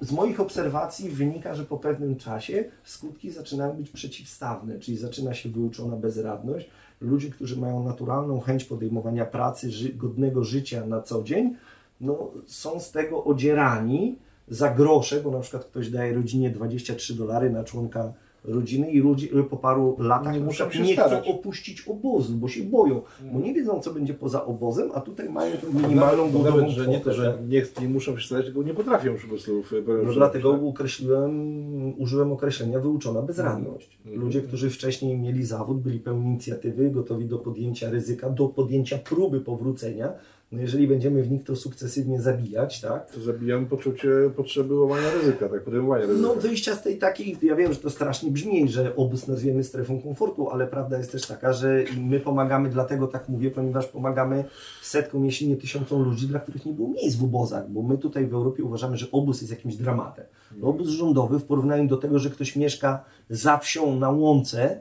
z 0.00 0.12
moich 0.12 0.40
obserwacji 0.40 1.10
wynika, 1.10 1.54
że 1.54 1.64
po 1.64 1.76
pewnym 1.76 2.16
czasie 2.16 2.64
skutki 2.84 3.30
zaczynają 3.30 3.72
być 3.72 3.90
przeciwstawne, 3.90 4.78
czyli 4.78 4.96
zaczyna 4.96 5.34
się 5.34 5.48
wyuczona 5.48 5.96
bezradność. 5.96 6.70
Ludzi, 7.00 7.30
którzy 7.30 7.60
mają 7.60 7.84
naturalną 7.84 8.40
chęć 8.40 8.64
podejmowania 8.64 9.24
pracy, 9.26 9.70
ży 9.70 9.88
godnego 9.88 10.44
życia 10.44 10.86
na 10.86 11.02
co 11.02 11.22
dzień, 11.22 11.56
no, 12.00 12.30
są 12.46 12.80
z 12.80 12.90
tego 12.90 13.24
odzierani 13.24 14.16
za 14.48 14.70
grosze, 14.70 15.20
bo 15.20 15.30
na 15.30 15.40
przykład 15.40 15.64
ktoś 15.64 15.90
daje 15.90 16.14
rodzinie 16.14 16.50
23 16.50 17.14
dolary 17.14 17.50
na 17.50 17.64
członka 17.64 18.12
rodziny 18.44 18.90
i 18.90 18.98
ludzie 18.98 19.28
po 19.50 19.56
paru 19.56 19.96
latach 19.98 20.34
Nie 20.34 20.40
na 20.40 20.46
muszą 20.46 20.64
nie 20.82 20.96
chcą 20.96 21.24
opuścić 21.24 21.88
obozu, 21.88 22.34
bo 22.34 22.48
się 22.48 22.62
boją, 22.62 23.02
bo 23.32 23.40
nie 23.40 23.54
wiedzą, 23.54 23.80
co 23.80 23.94
będzie 23.94 24.14
poza 24.14 24.44
obozem, 24.44 24.90
a 24.94 25.00
tutaj 25.00 25.28
mają 25.28 25.56
tę 25.56 25.66
minimalną 25.72 26.30
głodową 26.30 26.56
nawet, 26.56 26.74
że 26.74 26.86
nie 26.86 27.00
to, 27.00 27.14
że 27.14 27.38
nie, 27.48 27.62
nie 27.80 27.88
muszą 27.88 28.18
się 28.18 28.26
starać, 28.26 28.44
tylko 28.46 28.62
nie 28.62 28.74
potrafią 28.74 29.14
po 29.14 29.28
prostu 29.28 29.62
pewnym 29.70 30.06
No 30.06 30.12
dlatego 30.12 30.52
tak? 30.52 30.62
ukreśliłem, 30.62 32.00
użyłem 32.00 32.32
określenia 32.32 32.80
wyuczona 32.80 33.22
bezradność. 33.22 33.98
Mhm. 34.04 34.22
Ludzie, 34.22 34.42
którzy 34.42 34.70
wcześniej 34.70 35.18
mieli 35.18 35.44
zawód, 35.44 35.80
byli 35.80 36.00
pełni 36.00 36.26
inicjatywy, 36.26 36.90
gotowi 36.90 37.24
do 37.24 37.38
podjęcia 37.38 37.90
ryzyka, 37.90 38.30
do 38.30 38.48
podjęcia 38.48 38.98
próby 38.98 39.40
powrócenia. 39.40 40.12
No 40.52 40.60
jeżeli 40.60 40.88
będziemy 40.88 41.22
w 41.22 41.30
nich 41.30 41.44
to 41.44 41.56
sukcesywnie 41.56 42.20
zabijać, 42.20 42.80
tak? 42.80 43.10
To 43.10 43.20
zabijam 43.20 43.66
poczucie 43.66 44.08
potrzeby 44.36 44.74
łamania 44.74 45.10
ryzyka, 45.10 45.48
tak, 45.48 45.64
podejmowania 45.64 46.06
ryzyka. 46.06 46.28
No 46.28 46.34
wyjścia 46.34 46.74
z 46.74 46.82
tej 46.82 46.98
takiej, 46.98 47.36
ja 47.42 47.56
wiem, 47.56 47.72
że 47.72 47.78
to 47.78 47.90
strasznie 47.90 48.30
brzmi, 48.30 48.68
że 48.68 48.96
obóz 48.96 49.28
nazwiemy 49.28 49.64
strefą 49.64 50.02
komfortu, 50.02 50.50
ale 50.50 50.66
prawda 50.66 50.98
jest 50.98 51.12
też 51.12 51.26
taka, 51.26 51.52
że 51.52 51.84
my 52.00 52.20
pomagamy, 52.20 52.68
dlatego 52.68 53.06
tak 53.06 53.28
mówię, 53.28 53.50
ponieważ 53.50 53.86
pomagamy 53.86 54.44
setkom, 54.82 55.24
jeśli 55.24 55.48
nie 55.48 55.56
tysiącom 55.56 56.02
ludzi, 56.02 56.26
dla 56.26 56.40
których 56.40 56.66
nie 56.66 56.72
było 56.72 56.88
miejsc 56.88 57.16
w 57.16 57.24
obozach, 57.24 57.70
bo 57.70 57.82
my 57.82 57.98
tutaj 57.98 58.26
w 58.26 58.34
Europie 58.34 58.64
uważamy, 58.64 58.96
że 58.96 59.06
obóz 59.12 59.40
jest 59.40 59.50
jakimś 59.50 59.76
dramatem. 59.76 60.24
No, 60.56 60.68
obóz 60.68 60.88
rządowy 60.88 61.38
w 61.38 61.44
porównaniu 61.44 61.88
do 61.88 61.96
tego, 61.96 62.18
że 62.18 62.30
ktoś 62.30 62.56
mieszka 62.56 63.04
za 63.30 63.58
wsią 63.58 63.98
na 63.98 64.10
łące, 64.10 64.80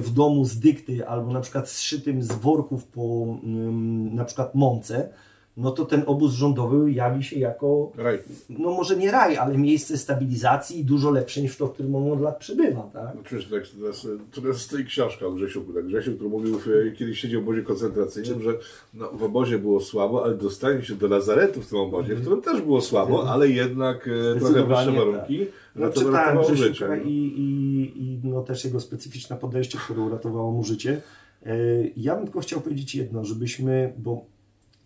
w 0.00 0.10
domu 0.14 0.44
z 0.44 0.58
dykty 0.58 1.08
albo 1.08 1.32
na 1.32 1.40
przykład 1.40 1.68
zszytym 1.68 2.22
z 2.22 2.32
worków 2.32 2.84
po 2.84 3.26
ym, 3.44 4.14
na 4.14 4.24
przykład 4.24 4.54
mące, 4.54 5.08
no 5.56 5.70
to 5.70 5.84
ten 5.84 6.02
obóz 6.06 6.32
rządowy 6.32 6.92
jawi 6.92 7.24
się 7.24 7.38
jako 7.38 7.92
Raj. 7.96 8.18
no 8.48 8.70
może 8.70 8.96
nie 8.96 9.10
raj, 9.10 9.36
ale 9.36 9.58
miejsce 9.58 9.98
stabilizacji 9.98 10.80
i 10.80 10.84
dużo 10.84 11.10
lepsze 11.10 11.42
niż 11.42 11.56
to, 11.56 11.66
w 11.66 11.72
którym 11.72 11.94
on 11.94 12.12
od 12.12 12.20
lat 12.20 12.38
przebywa, 12.38 12.82
tak? 12.92 13.12
Oczywiście, 13.20 13.50
tak, 13.50 13.68
teraz, 13.80 14.06
teraz 14.34 14.56
stoi 14.56 14.84
książka 14.84 15.26
o 15.26 15.32
Grzesiu, 15.32 15.64
tak, 15.74 15.86
Grzesiu, 15.86 16.14
który 16.14 16.30
mówił, 16.30 16.58
w, 16.58 16.66
kiedyś 16.98 17.20
siedział 17.20 17.40
w 17.40 17.44
obozie 17.44 17.62
koncentracyjnym, 17.62 18.42
że 18.42 18.58
no, 18.94 19.08
w 19.12 19.22
obozie 19.22 19.58
było 19.58 19.80
słabo, 19.80 20.24
ale 20.24 20.34
dostanie 20.34 20.82
się 20.84 20.94
do 20.94 21.08
lazaretu 21.08 21.62
w 21.62 21.66
tym 21.66 21.78
obozie, 21.78 22.14
w 22.14 22.20
którym 22.20 22.42
też 22.42 22.60
było 22.62 22.80
słabo, 22.80 23.30
ale 23.30 23.48
jednak 23.48 24.08
e, 24.08 24.40
trochę 24.40 24.64
wyższe 24.64 24.66
Mhm. 24.66 24.66
Zdecydowanie 24.66 24.98
warunki. 24.98 25.46
No, 25.76 25.86
No 25.86 25.92
to 25.92 26.00
czytałem. 26.00 26.38
Grzesiuka 26.54 26.96
no. 26.96 27.02
i, 27.02 27.10
i, 27.12 28.02
i 28.02 28.20
no, 28.24 28.42
też 28.42 28.64
jego 28.64 28.80
specyficzne 28.80 29.36
podejście, 29.36 29.78
które 29.78 30.00
uratowało 30.00 30.52
mu 30.52 30.64
życie. 30.64 31.00
E, 31.46 31.56
Ja 31.96 32.16
bym 32.16 32.24
tylko 32.24 32.40
chciał 32.40 32.60
powiedzieć 32.60 32.94
jedno, 32.94 33.24
żebyśmy, 33.24 33.92
bo 33.98 34.24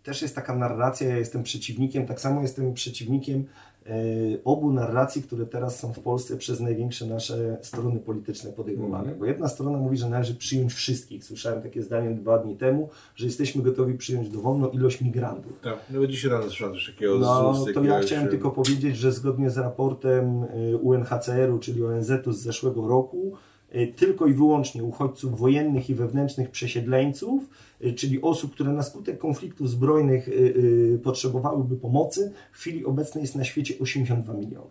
też 0.02 0.22
jest 0.22 0.34
taka 0.34 0.56
narracja, 0.56 1.08
ja 1.08 1.16
jestem 1.16 1.42
przeciwnikiem, 1.42 2.06
tak 2.06 2.20
samo 2.20 2.42
jestem 2.42 2.74
przeciwnikiem 2.74 3.44
e, 3.86 3.92
obu 4.44 4.72
narracji, 4.72 5.22
które 5.22 5.46
teraz 5.46 5.78
są 5.78 5.92
w 5.92 6.00
Polsce 6.00 6.36
przez 6.36 6.60
największe 6.60 7.06
nasze 7.06 7.58
strony 7.62 8.00
polityczne 8.00 8.52
podejmowane. 8.52 9.06
Mm. 9.06 9.18
Bo 9.18 9.24
jedna 9.24 9.48
strona 9.48 9.78
mówi, 9.78 9.96
że 9.96 10.08
należy 10.08 10.34
przyjąć 10.34 10.72
wszystkich. 10.72 11.24
Słyszałem 11.24 11.62
takie 11.62 11.82
zdanie 11.82 12.10
dwa 12.10 12.38
dni 12.38 12.56
temu, 12.56 12.88
że 13.16 13.26
jesteśmy 13.26 13.62
gotowi 13.62 13.94
przyjąć 13.94 14.28
dowolną 14.28 14.68
ilość 14.68 15.00
migrantów. 15.00 15.60
Tak, 15.62 15.78
no 15.90 16.06
dzisiaj 16.06 16.30
rano 16.30 16.42
słyszałem 16.42 16.74
coś 16.74 16.86
takiego 16.86 17.18
No, 17.18 17.54
z, 17.54 17.74
to 17.74 17.84
ja 17.84 18.00
chciałem 18.00 18.28
tylko 18.28 18.50
powiedzieć, 18.50 18.96
że 18.96 19.12
zgodnie 19.12 19.50
z 19.50 19.58
raportem 19.58 20.46
UNHCR-u, 20.80 21.58
czyli 21.58 21.84
ONZ-u 21.84 22.32
z 22.32 22.38
zeszłego 22.38 22.88
roku, 22.88 23.36
tylko 23.96 24.26
i 24.26 24.33
wyłącznie 24.33 24.85
uchodźców 24.85 25.38
wojennych 25.38 25.90
i 25.90 25.94
wewnętrznych 25.94 26.50
przesiedleńców, 26.50 27.44
Y, 27.85 27.92
czyli 27.92 28.22
osób, 28.22 28.54
które 28.54 28.72
na 28.72 28.83
skutek 28.83 29.18
konfliktów 29.18 29.70
zbrojnych 29.70 30.28
y, 30.28 30.33
y, 30.33 31.00
potrzebowałyby 31.02 31.76
pomocy, 31.76 32.33
w 32.52 32.59
chwili 32.59 32.85
obecnej 32.85 33.22
jest 33.22 33.37
na 33.37 33.44
świecie 33.44 33.74
82 33.80 34.35
miliony. 34.35 34.70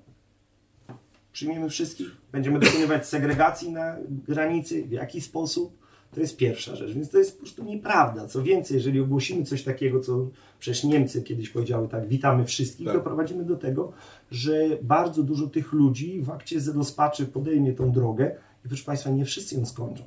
Przyjmiemy 1.31 1.69
wszystkich? 1.69 2.07
Będziemy 2.31 2.59
dokonywać 2.59 3.07
segregacji 3.07 3.71
na 3.71 3.97
granicy? 4.27 4.83
W 4.83 4.91
jaki 4.91 5.21
sposób? 5.21 5.79
To 6.13 6.21
jest 6.21 6.37
pierwsza 6.37 6.75
rzecz, 6.75 6.93
więc 6.93 7.09
to 7.09 7.17
jest 7.17 7.33
po 7.33 7.39
prostu 7.39 7.63
nieprawda. 7.63 8.27
Co 8.27 8.43
więcej, 8.43 8.75
jeżeli 8.75 8.99
ogłosimy 8.99 9.45
coś 9.45 9.63
takiego, 9.63 9.99
co 9.99 10.29
przecież 10.59 10.83
Niemcy 10.83 11.23
kiedyś 11.23 11.49
powiedziały 11.49 11.87
tak, 11.87 12.07
witamy 12.07 12.45
wszystkich, 12.45 12.87
tak. 12.87 12.95
doprowadzimy 12.95 13.45
do 13.45 13.55
tego, 13.55 13.91
że 14.31 14.53
bardzo 14.81 15.23
dużo 15.23 15.47
tych 15.47 15.73
ludzi 15.73 16.21
w 16.21 16.29
akcie 16.29 16.59
rozpaczy 16.75 17.25
podejmie 17.25 17.73
tą 17.73 17.91
drogę 17.91 18.35
i 18.65 18.67
proszę 18.67 18.83
Państwa, 18.83 19.09
nie 19.09 19.25
wszyscy 19.25 19.55
ją 19.55 19.65
skończą. 19.65 20.03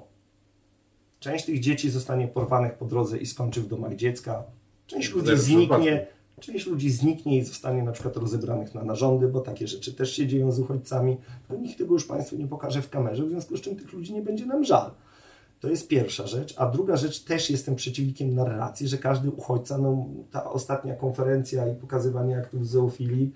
Część 1.21 1.45
tych 1.45 1.61
dzieci 1.61 1.91
zostanie 1.91 2.29
porwanych 2.29 2.75
po 2.75 2.85
drodze 2.85 3.19
i 3.19 3.27
skończy 3.27 3.61
w 3.61 3.67
domach 3.67 3.97
dziecka. 3.97 4.45
Część 4.87 5.13
ludzi 5.13 5.37
zniknie, 5.37 6.07
część 6.41 6.67
ludzi 6.67 6.91
zniknie 6.91 7.39
i 7.39 7.45
zostanie 7.45 7.83
na 7.83 7.93
przykład 7.93 8.17
rozebranych 8.17 8.75
na 8.75 8.85
narządy, 8.85 9.29
bo 9.29 9.41
takie 9.41 9.69
rzeczy 9.69 9.95
też 9.95 10.13
się 10.13 10.27
dzieją 10.27 10.53
z 10.53 10.59
uchodźcami. 10.59 11.17
To 11.49 11.57
nikt 11.57 11.79
tego 11.79 11.95
już 11.95 12.07
Państwu 12.07 12.37
nie 12.37 12.47
pokaże 12.47 12.83
w 12.83 12.91
kamerze, 12.91 13.25
w 13.25 13.31
związku 13.31 13.57
z 13.57 13.61
czym 13.61 13.77
tych 13.77 13.93
ludzi 13.93 14.13
nie 14.13 14.23
będzie 14.23 14.47
nam 14.47 14.65
żal. 14.65 14.91
To 15.61 15.69
jest 15.69 15.89
pierwsza 15.89 16.27
rzecz. 16.27 16.55
A 16.59 16.67
druga 16.67 16.97
rzecz, 16.97 17.25
też 17.25 17.51
jestem 17.51 17.75
przeciwnikiem 17.75 18.35
narracji, 18.35 18.89
że 18.89 18.99
każdy 18.99 19.31
uchodźca, 19.31 19.79
no 19.79 20.07
ta 20.31 20.51
ostatnia 20.51 20.95
konferencja 20.95 21.69
i 21.69 21.75
pokazywanie 21.75 22.39
aktów 22.39 22.69
zoofilii 22.69 23.33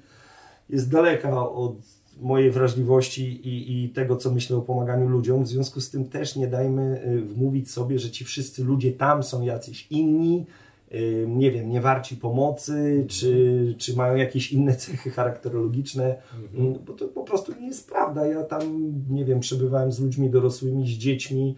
jest 0.69 0.91
daleka 0.91 1.51
od 1.51 1.77
mojej 2.21 2.51
wrażliwości 2.51 3.49
i, 3.49 3.85
i, 3.85 3.89
tego, 3.89 4.17
co 4.17 4.31
myślę 4.31 4.57
o 4.57 4.63
pomaganiu 4.63 5.09
ludziom. 5.09 5.45
W 5.45 5.49
związku 5.49 5.81
z 5.81 5.91
tym 5.91 6.05
też 6.05 6.37
nie 6.37 6.47
dajmy 6.47 7.03
y, 7.07 7.21
wmówić 7.21 7.71
sobie, 7.71 7.99
że 7.99 8.11
ci 8.11 8.25
wszyscy 8.25 8.65
ludzie 8.65 8.93
tam 8.93 9.23
są 9.23 9.43
jacyś 9.43 9.87
inni, 9.91 10.47
y, 10.93 11.27
nie 11.29 11.51
wiem, 11.51 11.71
nie 11.71 11.81
warci 11.81 12.17
pomocy, 12.17 13.05
czy, 13.09 13.75
czy 13.79 13.97
mają 13.97 14.17
jakieś 14.17 14.53
inne 14.53 14.77
cechy 14.87 15.11
charakterologiczne, 15.11 16.17
mhm. 16.43 16.67
Mm, 16.67 16.79
bo 16.87 16.93
to 16.93 17.09
po 17.09 17.25
prostu 17.25 17.53
nie 17.61 17.67
jest 17.67 17.91
prawda. 17.91 18.27
Ja 18.27 18.43
tam, 18.43 18.93
nie 19.11 19.25
wiem, 19.25 19.41
przebywałem 19.41 19.93
z 19.93 20.01
ludźmi 20.01 20.31
dorosłymi, 20.31 20.87
z 20.87 20.91
dziećmi, 20.91 21.57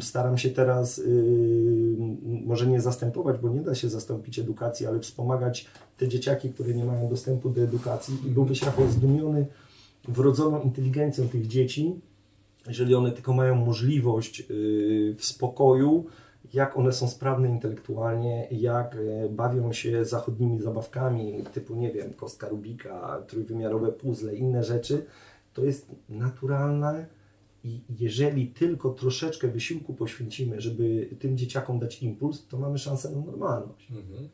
Staram 0.00 0.38
się 0.38 0.50
teraz, 0.50 0.98
y, 0.98 1.96
może 2.46 2.66
nie 2.66 2.80
zastępować, 2.80 3.40
bo 3.40 3.48
nie 3.48 3.60
da 3.60 3.74
się 3.74 3.88
zastąpić 3.88 4.38
edukacji, 4.38 4.86
ale 4.86 5.00
wspomagać 5.00 5.66
te 5.96 6.08
dzieciaki, 6.08 6.50
które 6.50 6.74
nie 6.74 6.84
mają 6.84 7.08
dostępu 7.08 7.50
do 7.50 7.62
edukacji 7.62 8.18
i 8.26 8.30
byłbyś 8.30 8.62
jako 8.62 8.86
zdumiony 8.88 9.46
wrodzoną 10.08 10.62
inteligencją 10.62 11.28
tych 11.28 11.46
dzieci, 11.46 12.00
jeżeli 12.66 12.94
one 12.94 13.12
tylko 13.12 13.32
mają 13.32 13.54
możliwość 13.54 14.40
y, 14.40 15.14
w 15.18 15.24
spokoju, 15.24 16.06
jak 16.52 16.78
one 16.78 16.92
są 16.92 17.08
sprawne 17.08 17.48
intelektualnie, 17.48 18.48
jak 18.50 18.96
e, 18.96 19.28
bawią 19.28 19.72
się 19.72 20.04
zachodnimi 20.04 20.60
zabawkami 20.60 21.44
typu, 21.52 21.74
nie 21.74 21.92
wiem, 21.92 22.14
kostka 22.14 22.48
Rubika, 22.48 23.22
trójwymiarowe 23.26 23.92
puzzle, 23.92 24.34
inne 24.34 24.64
rzeczy, 24.64 25.06
to 25.54 25.64
jest 25.64 25.90
naturalne 26.08 27.06
i 27.64 27.80
jeżeli 27.98 28.46
tylko 28.46 28.90
troszeczkę 28.90 29.48
wysiłku 29.48 29.94
poświęcimy, 29.94 30.60
żeby 30.60 31.08
tym 31.18 31.38
dzieciakom 31.38 31.78
dać 31.78 32.02
impuls, 32.02 32.46
to 32.46 32.58
mamy 32.58 32.78
szansę 32.78 33.10
na 33.10 33.20
normalność. 33.20 33.90
Mhm. 33.90 34.28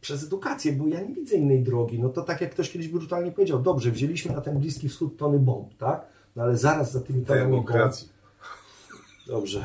Przez 0.00 0.24
edukację, 0.24 0.72
bo 0.72 0.88
ja 0.88 1.00
nie 1.00 1.14
widzę 1.14 1.36
innej 1.36 1.62
drogi. 1.62 1.98
No 1.98 2.08
to 2.08 2.22
tak 2.22 2.40
jak 2.40 2.50
ktoś 2.50 2.70
kiedyś 2.70 2.88
brutalnie 2.88 3.32
powiedział, 3.32 3.62
dobrze, 3.62 3.90
wzięliśmy 3.90 4.34
na 4.34 4.40
ten 4.40 4.58
Bliski 4.58 4.88
Wschód 4.88 5.16
tony 5.16 5.38
bomb, 5.38 5.74
tak? 5.78 6.06
No 6.36 6.42
ale 6.42 6.56
zaraz 6.56 6.92
za 6.92 7.00
tymi 7.00 7.24
tonami 7.24 7.56
bomb... 7.56 7.66
Dobrze. 9.26 9.64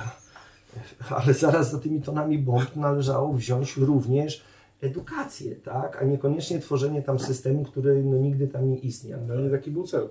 Ale 1.10 1.34
zaraz 1.34 1.71
za 1.71 1.80
tymi 1.80 2.02
tonami 2.02 2.39
bomb 2.39 2.76
należało 2.76 3.34
wziąć 3.34 3.78
również 3.78 4.43
edukację, 4.82 5.56
tak? 5.56 6.02
A 6.02 6.06
niekoniecznie 6.06 6.60
tworzenie 6.60 7.02
tam 7.02 7.19
systemu, 7.19 7.63
który 7.63 8.04
no, 8.04 8.17
nigdy 8.17 8.47
tam 8.47 8.69
nie 8.69 8.78
istniał. 8.78 9.19
No 9.28 9.36
nie 9.36 9.49
taki 9.49 9.71
był 9.71 9.88
cel. 9.88 10.10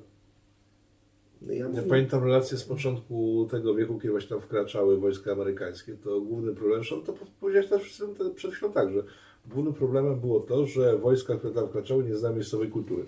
No 1.47 1.53
ja, 1.53 1.69
ja 1.75 1.83
pamiętam 1.89 2.25
relacje 2.25 2.59
z 2.59 2.65
początku 2.65 3.49
tego 3.51 3.75
wieku, 3.75 3.99
kiedy 3.99 4.11
właśnie 4.11 4.29
tam 4.29 4.41
wkraczały 4.41 4.97
wojska 4.97 5.33
amerykańskie, 5.33 5.95
to 5.95 6.21
główny 6.21 6.55
problem, 6.55 6.83
to 7.07 7.15
powiedziałeś 7.41 7.69
też 7.69 8.03
przed 8.35 8.55
chwilą 8.55 8.73
tak, 8.73 8.93
że 8.93 9.03
głównym 9.47 9.75
problemem 9.75 10.21
było 10.21 10.41
to, 10.41 10.67
że 10.67 10.99
wojska, 10.99 11.37
które 11.37 11.55
tam 11.55 11.69
wkraczały, 11.69 12.05
nie 12.05 12.17
znały 12.17 12.35
miejscowej 12.35 12.69
kultury. 12.69 13.05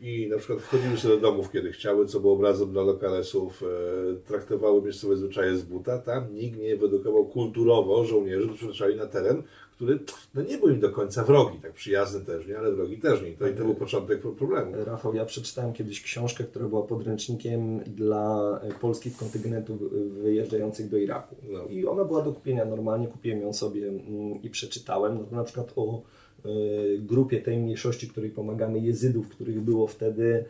I 0.00 0.28
na 0.28 0.38
przykład 0.38 0.60
wchodziły 0.60 0.96
sobie 0.96 1.14
do 1.14 1.20
domów, 1.20 1.52
kiedy 1.52 1.72
chciały, 1.72 2.06
co 2.06 2.20
było 2.20 2.32
obrazem 2.32 2.72
dla 2.72 2.82
lokalesów, 2.82 3.62
e, 3.62 3.66
traktowały 4.26 4.82
miejscowe 4.82 5.16
zwyczaje 5.16 5.56
z 5.56 5.62
buta. 5.62 5.98
Tam 5.98 6.34
nikt 6.34 6.58
nie 6.58 6.76
wyedukował 6.76 7.24
kulturowo 7.24 8.04
żołnierzy, 8.04 8.48
którzy 8.48 8.64
wkraczali 8.64 8.96
na 8.96 9.06
teren, 9.06 9.42
który 9.80 9.98
no 10.34 10.42
nie 10.42 10.58
był 10.58 10.68
im 10.68 10.80
do 10.80 10.90
końca 10.90 11.24
wrogi, 11.24 11.58
tak 11.58 11.72
przyjazny 11.72 12.20
też 12.20 12.46
nie, 12.46 12.58
ale 12.58 12.72
wrogi 12.72 12.98
też 12.98 13.22
nie. 13.22 13.32
To, 13.32 13.48
I 13.48 13.54
to 13.54 13.64
był 13.64 13.74
początek 13.74 14.20
problemu. 14.20 14.72
Rafał, 14.84 15.14
ja 15.14 15.24
przeczytałem 15.24 15.72
kiedyś 15.72 16.02
książkę, 16.02 16.44
która 16.44 16.68
była 16.68 16.82
podręcznikiem 16.82 17.80
dla 17.80 18.60
polskich 18.80 19.16
kontyngentów 19.16 19.92
wyjeżdżających 20.22 20.88
do 20.88 20.96
Iraku. 20.96 21.36
No. 21.50 21.64
I 21.64 21.86
ona 21.86 22.04
była 22.04 22.22
do 22.22 22.32
kupienia 22.32 22.64
normalnie, 22.64 23.08
kupiłem 23.08 23.40
ją 23.40 23.52
sobie 23.52 23.88
mm, 23.88 24.42
i 24.42 24.50
przeczytałem. 24.50 25.18
No 25.18 25.24
to 25.24 25.36
na 25.36 25.44
przykład 25.44 25.72
o 25.76 26.02
y, 26.46 26.98
grupie 26.98 27.40
tej 27.40 27.58
mniejszości, 27.58 28.08
której 28.08 28.30
pomagamy, 28.30 28.78
jezydów, 28.78 29.28
których 29.28 29.60
było 29.60 29.86
wtedy 29.86 30.44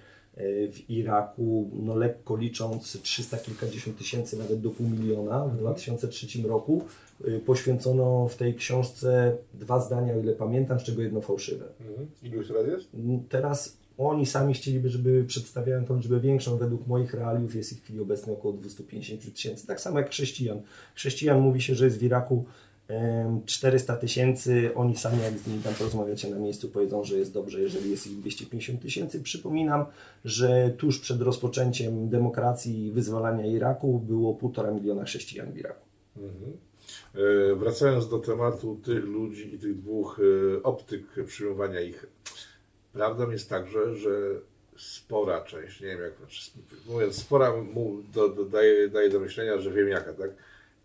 w 0.72 0.90
Iraku, 0.90 1.70
no 1.72 1.94
lekko 1.94 2.36
licząc 2.36 3.02
300 3.02 3.38
kilkadziesiąt 3.38 3.98
tysięcy, 3.98 4.38
nawet 4.38 4.60
do 4.60 4.70
pół 4.70 4.88
miliona 4.88 5.46
w 5.46 5.56
2003 5.56 6.26
mhm. 6.26 6.54
roku. 6.54 6.82
Y, 7.28 7.40
poświęcono 7.46 8.28
w 8.28 8.36
tej 8.36 8.54
książce 8.54 9.36
dwa 9.54 9.80
zdania, 9.80 10.14
o 10.14 10.18
ile 10.18 10.32
pamiętam, 10.32 10.80
z 10.80 10.82
czego 10.82 11.02
jedno 11.02 11.20
fałszywe. 11.20 11.64
Mhm. 11.80 12.08
Ilu 12.22 12.44
teraz 12.44 12.66
jest? 12.66 12.88
Teraz 13.28 13.80
oni 13.98 14.26
sami 14.26 14.54
chcieliby, 14.54 14.88
żeby 14.88 15.24
przedstawiają 15.24 15.84
tą 15.84 15.96
liczbę 15.96 16.20
większą. 16.20 16.56
Według 16.56 16.86
moich 16.86 17.14
realiów 17.14 17.54
jest 17.54 17.72
ich 17.72 17.78
w 17.78 17.82
chwili 17.82 18.00
obecnej 18.00 18.36
około 18.36 18.54
250 18.54 19.34
tysięcy. 19.34 19.66
Tak 19.66 19.80
samo 19.80 19.98
jak 19.98 20.10
chrześcijan. 20.10 20.60
Chrześcijan 20.94 21.40
mówi 21.40 21.60
się, 21.60 21.74
że 21.74 21.84
jest 21.84 21.98
w 21.98 22.02
Iraku 22.02 22.44
400 23.46 23.96
tysięcy. 23.96 24.70
Oni 24.74 24.96
sami, 24.96 25.22
jak 25.22 25.38
z 25.38 25.46
nimi 25.46 25.62
tam 25.62 25.74
porozmawiacie 25.74 26.30
na 26.30 26.38
miejscu, 26.38 26.68
powiedzą, 26.68 27.04
że 27.04 27.18
jest 27.18 27.32
dobrze, 27.32 27.60
jeżeli 27.60 27.90
jest 27.90 28.06
ich 28.06 28.18
250 28.18 28.82
tysięcy. 28.82 29.22
Przypominam, 29.22 29.84
że 30.24 30.70
tuż 30.78 30.98
przed 30.98 31.22
rozpoczęciem 31.22 32.08
demokracji 32.08 32.86
i 32.86 32.92
wyzwalania 32.92 33.46
Iraku 33.46 33.98
było 33.98 34.34
półtora 34.34 34.70
miliona 34.70 35.04
chrześcijan 35.04 35.52
w 35.52 35.58
Iraku. 35.58 35.86
Mhm. 36.16 36.56
E, 37.14 37.54
wracając 37.56 38.08
do 38.08 38.18
tematu 38.18 38.80
tych 38.84 39.04
ludzi 39.04 39.54
i 39.54 39.58
tych 39.58 39.80
dwóch 39.80 40.20
e, 40.58 40.62
optyk 40.62 41.02
przyjmowania 41.26 41.80
ich, 41.80 42.06
prawdą 42.92 43.30
jest 43.30 43.50
także, 43.50 43.96
że 43.96 44.10
spora 44.76 45.40
część, 45.40 45.80
nie 45.80 45.86
wiem 45.86 46.00
jak, 46.00 46.16
znaczy, 46.16 46.50
mówiąc 46.88 47.16
spora, 47.16 47.52
daje, 48.50 48.88
daje 48.88 49.10
do 49.10 49.20
myślenia, 49.20 49.58
że 49.58 49.70
wiem 49.70 49.88
jaka, 49.88 50.12
tak? 50.12 50.30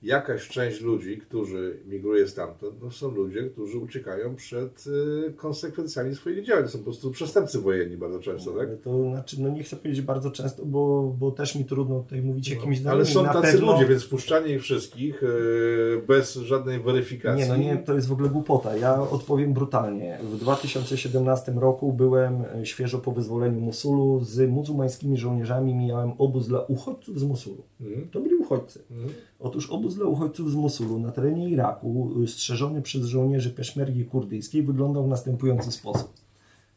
Jakaś 0.05 0.47
część 0.47 0.81
ludzi, 0.81 1.17
którzy 1.17 1.79
migruje 1.85 2.27
stamtąd, 2.27 2.81
no 2.81 2.91
są 2.91 3.11
ludzie, 3.11 3.43
którzy 3.43 3.77
uciekają 3.77 4.35
przed 4.35 4.83
y, 5.27 5.33
konsekwencjami 5.33 6.15
swoich 6.15 6.45
działań. 6.45 6.67
Są 6.67 6.77
po 6.77 6.83
prostu 6.83 7.11
przestępcy 7.11 7.59
wojenni 7.59 7.97
bardzo 7.97 8.19
często, 8.19 8.51
tak? 8.51 8.69
To 8.83 9.09
znaczy, 9.09 9.41
no 9.41 9.49
nie 9.49 9.63
chcę 9.63 9.75
powiedzieć 9.75 10.01
bardzo 10.01 10.31
często, 10.31 10.65
bo, 10.65 11.13
bo 11.19 11.31
też 11.31 11.55
mi 11.55 11.65
trudno 11.65 11.99
tutaj 11.99 12.21
mówić 12.21 12.49
no, 12.49 12.55
jakimiś 12.55 12.79
danymi. 12.79 13.01
Ale 13.01 13.05
są 13.05 13.25
tacy 13.25 13.41
pewno... 13.41 13.73
ludzie, 13.73 13.85
więc 13.85 14.03
wpuszczanie 14.03 14.53
ich 14.53 14.61
wszystkich 14.61 15.23
y, 15.23 16.01
bez 16.07 16.35
żadnej 16.35 16.79
weryfikacji. 16.79 17.43
Nie, 17.43 17.49
no 17.49 17.57
nie, 17.57 17.77
to 17.77 17.93
jest 17.93 18.07
w 18.07 18.11
ogóle 18.11 18.29
głupota. 18.29 18.77
Ja 18.77 19.01
odpowiem 19.01 19.53
brutalnie. 19.53 20.19
W 20.23 20.37
2017 20.37 21.51
roku 21.51 21.93
byłem 21.93 22.43
y, 22.61 22.65
świeżo 22.65 22.99
po 22.99 23.11
wyzwoleniu 23.11 23.61
Mosulu 23.61 24.19
z 24.23 24.49
muzułmańskimi 24.49 25.17
żołnierzami, 25.17 25.75
mijałem 25.75 26.11
obóz 26.17 26.47
dla 26.47 26.61
uchodźców 26.61 27.19
z 27.19 27.23
Mosulu. 27.23 27.63
Mhm. 27.81 28.09
To 28.09 28.19
byli 28.19 28.35
uchodźcy. 28.35 28.83
Mhm. 28.91 29.09
Otóż 29.39 29.69
obóz 29.69 29.94
dla 29.95 30.05
uchodźców 30.05 30.51
z 30.51 30.55
Mosulu 30.55 30.99
na 30.99 31.12
terenie 31.12 31.49
Iraku, 31.49 32.12
y, 32.23 32.27
strzeżony 32.27 32.81
przez 32.81 33.05
żołnierzy 33.05 33.51
peszmergi 33.51 34.05
kurdyjskiej, 34.05 34.63
wyglądał 34.63 35.05
w 35.05 35.07
następujący 35.07 35.72
sposób. 35.72 36.13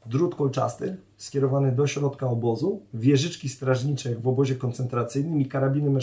Drut 0.07 0.35
kolczasty 0.35 0.97
skierowany 1.17 1.73
do 1.73 1.87
środka 1.87 2.27
obozu, 2.27 2.83
wieżyczki 2.95 3.49
strażnicze 3.49 4.11
jak 4.11 4.21
w 4.21 4.29
obozie 4.29 4.57
koncentracyjnym 4.57 5.41
i 5.41 5.47
karabiny 5.47 6.01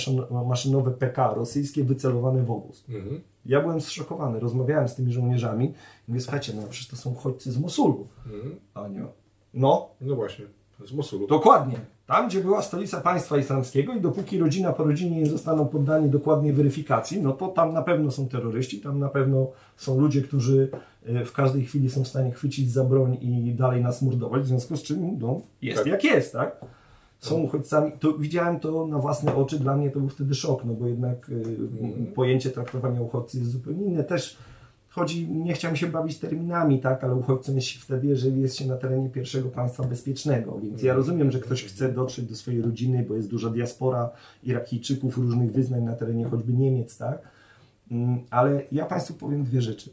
maszynowe 0.48 0.92
PK 0.92 1.34
rosyjskie 1.34 1.84
wycelowane 1.84 2.44
w 2.44 2.52
obóz. 2.52 2.86
Mhm. 2.90 3.22
Ja 3.46 3.62
byłem 3.62 3.82
zszokowany, 3.82 4.40
rozmawiałem 4.40 4.88
z 4.88 4.96
tymi 4.96 5.14
żołnierzami 5.14 5.66
i 5.66 5.74
mówię, 6.08 6.22
słuchajcie, 6.22 6.54
no 6.56 6.62
przecież 6.70 6.88
to 6.88 6.96
są 6.96 7.12
uchodźcy 7.12 7.52
z 7.52 7.60
Mosulu. 7.60 8.08
Mhm. 8.26 8.56
A 8.74 8.88
nie. 8.88 9.06
No. 9.54 9.90
No 10.02 10.16
właśnie. 10.16 10.46
Z 10.86 10.94
Mosulu. 10.94 11.28
Dokładnie. 11.28 11.76
Tam, 12.08 12.28
gdzie 12.28 12.42
była 12.42 12.62
stolica 12.62 13.02
państwa 13.02 13.38
islamskiego 13.38 13.94
i 13.94 14.02
dopóki 14.02 14.40
rodzina 14.40 14.74
po 14.74 14.84
rodzinie 14.84 15.22
nie 15.22 15.26
zostaną 15.26 15.66
poddani 15.68 16.10
dokładnej 16.10 16.54
weryfikacji, 16.54 17.22
no 17.22 17.34
to 17.34 17.48
tam 17.48 17.74
na 17.74 17.82
pewno 17.82 18.12
są 18.12 18.28
terroryści, 18.28 18.82
tam 18.82 19.00
na 19.00 19.10
pewno 19.10 19.48
są 19.78 20.00
ludzie, 20.00 20.22
którzy 20.22 20.70
e, 21.06 21.26
w 21.26 21.34
każdej 21.34 21.66
chwili 21.66 21.90
są 21.90 22.04
w 22.04 22.08
stanie 22.08 22.32
chwycić 22.32 22.72
za 22.72 22.84
broń 22.84 23.18
i 23.22 23.54
dalej 23.54 23.82
nas 23.82 24.02
mordować, 24.02 24.44
w 24.44 24.48
związku 24.48 24.78
z 24.78 24.84
czym 24.84 25.18
no, 25.20 25.42
jest 25.62 25.78
Tak. 25.78 25.88
jak 25.88 26.04
jest, 26.04 26.34
tak? 26.34 26.66
Są 27.20 27.36
uchodźcami. 27.36 27.92
To 28.00 28.18
widziałem 28.18 28.60
to 28.60 28.88
na 28.88 29.00
własne 29.00 29.36
oczy, 29.36 29.60
dla 29.60 29.76
mnie 29.76 29.92
to 29.92 30.00
był 30.00 30.10
wtedy 30.10 30.36
szok, 30.36 30.66
no 30.66 30.74
bo 30.74 30.88
jednak 30.88 31.30
e, 31.30 32.14
pojęcie 32.16 32.50
traktowania 32.50 33.02
uchodźcy 33.02 33.38
jest 33.38 33.52
zupełnie 33.52 33.86
inne. 33.86 34.04
Też 34.04 34.38
chodzi, 34.96 35.30
nie 35.30 35.54
chciałem 35.54 35.78
się 35.78 35.88
bawić 35.88 36.20
terminami, 36.20 36.80
tak, 36.80 37.04
ale 37.04 37.16
uchodźcą 37.16 37.56
jest 37.56 37.68
się 37.68 37.80
wtedy, 37.80 38.08
jeżeli 38.08 38.42
jest 38.42 38.56
się 38.56 38.68
na 38.68 38.78
terenie 38.78 39.10
pierwszego 39.10 39.50
państwa 39.50 39.84
bezpiecznego. 39.84 40.60
Więc 40.60 40.84
ja 40.84 40.94
rozumiem, 40.94 41.32
że 41.32 41.40
ktoś 41.40 41.64
chce 41.64 41.92
dotrzeć 41.92 42.26
do 42.26 42.36
swojej 42.36 42.62
rodziny, 42.62 43.06
bo 43.08 43.16
jest 43.16 43.30
duża 43.30 43.50
diaspora 43.50 44.10
Irakijczyków 44.44 45.18
różnych 45.18 45.52
wyznań 45.52 45.84
na 45.84 45.96
terenie 45.96 46.26
choćby 46.26 46.54
Niemiec, 46.54 46.98
tak. 46.98 47.22
Mm, 47.92 48.20
Ale 48.30 48.62
ja 48.72 48.86
Państwu 48.86 49.14
powiem 49.14 49.44
dwie 49.44 49.62
rzeczy. 49.62 49.90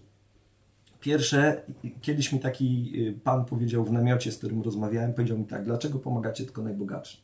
Pierwsze, 1.01 1.63
kiedyś 2.01 2.33
mi 2.33 2.41
taki 2.41 2.93
y, 3.09 3.21
pan 3.25 3.45
powiedział 3.45 3.85
w 3.85 3.93
namiocie, 3.93 4.33
z 4.33 4.39
którym 4.39 4.63
rozmawiałem, 4.63 5.15
powiedział 5.15 5.39
mi 5.39 5.45
tak, 5.45 5.65
dlaczego 5.65 5.99
pomagacie 5.99 6.45
tylko 6.45 6.63
najbogatszym? 6.63 7.21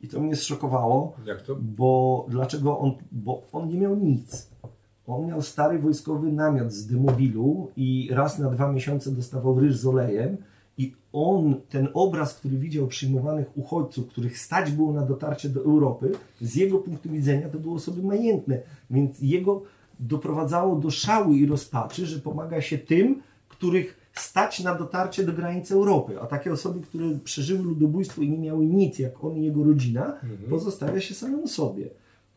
I 0.00 0.08
to 0.08 0.20
mnie 0.20 0.36
zszokowało, 0.36 1.16
Jak 1.26 1.42
to? 1.42 1.56
bo 1.56 2.26
dlaczego 2.28 2.78
on, 2.78 2.92
bo 3.12 3.42
on 3.52 3.68
nie 3.68 3.78
miał 3.78 3.96
nic. 3.96 4.48
On 5.06 5.26
miał 5.26 5.42
stary 5.42 5.78
wojskowy 5.78 6.32
namiot 6.32 6.72
z 6.72 6.86
dymobilu 6.86 7.70
i 7.76 8.08
raz 8.12 8.38
na 8.38 8.50
dwa 8.50 8.72
miesiące 8.72 9.10
dostawał 9.10 9.60
ryż 9.60 9.76
z 9.76 9.86
olejem 9.86 10.36
i 10.78 10.94
on, 11.12 11.60
ten 11.68 11.88
obraz, 11.94 12.34
który 12.34 12.58
widział 12.58 12.86
przyjmowanych 12.86 13.58
uchodźców, 13.58 14.08
których 14.08 14.38
stać 14.38 14.70
było 14.70 14.92
na 14.92 15.02
dotarcie 15.02 15.48
do 15.48 15.60
Europy, 15.60 16.12
z 16.40 16.54
jego 16.54 16.78
punktu 16.78 17.10
widzenia 17.10 17.48
to 17.48 17.58
było 17.58 17.74
osoby 17.74 18.02
majętne, 18.02 18.58
więc 18.90 19.20
jego 19.20 19.62
doprowadzało 20.00 20.76
do 20.76 20.90
szału 20.90 21.32
i 21.32 21.46
rozpaczy, 21.46 22.06
że 22.06 22.18
pomaga 22.18 22.60
się 22.60 22.78
tym, 22.78 23.22
których 23.48 23.96
stać 24.14 24.60
na 24.60 24.74
dotarcie 24.74 25.24
do 25.24 25.32
granicy 25.32 25.74
Europy, 25.74 26.20
a 26.20 26.26
takie 26.26 26.52
osoby, 26.52 26.80
które 26.80 27.18
przeżyły 27.24 27.62
ludobójstwo 27.62 28.22
i 28.22 28.30
nie 28.30 28.38
miały 28.38 28.66
nic, 28.66 28.98
jak 28.98 29.24
on 29.24 29.36
i 29.36 29.44
jego 29.44 29.64
rodzina, 29.64 30.16
pozostawia 30.50 31.00
się 31.00 31.14
samemu 31.14 31.48
sobie. 31.48 31.90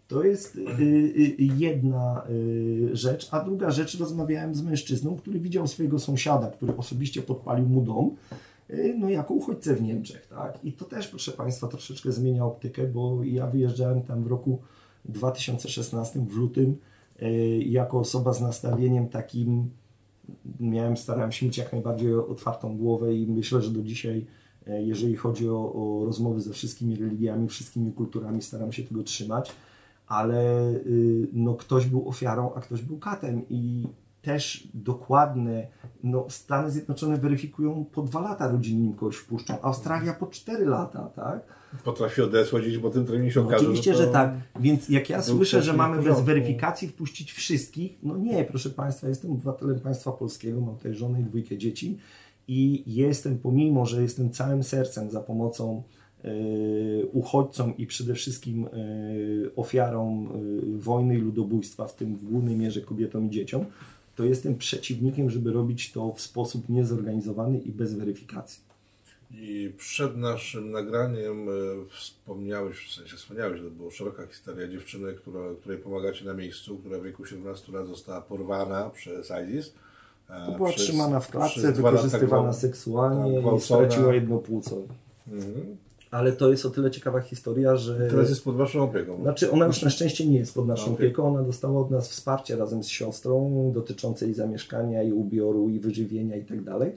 To 0.09 0.23
jest 0.23 0.55
y, 0.55 0.59
y, 0.59 1.35
jedna 1.37 2.23
y, 2.29 2.89
rzecz, 2.93 3.27
a 3.31 3.43
druga 3.43 3.71
rzecz, 3.71 3.99
rozmawiałem 3.99 4.55
z 4.55 4.61
mężczyzną, 4.61 5.17
który 5.17 5.39
widział 5.39 5.67
swojego 5.67 5.99
sąsiada, 5.99 6.51
który 6.51 6.77
osobiście 6.77 7.21
podpalił 7.21 7.69
mu 7.69 7.81
dom, 7.81 8.15
no 8.99 9.09
jako 9.09 9.33
uchodźcę 9.33 9.75
w 9.75 9.81
Niemczech, 9.81 10.27
tak? 10.27 10.59
I 10.63 10.73
to 10.73 10.85
też, 10.85 11.07
proszę 11.07 11.31
Państwa, 11.31 11.67
troszeczkę 11.67 12.11
zmienia 12.11 12.45
optykę, 12.45 12.87
bo 12.87 13.23
ja 13.23 13.47
wyjeżdżałem 13.47 14.01
tam 14.01 14.23
w 14.23 14.27
roku 14.27 14.59
2016, 15.05 16.19
w 16.19 16.35
lutym, 16.35 16.77
jako 17.59 17.99
osoba 17.99 18.33
z 18.33 18.41
nastawieniem 18.41 19.07
takim, 19.07 19.69
miałem, 20.59 20.97
starałem 20.97 21.31
się 21.31 21.45
mieć 21.45 21.57
jak 21.57 21.71
najbardziej 21.71 22.15
otwartą 22.15 22.77
głowę 22.77 23.15
i 23.15 23.27
myślę, 23.27 23.61
że 23.61 23.71
do 23.71 23.81
dzisiaj, 23.81 24.25
jeżeli 24.67 25.15
chodzi 25.15 25.49
o, 25.49 25.73
o 25.73 26.05
rozmowy 26.05 26.41
ze 26.41 26.53
wszystkimi 26.53 26.95
religiami, 26.95 27.47
wszystkimi 27.47 27.93
kulturami, 27.93 28.41
staram 28.41 28.71
się 28.71 28.83
tego 28.83 29.03
trzymać, 29.03 29.51
ale 30.09 30.71
y, 30.71 31.27
no, 31.33 31.55
ktoś 31.55 31.85
był 31.85 32.09
ofiarą, 32.09 32.53
a 32.55 32.59
ktoś 32.59 32.81
był 32.81 32.97
katem 32.97 33.41
i 33.49 33.87
też 34.21 34.67
dokładne, 34.73 35.67
no, 36.03 36.25
Stany 36.29 36.71
Zjednoczone 36.71 37.17
weryfikują 37.17 37.85
po 37.91 38.01
dwa 38.01 38.21
lata 38.21 38.47
rodziny, 38.47 38.81
nim 38.81 38.93
kogoś 38.93 39.15
wpuszczą, 39.15 39.61
Australia 39.61 40.13
po 40.13 40.27
cztery 40.27 40.65
lata, 40.65 41.11
tak? 41.15 41.39
Potrafi 41.83 42.21
odesłać 42.21 42.63
gdzieś 42.63 42.77
po 42.77 42.89
tym 42.89 43.05
terminie 43.05 43.31
się 43.31 43.41
okaże, 43.41 43.63
Oczywiście, 43.63 43.91
to... 43.91 43.97
że 43.97 44.07
tak. 44.07 44.33
Więc 44.59 44.89
jak 44.89 45.09
ja 45.09 45.21
słyszę, 45.21 45.61
że 45.61 45.73
mamy 45.73 46.01
bez 46.01 46.21
weryfikacji 46.21 46.87
wpuścić 46.87 47.31
wszystkich, 47.31 47.97
no 48.03 48.17
nie, 48.17 48.45
proszę 48.45 48.69
Państwa, 48.69 49.07
jestem 49.07 49.31
obywatelem 49.31 49.79
państwa 49.79 50.11
polskiego, 50.11 50.61
mam 50.61 50.75
tutaj 50.75 50.93
żonę 50.93 51.21
i 51.21 51.23
dwójkę 51.23 51.57
dzieci 51.57 51.97
i 52.47 52.83
jestem, 52.95 53.37
pomimo, 53.37 53.85
że 53.85 54.01
jestem 54.01 54.31
całym 54.31 54.63
sercem 54.63 55.11
za 55.11 55.21
pomocą 55.21 55.83
uchodźcom 57.13 57.77
i 57.77 57.87
przede 57.87 58.13
wszystkim 58.13 58.65
e, 58.65 58.69
ofiarom 59.55 60.27
e, 60.27 60.79
wojny 60.79 61.15
i 61.15 61.21
ludobójstwa, 61.21 61.87
w 61.87 61.95
tym 61.95 62.15
w 62.15 62.23
głównej 62.23 62.55
mierze 62.55 62.81
kobietom 62.81 63.27
i 63.27 63.29
dzieciom, 63.29 63.65
to 64.15 64.23
jestem 64.25 64.55
przeciwnikiem, 64.57 65.29
żeby 65.29 65.51
robić 65.51 65.91
to 65.91 66.13
w 66.13 66.21
sposób 66.21 66.69
niezorganizowany 66.69 67.59
i 67.59 67.71
bez 67.71 67.93
weryfikacji. 67.93 68.69
I 69.31 69.71
przed 69.77 70.17
naszym 70.17 70.71
nagraniem 70.71 71.49
e, 71.49 71.51
wspomniałeś, 71.89 72.87
w 72.87 72.93
sensie 72.95 73.17
wspomniałeś, 73.17 73.57
że 73.59 73.63
to 73.63 73.71
była 73.71 73.91
szeroka 73.91 74.27
historia 74.27 74.67
dziewczyny, 74.67 75.13
która, 75.13 75.39
której 75.61 75.77
pomagacie 75.77 76.25
na 76.25 76.33
miejscu, 76.33 76.77
która 76.77 76.99
w 76.99 77.03
wieku 77.03 77.25
17 77.25 77.71
lat 77.71 77.87
została 77.87 78.21
porwana 78.21 78.89
przez 78.89 79.31
ISIS. 79.49 79.73
e, 80.29 80.55
Była 80.57 80.69
przez- 80.69 80.83
trzymana 80.83 81.19
w 81.19 81.27
klatce, 81.31 81.71
wykorzystywana 81.71 82.53
seksualnie 82.53 83.41
tak, 83.43 83.55
i 83.57 83.61
straciła 83.61 84.13
jedno 84.13 84.37
płuco. 84.37 84.75
Mhm. 85.31 85.77
Ale 86.11 86.31
to 86.31 86.51
jest 86.51 86.65
o 86.65 86.69
tyle 86.69 86.91
ciekawa 86.91 87.21
historia, 87.21 87.75
że. 87.75 88.07
Teraz 88.09 88.29
jest 88.29 88.43
pod 88.43 88.55
waszą 88.55 88.83
opieką. 88.83 89.21
Znaczy, 89.21 89.51
ona 89.51 89.65
już 89.65 89.81
na 89.81 89.89
szczęście 89.89 90.27
nie 90.27 90.37
jest 90.37 90.53
pod 90.53 90.67
naszą 90.67 90.93
opieką. 90.93 91.23
Ona 91.23 91.43
dostała 91.43 91.81
od 91.81 91.91
nas 91.91 92.09
wsparcie 92.09 92.55
razem 92.55 92.83
z 92.83 92.87
siostrą 92.87 93.71
dotyczące 93.75 94.25
jej 94.25 94.33
zamieszkania, 94.33 95.03
i 95.03 95.11
ubioru, 95.11 95.69
i 95.69 95.79
wyżywienia 95.79 96.35
i 96.35 96.45
tak 96.45 96.63
dalej. 96.63 96.91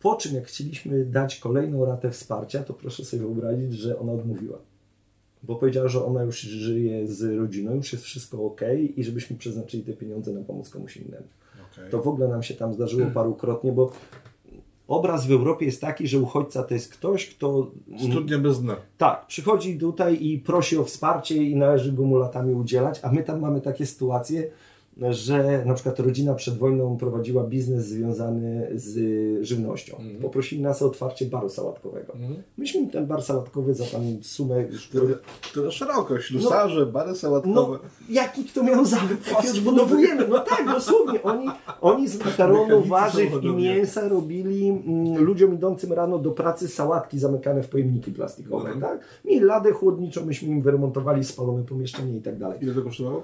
Po 0.00 0.14
czym, 0.14 0.34
jak 0.34 0.46
chcieliśmy 0.46 1.04
dać 1.04 1.38
kolejną 1.38 1.84
ratę 1.84 2.10
wsparcia, 2.10 2.62
to 2.62 2.74
proszę 2.74 3.04
sobie 3.04 3.22
wyobrazić, 3.22 3.72
że 3.72 3.98
ona 3.98 4.12
odmówiła. 4.12 4.58
Bo 5.42 5.56
powiedziała, 5.56 5.88
że 5.88 6.04
ona 6.04 6.22
już 6.22 6.40
żyje 6.40 7.06
z 7.06 7.38
rodziną, 7.38 7.74
już 7.74 7.92
jest 7.92 8.04
wszystko 8.04 8.44
ok 8.44 8.60
i 8.96 9.04
żebyśmy 9.04 9.36
przeznaczyli 9.36 9.82
te 9.82 9.92
pieniądze 9.92 10.32
na 10.32 10.40
pomoc 10.40 10.70
komuś 10.70 10.96
innemu. 10.96 11.26
Okej. 11.72 11.90
To 11.90 12.02
w 12.02 12.08
ogóle 12.08 12.28
nam 12.28 12.42
się 12.42 12.54
tam 12.54 12.74
zdarzyło 12.74 13.10
parukrotnie, 13.14 13.72
bo 13.72 13.92
obraz 14.88 15.26
w 15.26 15.32
Europie 15.32 15.66
jest 15.66 15.80
taki, 15.80 16.08
że 16.08 16.18
uchodźca 16.18 16.62
to 16.62 16.74
jest 16.74 16.92
ktoś, 16.92 17.26
kto 17.26 17.70
Studnia 18.10 18.38
bez 18.38 18.62
dna. 18.62 18.76
tak, 18.98 19.26
przychodzi 19.26 19.78
tutaj 19.78 20.24
i 20.24 20.38
prosi 20.38 20.78
o 20.78 20.84
wsparcie 20.84 21.36
i 21.36 21.56
należy 21.56 21.92
go 21.92 22.02
mu 22.02 22.16
latami 22.16 22.54
udzielać, 22.54 23.00
a 23.02 23.12
my 23.12 23.22
tam 23.22 23.40
mamy 23.40 23.60
takie 23.60 23.86
sytuacje, 23.86 24.50
że 25.10 25.64
na 25.64 25.74
przykład 25.74 26.00
rodzina 26.00 26.34
przed 26.34 26.58
wojną 26.58 26.96
prowadziła 26.96 27.44
biznes 27.44 27.86
związany 27.86 28.70
z 28.74 28.98
żywnością. 29.46 29.96
Poprosili 30.22 30.62
nas 30.62 30.82
o 30.82 30.86
otwarcie 30.86 31.26
baru 31.26 31.48
sałatkowego. 31.48 32.12
Myśmy 32.58 32.80
im 32.80 32.90
ten 32.90 33.06
bar 33.06 33.22
sałatkowy 33.22 33.74
za 33.74 33.84
tam 33.84 34.02
sumę... 34.22 34.64
To 35.54 35.62
na 35.62 35.70
szeroko, 35.70 36.20
ślusarze, 36.20 36.86
bary 36.86 37.14
sałatkowe. 37.14 37.54
No, 37.54 37.78
jaki 38.08 38.44
kto 38.44 38.62
miał 38.62 38.84
zawód, 38.84 39.18
taki 39.30 39.48
odbudowujemy. 39.50 40.28
No 40.28 40.38
tak, 40.38 40.66
dosłownie. 40.66 41.22
Oni, 41.22 41.46
oni 41.80 42.08
z 42.08 42.24
makaronu, 42.24 42.82
warzyw 42.82 43.42
i 43.42 43.48
mięsa 43.48 44.08
robili 44.08 44.68
mm, 44.68 45.24
ludziom 45.24 45.54
idącym 45.54 45.92
rano 45.92 46.18
do 46.18 46.30
pracy 46.30 46.68
sałatki 46.68 47.18
zamykane 47.18 47.62
w 47.62 47.68
pojemniki 47.68 48.12
plastikowe. 48.12 48.70
Mhm. 48.70 48.80
Tak? 48.80 49.06
Mieli 49.24 49.40
ladę 49.40 49.72
chłodniczą, 49.72 50.26
myśmy 50.26 50.48
im 50.48 50.62
wyremontowali 50.62 51.24
spalone 51.24 51.64
pomieszczenie 51.64 52.16
i 52.16 52.20
tak 52.20 52.38
dalej. 52.38 52.58
Ile 52.62 52.74
to 52.74 52.82
kosztowało? 52.82 53.22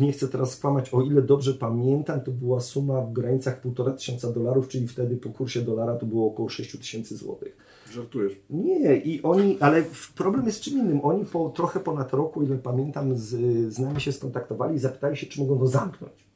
Nie 0.00 0.12
chcę 0.12 0.28
teraz 0.28 0.50
skłamać, 0.52 0.94
o 0.94 1.02
ile 1.02 1.22
dobrze 1.22 1.54
pamiętam, 1.54 2.20
to 2.20 2.30
była 2.30 2.60
suma 2.60 3.02
w 3.02 3.12
granicach 3.12 3.64
1,5 3.64 3.94
tysiąca 3.94 4.32
dolarów, 4.32 4.68
czyli 4.68 4.88
wtedy 4.88 5.16
po 5.16 5.30
kursie 5.30 5.62
dolara 5.62 5.96
to 5.96 6.06
było 6.06 6.26
około 6.26 6.48
6 6.48 6.78
tysięcy 6.78 7.16
złotych. 7.16 7.56
Żartujesz. 7.92 8.40
Nie, 8.50 8.96
i 8.96 9.22
oni, 9.22 9.56
ale 9.60 9.84
problem 10.16 10.46
jest 10.46 10.60
czym 10.60 10.78
innym. 10.78 11.00
Oni 11.04 11.24
po 11.24 11.50
trochę 11.50 11.80
ponad 11.80 12.12
roku, 12.12 12.42
ile 12.42 12.56
pamiętam, 12.56 13.16
z, 13.16 13.28
z 13.74 13.78
nami 13.78 14.00
się 14.00 14.12
skontaktowali 14.12 14.76
i 14.76 14.78
zapytali 14.78 15.16
się, 15.16 15.26
czy 15.26 15.40
mogą 15.40 15.56
go 15.56 15.66
zamknąć. 15.66 16.29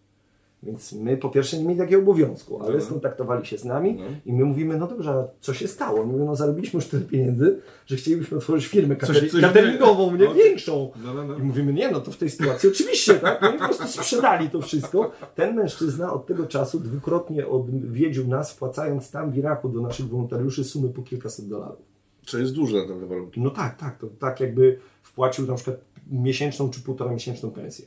Więc 0.64 0.92
my 0.92 1.16
po 1.16 1.30
pierwsze 1.30 1.58
nie 1.58 1.64
mieli 1.64 1.78
takiego 1.80 2.02
obowiązku, 2.02 2.56
ale 2.56 2.66
Mhm. 2.66 2.84
skontaktowali 2.84 3.46
się 3.46 3.58
z 3.58 3.64
nami 3.64 3.90
Mhm. 3.90 4.16
i 4.26 4.32
my 4.32 4.44
mówimy, 4.44 4.76
no 4.76 4.86
dobrze, 4.86 5.10
a 5.10 5.24
co 5.40 5.54
się 5.54 5.68
stało? 5.68 6.06
Mówią, 6.06 6.24
no 6.24 6.36
zarobiliśmy 6.36 6.78
już 6.78 6.86
tyle 6.86 7.02
pieniędzy, 7.02 7.58
że 7.86 7.96
chcielibyśmy 7.96 8.38
otworzyć 8.38 8.66
firmę 8.66 8.96
coś 8.96 9.30
cateringową, 9.40 10.12
nie- 10.12 10.18
nie 10.18 10.24
no. 10.24 10.34
większą. 10.34 10.90
No, 11.04 11.14
no, 11.14 11.24
no. 11.26 11.38
I 11.38 11.42
mówimy, 11.42 11.72
nie 11.72 11.90
no, 11.90 12.00
to 12.00 12.10
w 12.10 12.16
tej 12.16 12.30
sytuacji 12.30 12.68
oczywiście, 12.68 13.14
tak? 13.14 13.42
Oni 13.42 13.58
po 13.58 13.64
prostu 13.64 13.86
sprzedali 13.88 14.50
to 14.50 14.60
wszystko. 14.62 15.10
Ten 15.34 15.56
mężczyzna 15.56 16.12
od 16.12 16.26
tego 16.26 16.46
czasu 16.46 16.80
dwukrotnie 16.80 17.48
odwiedził 17.48 18.28
nas, 18.28 18.52
wpłacając 18.52 19.10
tam 19.10 19.30
w 19.32 19.36
Iraku 19.38 19.68
do 19.68 19.80
naszych 19.80 20.08
wolontariuszy 20.08 20.64
sumy 20.64 20.88
po 20.88 21.02
kilkaset 21.02 21.48
dolarów. 21.48 21.78
Co 22.26 22.38
jest 22.38 22.52
duże 22.54 22.76
na 22.76 22.94
te 23.00 23.06
warunki. 23.06 23.40
No 23.40 23.50
tak, 23.50 23.76
tak, 23.76 23.98
to 23.98 24.06
tak 24.18 24.40
jakby 24.40 24.78
wpłacił 25.02 25.46
na 25.46 25.54
przykład 25.54 25.76
miesięczną 26.10 26.70
czy 26.70 26.80
półtora 26.80 27.12
miesięczną 27.12 27.50
pensję, 27.50 27.84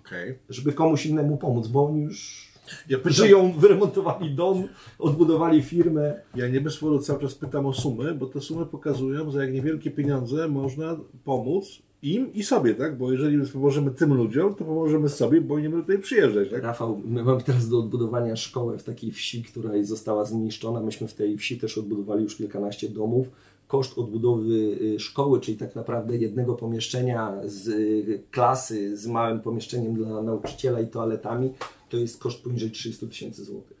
Okej. 0.00 0.38
żeby 0.48 0.72
komuś 0.72 1.06
innemu 1.06 1.36
pomóc, 1.36 1.68
bo 1.68 1.86
oni 1.86 2.02
już 2.02 2.48
Ja, 2.88 2.98
pytam, 2.98 3.12
żyją, 3.12 3.52
wyremontowali 3.58 4.34
dom, 4.34 4.68
odbudowali 4.98 5.62
firmę. 5.62 6.20
ja 6.34 6.48
nie 6.48 6.60
bez 6.60 6.76
powodu 6.76 7.02
cały 7.02 7.20
czas 7.20 7.34
pytam 7.34 7.66
o 7.66 7.72
sumy, 7.72 8.14
bo 8.14 8.26
te 8.26 8.40
sumy 8.40 8.66
pokazują, 8.66 9.30
za 9.30 9.42
jak 9.44 9.52
niewielkie 9.52 9.90
pieniądze 9.90 10.48
można 10.48 10.96
pomóc 11.24 11.82
im 12.02 12.32
i 12.34 12.42
sobie, 12.42 12.74
tak? 12.74 12.98
Bo 12.98 13.12
jeżeli 13.12 13.46
pomożemy 13.52 13.90
tym 13.90 14.14
ludziom, 14.14 14.54
to 14.54 14.64
pomożemy 14.64 15.08
sobie, 15.08 15.40
bo 15.40 15.60
nie 15.60 15.68
będą 15.70 15.84
tutaj 15.84 15.98
przyjeżdżać, 15.98 16.50
tak? 16.50 16.62
Rafał, 16.62 17.00
my 17.04 17.22
mamy 17.22 17.42
teraz 17.42 17.68
do 17.68 17.78
odbudowania 17.78 18.36
szkołę 18.36 18.78
w 18.78 18.84
takiej 18.84 19.12
wsi, 19.12 19.42
która 19.42 19.70
została 19.82 20.24
zniszczona. 20.24 20.80
Myśmy 20.80 21.08
w 21.08 21.14
tej 21.14 21.38
wsi 21.38 21.58
też 21.58 21.78
odbudowali 21.78 22.22
już 22.22 22.36
kilkanaście 22.36 22.88
domów. 22.88 23.30
Koszt 23.68 23.98
odbudowy 23.98 24.54
y, 24.54 25.00
szkoły, 25.00 25.40
czyli 25.40 25.56
tak 25.56 25.74
naprawdę 25.74 26.16
jednego 26.16 26.54
pomieszczenia 26.54 27.34
z 27.44 27.68
y, 27.68 28.22
klasy 28.30 28.96
z 28.96 29.06
małym 29.06 29.40
pomieszczeniem 29.40 29.94
dla 29.94 30.22
nauczyciela 30.22 30.80
i 30.80 30.86
toaletami, 30.86 31.52
to 31.88 31.96
jest 31.96 32.20
koszt 32.20 32.42
poniżej 32.42 32.70
300 32.70 33.06
tysięcy 33.06 33.44
złotych. 33.44 33.77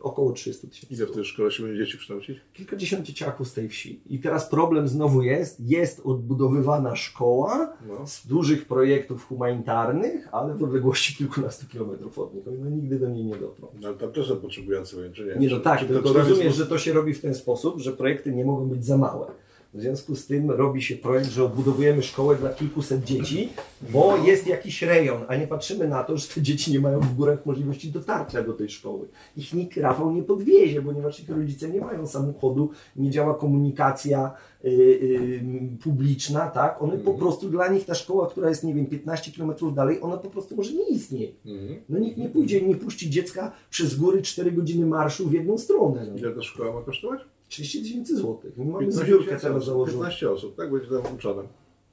Około 0.00 0.32
300 0.32 0.68
tysięcy. 0.68 0.94
Ile 0.94 1.06
w 1.06 1.10
tej 1.12 1.24
szkole 1.24 1.50
się 1.50 1.62
będzie 1.62 1.84
dzieci 1.84 1.98
kształcić? 1.98 2.38
Kilkadziesiąt 2.52 3.04
dzieciaków 3.04 3.48
z 3.48 3.52
tej 3.52 3.68
wsi. 3.68 4.00
I 4.06 4.18
teraz 4.18 4.48
problem 4.48 4.88
znowu 4.88 5.22
jest, 5.22 5.60
jest 5.60 6.00
odbudowywana 6.04 6.96
szkoła 6.96 7.72
No. 7.88 8.06
z 8.06 8.26
dużych 8.26 8.66
projektów 8.66 9.24
humanitarnych, 9.26 10.28
ale 10.32 10.54
w 10.54 10.64
odległości 10.64 11.16
kilkunastu 11.16 11.66
kilometrów 11.66 12.18
od 12.18 12.34
nich. 12.34 12.44
No 12.60 12.70
nigdy 12.70 12.98
do 12.98 13.08
niej 13.08 13.24
nie 13.24 13.36
dotrą. 13.36 13.68
No, 13.80 13.94
tam 13.94 14.12
też 14.12 14.28
są 14.28 14.36
potrzebujący, 14.36 15.10
czy 15.14 15.24
nie? 15.26 15.46
Nie, 15.46 15.54
no 15.54 15.60
tak, 15.60 15.84
tylko 15.84 16.12
rozumiesz, 16.12 16.54
że 16.56 16.66
to 16.66 16.78
się 16.78 16.92
robi 16.92 17.14
w 17.14 17.20
ten 17.20 17.34
sposób, 17.34 17.78
że 17.80 17.92
projekty 17.92 18.32
nie 18.32 18.44
mogą 18.44 18.68
być 18.68 18.84
za 18.84 18.98
małe. 18.98 19.26
W 19.74 19.80
związku 19.80 20.16
z 20.16 20.26
tym 20.26 20.50
robi 20.50 20.82
się 20.82 20.96
projekt, 20.96 21.30
że 21.30 21.44
odbudowujemy 21.44 22.02
szkołę 22.02 22.36
dla 22.36 22.50
kilkuset 22.50 23.04
dzieci, 23.04 23.48
bo 23.92 24.16
jest 24.16 24.46
jakiś 24.46 24.82
rejon, 24.82 25.20
a 25.28 25.36
nie 25.36 25.46
patrzymy 25.46 25.88
na 25.88 26.04
to, 26.04 26.16
że 26.16 26.28
te 26.28 26.42
dzieci 26.42 26.72
nie 26.72 26.80
mają 26.80 27.00
w 27.00 27.14
górach 27.14 27.46
możliwości 27.46 27.90
dotarcia 27.90 28.42
do 28.42 28.52
tej 28.52 28.68
szkoły. 28.68 29.08
Ich 29.36 29.54
nikt 29.54 29.76
Rafał 29.76 30.12
nie 30.12 30.22
podwiezie, 30.22 30.82
ponieważ 30.82 31.20
ich 31.20 31.28
rodzice 31.28 31.68
nie 31.68 31.80
mają 31.80 32.06
samochodu, 32.06 32.70
nie 32.96 33.10
działa 33.10 33.34
komunikacja 33.34 34.32
y, 34.64 34.68
y, 34.68 35.42
publiczna, 35.82 36.50
tak? 36.50 36.82
One 36.82 36.98
po 36.98 37.14
prostu 37.14 37.48
dla 37.48 37.68
nich 37.68 37.84
ta 37.84 37.94
szkoła, 37.94 38.30
która 38.30 38.48
jest, 38.48 38.64
nie 38.64 38.74
wiem, 38.74 38.86
15 38.86 39.32
km 39.32 39.74
dalej, 39.74 39.98
ona 40.02 40.16
po 40.16 40.30
prostu 40.30 40.56
może 40.56 40.72
nie 40.72 40.88
istnieje. 40.88 41.32
Mhm. 41.46 41.80
No 41.88 41.98
nikt 41.98 42.18
nie 42.18 42.28
pójdzie, 42.28 42.62
nie 42.62 42.76
puści 42.76 43.10
dziecka 43.10 43.52
przez 43.70 43.96
góry 43.96 44.22
4 44.22 44.52
godziny 44.52 44.86
marszu 44.86 45.28
w 45.28 45.32
jedną 45.32 45.58
stronę. 45.58 46.06
No. 46.10 46.18
Ile 46.18 46.32
ta 46.32 46.42
szkoła 46.42 46.72
ma 46.72 46.82
kosztować? 46.82 47.20
30 47.48 47.82
tysięcy 47.82 48.16
złotych. 48.16 48.52
My 48.56 48.64
mamy 48.64 48.78
15 48.86 49.04
zbiórkę 49.06 49.36
teraz 49.40 49.56
osób, 49.56 49.66
założoną. 49.66 49.98
15 49.98 50.30
osób, 50.30 50.56
tak? 50.56 50.70
Będzie 50.72 50.88
tam 50.88 51.14
uczone. 51.14 51.42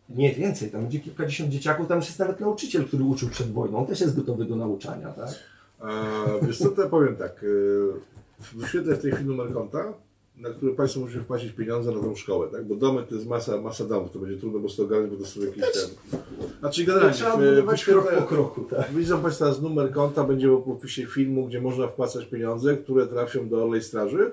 Nie, 0.10 0.34
więcej, 0.34 0.72
tam 0.72 0.82
będzie 0.82 1.00
kilkadziesiąt 1.00 1.50
dzieciaków, 1.50 1.88
tam 1.88 1.98
już 1.98 2.06
jest 2.08 2.20
nawet 2.20 2.40
nauczyciel, 2.40 2.86
który 2.86 3.04
uczył 3.04 3.30
przed 3.30 3.52
wojną, 3.52 3.78
on 3.78 3.86
też 3.86 4.02
jest 4.02 4.16
gotowy 4.16 4.46
do 4.46 4.56
nauczania, 4.56 5.10
tak? 5.10 5.30
Wiesz 6.42 6.58
co, 6.58 6.70
to 6.70 6.82
ja 6.84 6.90
powiem 6.90 7.16
tak. 7.16 7.44
y, 7.44 7.88
Wyświetlę 8.56 8.96
w 8.96 9.02
tej 9.02 9.12
chwili 9.12 9.30
numer 9.30 9.54
konta, 9.54 9.94
na 10.38 10.50
który 10.50 10.74
Państwo 10.74 11.00
muszą 11.00 11.20
wpłacić 11.20 11.52
pieniądze 11.52 11.92
na 11.92 12.02
tą 12.02 12.16
szkołę, 12.16 12.48
tak? 12.52 12.66
Bo 12.68 12.76
domy 12.76 13.04
to 13.04 13.16
jest 13.16 13.28
masa, 13.28 13.62
masa 13.62 13.86
domów, 13.86 14.12
to 14.12 14.20
będzie 14.20 14.38
trudno 14.38 14.60
po 14.60 14.64
prostu 14.64 14.84
ogarnąć, 14.84 15.12
bo 15.14 15.20
to 15.20 15.26
są 15.26 15.42
jakieś 15.42 15.64
ten... 15.74 16.20
Znaczy 16.60 16.84
generalnie, 16.84 17.14
w- 17.16 17.50
budować 17.56 17.86
krok 17.86 18.06
wyświetlę- 18.06 18.18
po 18.22 18.28
kroku, 18.28 18.62
tak? 18.64 18.94
Widzą 18.94 19.22
Państwo 19.22 19.46
teraz 19.46 19.62
numer 19.62 19.92
konta, 19.92 20.24
będzie 20.24 20.50
w 20.50 20.70
opisie 20.70 21.06
filmu, 21.06 21.46
gdzie 21.48 21.62
można 21.62 21.88
wpłacać 21.88 22.26
pieniądze, 22.26 22.78
które 22.78 23.08
trafią 23.08 23.50
do 23.50 23.64
Orlej 23.64 23.84
Straży, 23.84 24.32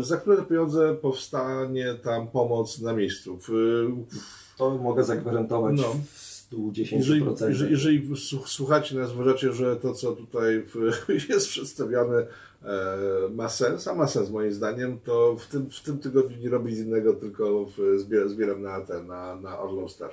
za 0.00 0.16
które 0.16 0.42
pieniądze 0.42 0.94
powstanie 0.94 1.94
tam 1.94 2.28
pomoc 2.28 2.80
na 2.80 2.92
miejscu. 2.92 3.38
W, 3.48 3.50
To 4.58 4.70
mogę 4.78 5.04
zagwarantować 5.04 5.76
No. 5.76 5.94
w 6.12 6.26
110%. 6.52 6.96
jeżeli, 6.96 7.24
jeżeli, 7.48 7.70
jeżeli 7.70 8.08
słu- 8.14 8.46
słuchacie 8.46 8.96
nas, 8.96 9.12
uważacie, 9.12 9.52
że 9.52 9.76
to, 9.76 9.92
co 9.94 10.12
tutaj 10.12 10.62
w, 10.62 10.74
jest 11.30 11.48
przedstawiane, 11.48 12.16
e, 12.18 12.26
ma 13.34 13.48
sens, 13.48 13.88
a 13.88 13.94
ma 13.94 14.06
sens 14.06 14.30
moim 14.30 14.52
zdaniem, 14.52 14.98
to 15.04 15.36
w 15.36 15.46
tym, 15.46 15.70
w 15.70 15.80
tym 15.80 15.98
tygodniu 15.98 16.36
nie 16.38 16.48
robię 16.50 16.72
innego, 16.72 17.12
tylko 17.14 17.64
w, 17.64 17.98
zbieram, 18.26 18.62
na, 18.62 18.80
ten, 18.80 19.06
na, 19.06 19.36
na 19.36 19.58
Orlą 19.58 19.88
Straż. 19.88 20.12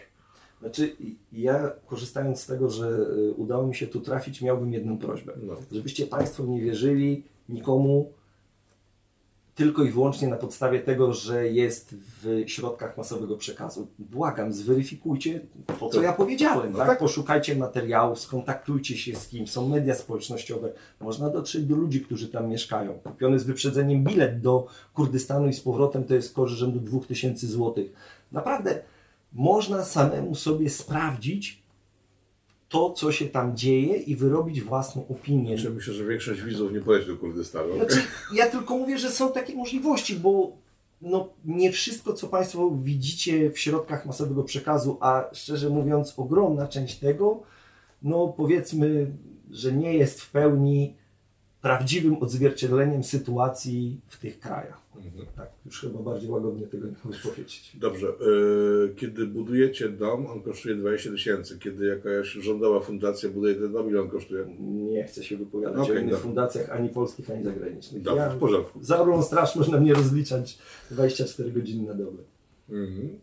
Znaczy, 0.62 0.96
ja 1.34 1.72
korzystając 1.88 2.40
z 2.42 2.46
tego, 2.46 2.70
że 2.70 2.90
y, 2.90 3.34
udało 3.34 3.68
mi 3.68 3.76
się 3.76 3.88
tu 3.88 4.02
trafić, 4.02 4.42
miałbym 4.42 4.74
jedną 4.74 4.98
prośbę. 4.98 5.34
No. 5.44 5.54
Żebyście 5.72 6.08
Państwo 6.08 6.46
nie 6.46 6.62
wierzyli 6.62 7.24
nikomu 7.50 8.12
tylko 9.56 9.84
i 9.84 9.90
wyłącznie 9.90 10.28
na 10.28 10.36
podstawie 10.36 10.80
tego, 10.80 11.14
że 11.14 11.48
jest 11.48 11.96
w 11.96 12.44
środkach 12.48 12.98
masowego 12.98 13.38
przekazu. 13.38 13.88
Błagam, 14.00 14.54
zweryfikujcie 14.54 15.42
to, 15.80 15.90
co 15.90 16.02
ja 16.02 16.14
powiedziałem. 16.14 16.72
No 16.72 16.78
tak? 16.78 16.88
tak. 16.88 17.00
Poszukajcie 17.00 17.56
materiałów, 17.56 18.20
skontaktujcie 18.20 18.98
się 18.98 19.16
z 19.16 19.28
kimś, 19.28 19.52
są 19.52 19.70
media 19.70 19.96
społecznościowe. 19.96 20.74
Można 21.00 21.30
dotrzeć 21.30 21.66
do 21.66 21.76
ludzi, 21.76 22.02
którzy 22.02 22.28
tam 22.28 22.50
mieszkają. 22.50 22.94
Kupiony 22.94 23.40
z 23.40 23.44
wyprzedzeniem 23.44 24.04
bilet 24.04 24.42
do 24.42 24.68
Kurdystanu 24.94 25.48
i 25.48 25.54
z 25.54 25.62
powrotem 25.62 26.04
to 26.04 26.16
jest 26.16 26.34
koszt 26.34 26.54
rzędu 26.54 26.80
2000 26.80 27.48
zł. 27.48 27.74
Naprawdę 28.32 28.80
można 29.34 29.84
samemu 29.84 30.36
sobie 30.36 30.70
sprawdzić 30.70 31.63
to, 32.74 32.92
co 32.92 33.12
się 33.12 33.26
tam 33.26 33.58
dzieje 33.58 33.96
i 33.96 34.16
wyrobić 34.16 34.62
własną 34.62 35.08
opinię. 35.08 35.58
Znaczy, 35.58 35.70
myślę, 35.70 35.94
że 35.94 36.06
większość 36.06 36.42
widzów 36.42 36.74
nie 36.74 36.82
poleci 36.82 37.08
do 37.08 37.18
Kurdystanu. 37.18 37.76
Znaczy, 37.76 38.02
ja 38.34 38.50
tylko 38.50 38.78
mówię, 38.78 38.98
że 38.98 39.12
są 39.12 39.32
takie 39.32 39.56
możliwości, 39.56 40.16
bo 40.16 40.52
no, 41.02 41.30
nie 41.46 41.72
wszystko, 41.72 42.14
co 42.14 42.28
Państwo 42.28 42.72
widzicie 42.72 43.52
w 43.52 43.60
środkach 43.60 44.06
masowego 44.06 44.44
przekazu, 44.44 44.98
a 45.02 45.30
szczerze 45.34 45.70
mówiąc, 45.70 46.14
ogromna 46.18 46.68
część 46.68 47.00
tego, 47.00 47.44
no 48.04 48.28
powiedzmy, 48.38 49.12
że 49.52 49.72
nie 49.72 49.94
jest 49.94 50.22
w 50.22 50.32
pełni 50.32 50.96
prawdziwym 51.62 52.24
odzwierciedleniem 52.24 53.04
sytuacji 53.04 54.00
w 54.08 54.18
tych 54.18 54.40
krajach. 54.40 54.83
Mhm. 54.96 55.26
Tak, 55.36 55.50
już 55.66 55.82
chyba 55.82 56.00
bardziej 56.00 56.30
łagodnie 56.30 56.68
tego 56.68 56.88
nie 56.88 56.96
mogę 57.04 57.18
powiedzieć. 57.24 57.72
Dobrze, 57.80 58.08
e, 58.08 58.96
kiedy 58.96 59.28
budujecie 59.28 59.90
dom, 59.90 60.28
on 60.28 60.42
kosztuje 60.42 60.76
20 60.76 61.12
tysięcy. 61.12 61.60
Kiedy 61.60 61.86
jakaś 61.86 62.28
rządowa 62.28 62.80
fundacja 62.80 63.30
buduje 63.30 63.56
ten 63.56 63.74
dom, 63.74 63.90
ile 63.90 64.02
on 64.02 64.10
kosztuje? 64.10 64.46
Nie 64.60 65.04
chcę 65.04 65.24
się 65.24 65.38
wypowiadać 65.38 65.80
Okej, 65.80 65.96
o 65.96 66.00
innych 66.00 66.12
dobra. 66.12 66.24
fundacjach, 66.24 66.70
ani 66.70 66.90
polskich, 66.90 67.30
ani 67.32 67.44
zagranicznych. 67.44 68.02
Dobrze, 68.02 68.30
w 68.30 68.40
porządku. 68.40 68.84
Za 68.84 69.02
Orlą 69.02 69.24
Straż 69.24 69.56
można 69.56 69.80
mnie 69.80 69.94
rozliczać 69.94 70.58
24 70.92 71.52
godziny 71.52 71.88
na 71.88 71.94
dobę. 71.94 72.24
Mhm. 72.70 73.20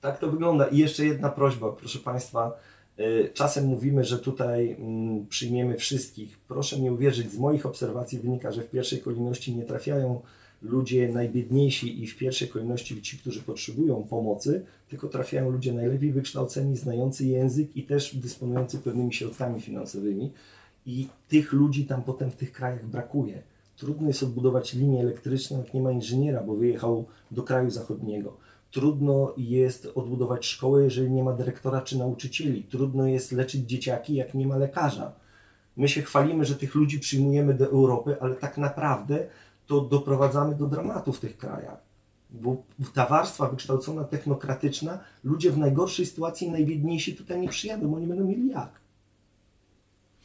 Tak 0.00 0.18
to 0.18 0.30
wygląda. 0.30 0.66
I 0.66 0.78
jeszcze 0.78 1.06
jedna 1.06 1.28
prośba, 1.28 1.72
proszę 1.72 1.98
Państwa. 1.98 2.52
Y, 2.98 3.30
Czasem 3.34 3.66
mówimy, 3.66 4.04
że 4.04 4.18
tutaj 4.18 4.76
mm, 4.78 5.26
przyjmiemy 5.26 5.76
wszystkich. 5.76 6.38
Proszę 6.48 6.80
mi 6.80 6.90
uwierzyć, 6.90 7.32
z 7.32 7.38
moich 7.38 7.66
obserwacji 7.66 8.18
wynika, 8.18 8.52
że 8.52 8.62
w 8.62 8.70
pierwszej 8.70 9.00
kolejności 9.00 9.56
nie 9.56 9.64
trafiają 9.64 10.20
ludzie 10.62 11.08
najbiedniejsi 11.08 12.02
i 12.02 12.06
w 12.06 12.16
pierwszej 12.16 12.48
kolejności 12.48 13.02
ci, 13.02 13.18
którzy 13.18 13.42
potrzebują 13.42 14.02
pomocy, 14.02 14.64
tylko 14.88 15.08
trafiają 15.08 15.50
ludzie 15.50 15.72
najlepiej 15.72 16.12
wykształceni, 16.12 16.76
znający 16.76 17.26
język 17.26 17.76
i 17.76 17.82
też 17.82 18.16
dysponujący 18.16 18.78
pewnymi 18.78 19.12
środkami 19.14 19.60
finansowymi. 19.60 20.32
I 20.86 21.08
tych 21.28 21.52
ludzi 21.52 21.84
tam 21.84 22.02
potem 22.02 22.30
w 22.30 22.36
tych 22.36 22.52
krajach 22.52 22.86
brakuje. 22.86 23.42
Trudno 23.76 24.08
jest 24.08 24.22
odbudować 24.22 24.74
linię 24.74 25.00
elektryczną, 25.00 25.58
jak 25.58 25.74
nie 25.74 25.80
ma 25.80 25.92
inżyniera, 25.92 26.42
bo 26.42 26.54
wyjechał 26.54 27.04
do 27.30 27.42
kraju 27.42 27.70
zachodniego. 27.70 28.36
Trudno 28.70 29.34
jest 29.36 29.92
odbudować 29.94 30.46
szkołę, 30.46 30.84
jeżeli 30.84 31.10
nie 31.10 31.24
ma 31.24 31.32
dyrektora 31.32 31.80
czy 31.80 31.98
nauczycieli. 31.98 32.62
Trudno 32.62 33.06
jest 33.06 33.32
leczyć 33.32 33.66
dzieciaki, 33.66 34.14
jak 34.14 34.34
nie 34.34 34.46
ma 34.46 34.56
lekarza. 34.56 35.12
My 35.76 35.88
się 35.88 36.02
chwalimy, 36.02 36.44
że 36.44 36.54
tych 36.54 36.74
ludzi 36.74 37.00
przyjmujemy 37.00 37.54
do 37.54 37.66
Europy, 37.66 38.16
ale 38.20 38.34
tak 38.34 38.58
naprawdę 38.58 39.26
to 39.66 39.80
doprowadzamy 39.80 40.54
do 40.54 40.66
dramatu 40.66 41.12
w 41.12 41.20
tych 41.20 41.36
krajach. 41.36 41.86
Bo 42.30 42.62
ta 42.94 43.06
warstwa 43.06 43.48
wykształcona, 43.48 44.04
technokratyczna, 44.04 44.98
ludzie 45.24 45.50
w 45.50 45.58
najgorszej 45.58 46.06
sytuacji, 46.06 46.50
najbiedniejsi 46.50 47.16
tutaj 47.16 47.40
nie 47.40 47.48
przyjadą, 47.48 47.88
bo 47.88 47.98
nie 47.98 48.06
będą 48.06 48.24
mieli 48.24 48.48
jak. 48.48 48.85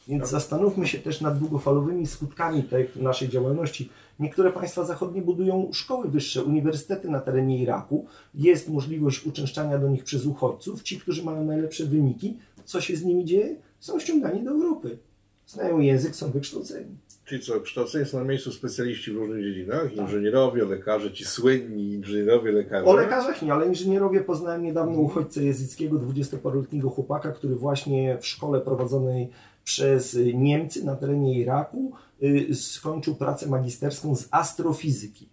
Więc 0.08 0.28
zastanówmy 0.28 0.86
się 0.86 0.98
też 0.98 1.20
nad 1.20 1.38
długofalowymi 1.38 2.06
skutkami 2.06 2.62
tej 2.62 2.88
naszej 2.96 3.28
działalności. 3.28 3.88
Niektóre 4.20 4.52
państwa 4.52 4.84
zachodnie 4.84 5.22
budują 5.22 5.70
szkoły 5.72 6.08
wyższe, 6.08 6.42
uniwersytety 6.42 7.10
na 7.10 7.20
terenie 7.20 7.58
Iraku. 7.62 8.06
Jest 8.34 8.68
możliwość 8.68 9.26
uczęszczania 9.26 9.78
do 9.78 9.88
nich 9.88 10.04
przez 10.04 10.26
uchodźców. 10.26 10.82
Ci, 10.82 11.00
którzy 11.00 11.24
mają 11.24 11.44
najlepsze 11.44 11.84
wyniki, 11.84 12.36
co 12.64 12.80
się 12.80 12.96
z 12.96 13.04
nimi 13.04 13.24
dzieje? 13.24 13.56
Są 13.80 14.00
ściągani 14.00 14.44
do 14.44 14.50
Europy. 14.50 14.98
Znają 15.46 15.78
język, 15.78 16.16
są 16.16 16.30
wykształceni. 16.30 16.96
Czyli 17.24 17.42
co, 17.42 17.60
kształceni 17.60 18.06
są 18.06 18.18
na 18.18 18.24
miejscu 18.24 18.52
specjaliści 18.52 19.12
w 19.12 19.16
różnych 19.16 19.44
dziedzinach, 19.44 19.82
Tak. 19.82 19.96
inżynierowie, 19.96 20.64
lekarze, 20.64 21.12
ci 21.12 21.24
słynni 21.24 21.92
inżynierowie, 21.92 22.52
lekarze. 22.52 22.86
O 22.86 22.94
lekarzach 22.94 23.42
nie, 23.42 23.52
ale 23.52 23.66
inżynierowie 23.66 24.20
poznałem 24.20 24.62
niedawno 24.62 24.98
uchodźcę 24.98 25.44
jezyckiego, 25.44 25.98
dwudziestoparoletniego 25.98 26.90
chłopaka, 26.90 27.32
który 27.32 27.54
właśnie 27.54 28.18
w 28.20 28.26
szkole 28.26 28.60
prowadzonej 28.60 29.28
przez 29.64 30.18
Niemcy 30.34 30.84
na 30.84 30.96
terenie 30.96 31.38
Iraku 31.38 31.92
y, 32.22 32.54
skończył 32.54 33.14
pracę 33.14 33.46
magisterską 33.46 34.16
z 34.16 34.28
astrofizyki. 34.30 35.28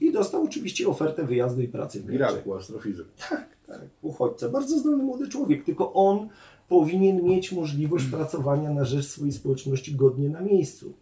I 0.00 0.12
dostał 0.12 0.44
oczywiście 0.44 0.88
ofertę 0.88 1.24
wyjazdu 1.24 1.62
i 1.62 1.68
pracy 1.68 2.00
w 2.00 2.02
Niemczech. 2.10 2.30
Iraku, 2.30 2.54
astrofizyk. 2.54 3.06
Tak, 3.28 3.46
tak, 3.66 3.80
uchodźca. 4.02 4.48
Bardzo 4.48 4.78
zdolny 4.78 5.02
młody 5.02 5.28
człowiek, 5.28 5.64
tylko 5.64 5.92
on 5.92 6.28
powinien 6.68 7.22
mieć 7.22 7.52
możliwość 7.52 8.06
pracowania 8.06 8.70
na 8.70 8.84
rzecz 8.84 9.06
swojej 9.06 9.32
społeczności 9.32 9.94
godnie 9.94 10.28
na 10.28 10.40
miejscu. 10.40 10.92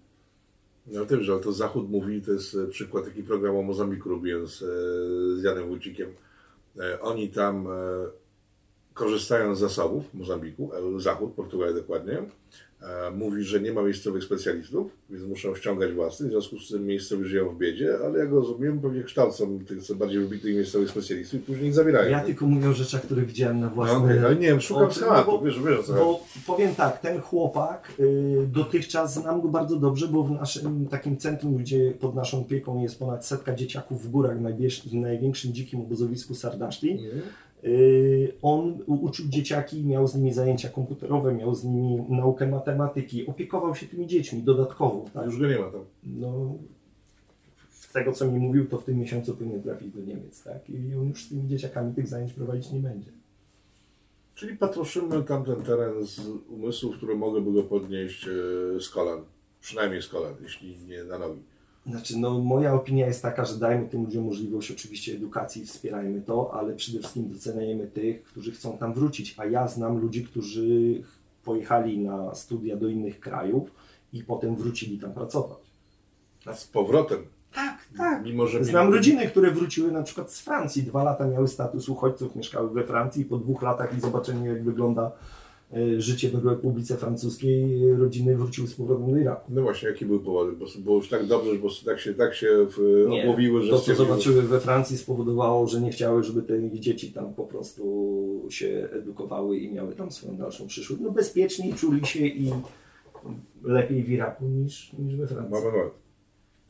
No 0.87 1.05
tym, 1.07 1.22
że 1.22 1.41
to 1.41 1.53
Zachód 1.53 1.91
mówi, 1.91 2.22
to 2.22 2.33
jest 2.33 2.55
e, 2.55 2.66
przykład 2.66 3.05
taki 3.05 3.22
program 3.22 3.57
o 3.57 3.62
Mozambiku 3.62 4.09
robiłem 4.09 4.47
z, 4.47 4.62
e, 4.62 4.66
Janem 5.49 5.68
Wójcikiem. 5.68 6.09
E, 6.78 7.01
Oni 7.01 7.28
tam 7.28 7.68
korzystając 8.95 9.59
z 9.59 9.61
zasobów 9.61 10.14
Mozambiku, 10.14 10.70
e, 10.97 11.01
Zachód, 11.01 11.32
Portugalia 11.32 11.74
dokładnie, 11.74 12.18
e, 12.82 13.11
mówi, 13.11 13.43
że 13.45 13.61
nie 13.61 13.72
ma 13.72 13.82
miejscowych 13.82 14.24
specjalistów, 14.24 14.97
więc 15.11 15.24
muszą 15.24 15.55
ściągać 15.55 15.93
własnych, 15.93 16.28
w 16.28 16.32
związku 16.32 16.59
z 16.59 16.68
tym 16.68 16.86
miejscowi 16.86 17.24
żyją 17.24 17.49
w 17.49 17.59
biedzie, 17.59 17.99
ale 18.07 18.18
jak 18.18 18.30
rozumiem, 18.30 18.80
pewnie 18.80 19.03
kształcą 19.03 19.59
tych 19.64 19.82
co 19.82 19.95
bardziej 19.95 20.20
wybitnych 20.20 20.55
miejscowych 20.55 20.90
specjalistów 20.90 21.40
i 21.40 21.43
później 21.43 21.66
ich 21.68 21.74
zabierają. 21.74 22.11
Ja 22.11 22.20
tylko 22.20 22.47
mówię 22.47 22.68
o 22.68 22.72
rzeczach, 22.72 23.03
które 23.03 23.22
widziałem 23.22 23.61
na 23.61 23.66
no, 23.66 23.74
własne 23.74 23.97
okay, 23.97 24.26
ale 24.26 24.36
nie 24.36 24.47
wiem, 24.47 24.61
szukam 24.61 24.84
oczy, 24.84 25.01
schematu, 25.01 25.30
bo- 25.30 25.40
wiesz, 25.40 25.61
wiesz 25.61 25.86
co. 25.86 25.95
Bo 25.95 26.20
powiem 26.47 26.74
tak, 26.74 27.01
ten 27.01 27.20
chłopak 27.20 27.93
y, 28.01 28.47
dotychczas 28.53 29.14
znam 29.14 29.40
go 29.40 29.49
bardzo 29.49 29.76
dobrze, 29.76 30.09
bo 30.09 30.24
w 30.24 30.30
naszym 30.30 30.86
takim 30.86 31.16
centrum, 31.16 31.57
gdzie 31.57 31.93
pod 32.01 32.14
naszą 32.14 32.40
opieką 32.40 32.82
jest 32.82 32.99
ponad 32.99 33.26
setka 33.26 33.55
dzieciaków 33.55 34.03
w 34.03 34.11
górach, 34.11 34.38
w 34.86 34.95
największym 34.95 35.53
dzikim 35.53 35.80
obozowisku 35.80 36.34
Sardaszti, 36.34 36.90
Mhm. 36.93 37.22
Y, 37.65 38.35
on 38.43 38.79
uczył 38.87 39.27
dzieciaki, 39.29 39.85
miał 39.85 40.09
z 40.09 40.15
nimi 40.15 40.33
zajęcia 40.33 40.69
komputerowe, 40.69 41.35
miał 41.35 41.55
z 41.55 41.65
nimi 41.65 42.05
naukę 42.09 42.47
matematyki, 42.47 43.27
opiekował 43.27 43.75
się 43.75 43.87
tymi 43.87 44.07
dziećmi 44.07 44.43
dodatkowo. 44.43 45.05
Tak? 45.15 45.27
Już 45.27 45.39
go 45.39 45.47
nie 45.47 45.59
ma 45.59 45.71
tam. 45.71 45.85
No, 46.05 46.55
z 47.71 47.93
tego 47.93 48.13
co 48.13 48.31
mi 48.31 48.39
mówił, 48.39 48.67
to 48.69 48.79
w 48.79 48.85
tym 48.85 48.99
miesiącu 48.99 49.35
powinien 49.35 49.63
trafić 49.63 49.95
do 49.95 50.01
Niemiec, 50.01 50.43
tak? 50.43 50.71
I 50.71 50.95
on 50.95 51.09
już 51.09 51.25
z 51.25 51.29
tymi 51.29 51.49
dzieciakami 51.49 51.95
tych 51.95 52.09
zajęć 52.09 52.33
prowadzić 52.33 52.73
nie 52.73 52.81
będzie. 52.81 53.11
Czyli 54.35 54.57
patroszymy 54.57 55.23
tamten 55.23 55.63
teren 55.63 56.07
z 56.07 56.21
umysłów, 56.49 56.97
które 56.97 57.15
mogłyby 57.15 57.53
go 57.53 57.63
podnieść 57.63 58.29
e, 58.29 58.31
z 58.81 58.89
kolan. 58.89 59.21
Przynajmniej 59.61 60.03
z 60.03 60.09
kolan, 60.09 60.35
jeśli 60.43 60.77
nie 60.89 61.05
na 61.05 61.19
nogi. 61.19 61.43
Znaczy, 61.87 62.18
no, 62.18 62.39
moja 62.39 62.74
opinia 62.74 63.07
jest 63.07 63.22
taka, 63.22 63.45
że 63.45 63.57
dajmy 63.59 63.89
tym 63.89 64.05
ludziom 64.05 64.24
możliwość 64.24 64.70
oczywiście 64.70 65.12
edukacji, 65.12 65.66
wspierajmy 65.66 66.20
to, 66.20 66.55
ale 66.55 66.74
przede 66.74 66.99
wszystkim 66.99 67.28
doceniajmy 67.33 67.87
tych, 67.87 68.22
którzy 68.24 68.53
chcą 68.53 68.78
tam 68.78 68.95
wrócić. 68.95 69.35
A 69.39 69.47
ja 69.47 69.68
znam 69.68 69.99
ludzi, 69.99 70.24
którzy 70.24 71.03
pojechali 71.45 71.99
na 71.99 72.35
studia 72.35 72.76
do 72.76 72.89
innych 72.89 73.20
krajów 73.20 73.70
i 74.12 74.24
potem 74.24 74.57
wrócili 74.57 74.99
tam 74.99 75.12
pracować. 75.12 75.59
A 76.47 76.55
z 76.55 76.66
powrotem. 76.66 77.18
Tak, 77.55 77.78
tak. 77.97 78.24
Mimo, 78.24 78.47
że 78.47 78.64
Znam 78.64 78.87
mieli- 78.87 78.97
rodziny, 78.97 79.26
które 79.28 79.51
wróciły 79.51 79.93
na 79.93 80.03
przykład 80.03 80.33
z 80.33 80.41
Francji. 80.41 80.83
Dwa 80.83 81.05
lata 81.05 81.26
miały 81.26 81.49
status 81.49 81.89
uchodźców, 81.89 82.37
mieszkały 82.37 82.70
we 82.70 82.85
Francji 82.85 83.22
i 83.22 83.24
po 83.24 83.39
dwóch 83.39 83.62
latach 83.62 83.99
i 83.99 84.01
zobaczeniu 84.01 84.47
jak 84.55 84.64
wygląda 84.64 85.12
życie 85.99 86.29
w 86.29 86.47
Republice 86.47 86.97
Francuskiej, 86.97 87.89
e, 87.91 87.97
rodziny 87.97 88.37
wróciły 88.37 88.68
z 88.68 88.75
powrotem 88.75 89.11
do 89.11 89.18
Iraku. 89.18 89.53
No 89.55 89.62
właśnie, 89.62 89.89
jakie 89.89 90.07
były 90.07 90.20
powody? 90.20 90.53
Bo 90.79 90.97
już 90.97 91.09
tak 91.09 91.27
dobrze, 91.27 91.57
prostu 91.57 91.85
tak 91.87 92.01
się, 92.01 92.14
tak 92.14 92.35
się 92.35 92.66
w, 92.70 93.07
Nie. 93.09 93.23
obłowiły, 93.23 93.62
że 93.62 93.70
To, 93.70 93.79
co 93.79 93.95
zobaczyły 93.95 94.43
we 94.43 94.61
Francji 94.61 94.99
spowodowało, 94.99 95.66
że 95.66 95.81
nie 95.81 95.91
chciały, 95.91 96.23
żeby 96.23 96.43
te 96.43 96.59
ich 96.59 96.81
dzieci 96.81 97.12
tam 97.12 97.35
po 97.35 97.45
prostu 97.45 98.47
się 98.51 98.89
edukowały 98.93 99.59
i 99.59 99.73
miały 99.73 99.95
tam 99.95 100.11
swoją 100.11 100.37
dalszą 100.37 100.66
przyszłość. 100.66 101.03
No 101.03 101.11
bezpieczniej 101.11 101.75
czuli 101.75 102.07
się 102.07 102.27
i 102.27 102.51
lepiej 103.62 104.03
w 104.03 104.11
Iraku 104.11 104.45
niż, 104.45 104.93
niż 104.99 105.16
we 105.16 105.27
Francji. 105.27 105.64
Moment. 105.64 105.93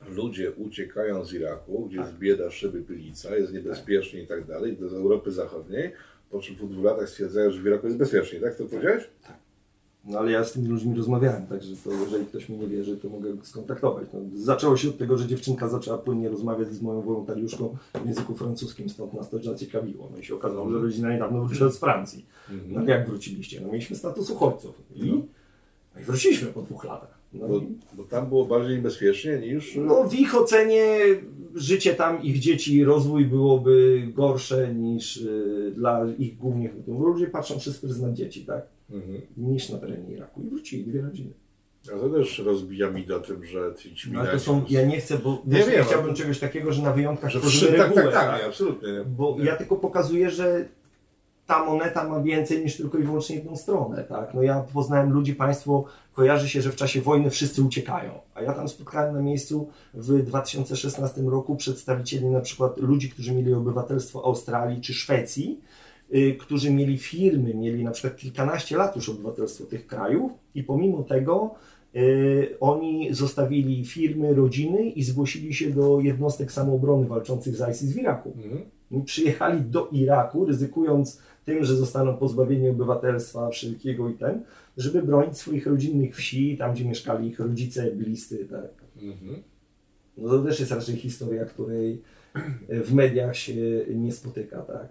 Ludzie 0.08 0.52
uciekają 0.52 1.24
z 1.24 1.32
Iraku, 1.34 1.86
gdzie 1.86 1.96
Tak. 1.96 2.06
jest 2.06 2.18
bieda, 2.18 2.50
szyby, 2.50 2.82
pylica, 2.82 3.36
jest 3.36 3.52
niebezpiecznie 3.52 4.22
i 4.22 4.26
tak 4.26 4.46
dalej, 4.46 4.76
do 4.76 4.86
Europy 4.96 5.32
Zachodniej, 5.32 5.92
po 6.32 6.38
po 6.60 6.66
dwóch 6.66 6.84
latach 6.84 7.08
stwierdzają, 7.08 7.50
że 7.50 7.62
w 7.62 7.66
Iraku 7.66 7.86
jest 7.86 7.98
bezpiecznie, 7.98 8.40
tak? 8.40 8.54
To 8.56 8.64
powiedziałeś? 8.64 9.04
No 10.04 10.18
ale 10.18 10.30
ja 10.32 10.44
z 10.44 10.52
tymi 10.52 10.68
ludźmi 10.68 10.96
rozmawiałem, 10.96 11.46
także 11.46 11.76
to 11.84 11.90
jeżeli 11.92 12.26
ktoś 12.26 12.48
mi 12.48 12.58
nie 12.58 12.66
wierzy, 12.66 12.96
to 12.96 13.08
mogę 13.08 13.34
go 13.34 13.44
skontaktować. 13.44 14.08
No, 14.12 14.20
zaczęło 14.34 14.76
się 14.76 14.88
od 14.88 14.98
tego, 14.98 15.18
że 15.18 15.26
dziewczynka 15.26 15.68
zaczęła 15.68 15.98
płynnie 15.98 16.28
rozmawiać 16.28 16.72
z 16.72 16.82
moją 16.82 17.00
wolontariuszką 17.02 17.76
w 18.02 18.06
języku 18.06 18.34
francuskim, 18.34 18.88
stąd 18.88 19.14
nas 19.14 19.30
to 19.30 19.38
zaciekawiło. 19.42 20.08
No 20.12 20.18
i 20.18 20.24
się 20.24 20.34
okazało, 20.34 20.70
że 20.70 20.78
rodzina 20.78 21.12
niedawno 21.12 21.44
wróciła 21.44 21.70
z 21.70 21.78
Francji. 21.78 22.26
No 22.50 22.54
Mhm. 22.54 22.88
jak 22.88 23.08
wróciliście? 23.08 23.60
No 23.60 23.68
mieliśmy 23.72 23.96
status 23.96 24.30
uchodźców 24.30 24.82
i, 24.94 25.12
no 25.94 26.00
i 26.00 26.04
wróciliśmy 26.04 26.48
po 26.48 26.62
dwóch 26.62 26.84
latach. 26.84 27.21
No, 27.34 27.48
Bo, 27.48 27.60
bo 27.92 28.04
tam 28.04 28.28
było 28.28 28.44
bardziej 28.44 28.76
niebezpiecznie 28.76 29.38
niż... 29.38 29.76
no 29.76 30.08
w 30.08 30.14
ich 30.14 30.34
ocenie 30.36 30.96
życie 31.54 31.94
tam 31.94 32.22
ich 32.22 32.38
dzieci, 32.38 32.84
rozwój 32.84 33.24
byłoby 33.26 34.02
gorsze 34.14 34.74
niż 34.74 35.16
y, 35.16 35.72
dla 35.76 36.06
ich 36.18 36.36
głównych, 36.36 36.72
bo 36.86 37.06
ludzie 37.06 37.26
patrzą 37.26 37.58
przez 37.58 37.78
pryzmat 37.78 38.12
dzieci, 38.12 38.44
tak? 38.44 38.66
Mhm. 38.90 39.20
Niż 39.36 39.68
na 39.70 39.78
terenie 39.78 40.12
Iraku 40.14 40.42
i 40.42 40.48
wrócili 40.48 40.84
dwie 40.84 41.02
rodziny. 41.02 41.30
A 41.94 41.98
to 41.98 42.08
też 42.08 42.38
rozbija 42.38 42.90
mi 42.90 43.06
do 43.06 43.20
tym, 43.20 43.44
że 43.44 43.74
ci 43.94 44.12
No, 44.12 44.20
ale 44.20 44.32
to 44.32 44.38
są, 44.38 44.64
ja 44.70 44.86
nie 44.86 45.00
chcę, 45.00 45.18
bo 45.18 45.42
Nie 45.46 45.58
wiem, 45.58 45.84
chciałbym 45.84 46.06
ale- 46.10 46.14
czegoś 46.18 46.38
takiego, 46.38 46.72
że 46.72 46.82
na 46.82 46.92
wyjątkach 46.92 47.30
że 47.30 47.40
tak, 47.40 47.78
regułę, 47.78 48.02
tak, 48.02 48.12
tak, 48.12 48.40
nie, 48.40 48.46
absolutnie. 48.46 48.92
Nie. 48.92 49.04
Bo 49.04 49.36
Nie. 49.38 49.44
ja 49.44 49.56
tylko 49.56 49.76
pokazuję, 49.76 50.30
że 50.30 50.68
ta 51.52 51.64
moneta 51.64 52.08
ma 52.08 52.20
więcej 52.20 52.64
niż 52.64 52.76
tylko 52.76 52.98
i 52.98 53.02
wyłącznie 53.02 53.36
jedną 53.36 53.56
stronę, 53.56 54.04
tak? 54.04 54.34
No 54.34 54.42
ja 54.42 54.64
poznałem 54.72 55.12
ludzi, 55.12 55.34
państwo 55.34 55.84
kojarzy 56.12 56.48
się, 56.48 56.62
że 56.62 56.72
w 56.72 56.76
czasie 56.76 57.00
wojny 57.00 57.30
wszyscy 57.30 57.62
uciekają, 57.62 58.12
a 58.34 58.42
ja 58.42 58.52
tam 58.52 58.68
spotkałem 58.68 59.14
na 59.14 59.22
miejscu 59.22 59.68
w 59.94 60.22
2016 60.22 61.22
roku 61.22 61.56
przedstawicieli 61.56 62.26
na 62.26 62.40
przykład 62.40 62.78
ludzi, 62.78 63.10
którzy 63.10 63.34
mieli 63.34 63.54
obywatelstwo 63.54 64.24
Australii 64.24 64.80
czy 64.80 64.94
Szwecji, 64.94 65.60
y, 66.14 66.36
którzy 66.40 66.70
mieli 66.70 66.98
firmy, 66.98 67.54
mieli 67.54 67.84
na 67.84 67.90
przykład 67.90 68.16
kilkanaście 68.16 68.76
lat 68.76 68.96
już 68.96 69.08
obywatelstwo 69.08 69.64
tych 69.64 69.86
krajów 69.86 70.32
i 70.54 70.62
pomimo 70.62 71.02
tego 71.02 71.54
y, 71.96 72.56
oni 72.60 73.14
zostawili 73.14 73.84
firmy, 73.84 74.34
rodziny 74.34 74.82
i 74.82 75.02
zgłosili 75.02 75.54
się 75.54 75.70
do 75.70 76.00
jednostek 76.00 76.52
samoobrony 76.52 77.06
walczących 77.06 77.56
z 77.56 77.70
ISIS 77.70 77.92
w 77.92 77.96
Iraku. 77.96 78.32
Mhm. 78.36 78.62
Przyjechali 79.04 79.60
do 79.60 79.88
Iraku, 79.88 80.44
ryzykując 80.44 81.20
tym, 81.44 81.64
że 81.64 81.76
zostaną 81.76 82.16
pozbawieni 82.16 82.68
obywatelstwa 82.68 83.50
wszelkiego 83.50 84.08
i 84.08 84.14
ten, 84.14 84.42
żeby 84.76 85.02
bronić 85.02 85.38
swoich 85.38 85.66
rodzinnych 85.66 86.16
wsi, 86.16 86.56
tam 86.58 86.74
gdzie 86.74 86.84
mieszkali 86.84 87.28
ich 87.28 87.40
rodzice, 87.40 87.90
bliscy. 87.90 88.46
Tak. 88.50 89.02
Mhm. 89.02 89.42
No 90.16 90.28
to 90.28 90.42
też 90.42 90.60
jest 90.60 90.72
raczej 90.72 90.96
historia, 90.96 91.44
której 91.44 92.02
w 92.68 92.92
mediach 92.92 93.36
się 93.36 93.54
nie 93.94 94.12
spotyka. 94.12 94.62
Tak. 94.62 94.88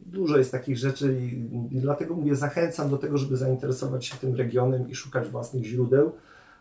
Dużo 0.00 0.38
jest 0.38 0.52
takich 0.52 0.78
rzeczy 0.78 1.16
i, 1.20 1.76
i 1.76 1.80
dlatego 1.80 2.16
mówię, 2.16 2.36
zachęcam 2.36 2.90
do 2.90 2.98
tego, 2.98 3.18
żeby 3.18 3.36
zainteresować 3.36 4.06
się 4.06 4.16
tym 4.16 4.34
regionem 4.34 4.90
i 4.90 4.94
szukać 4.94 5.28
własnych 5.28 5.64
źródeł, 5.64 6.12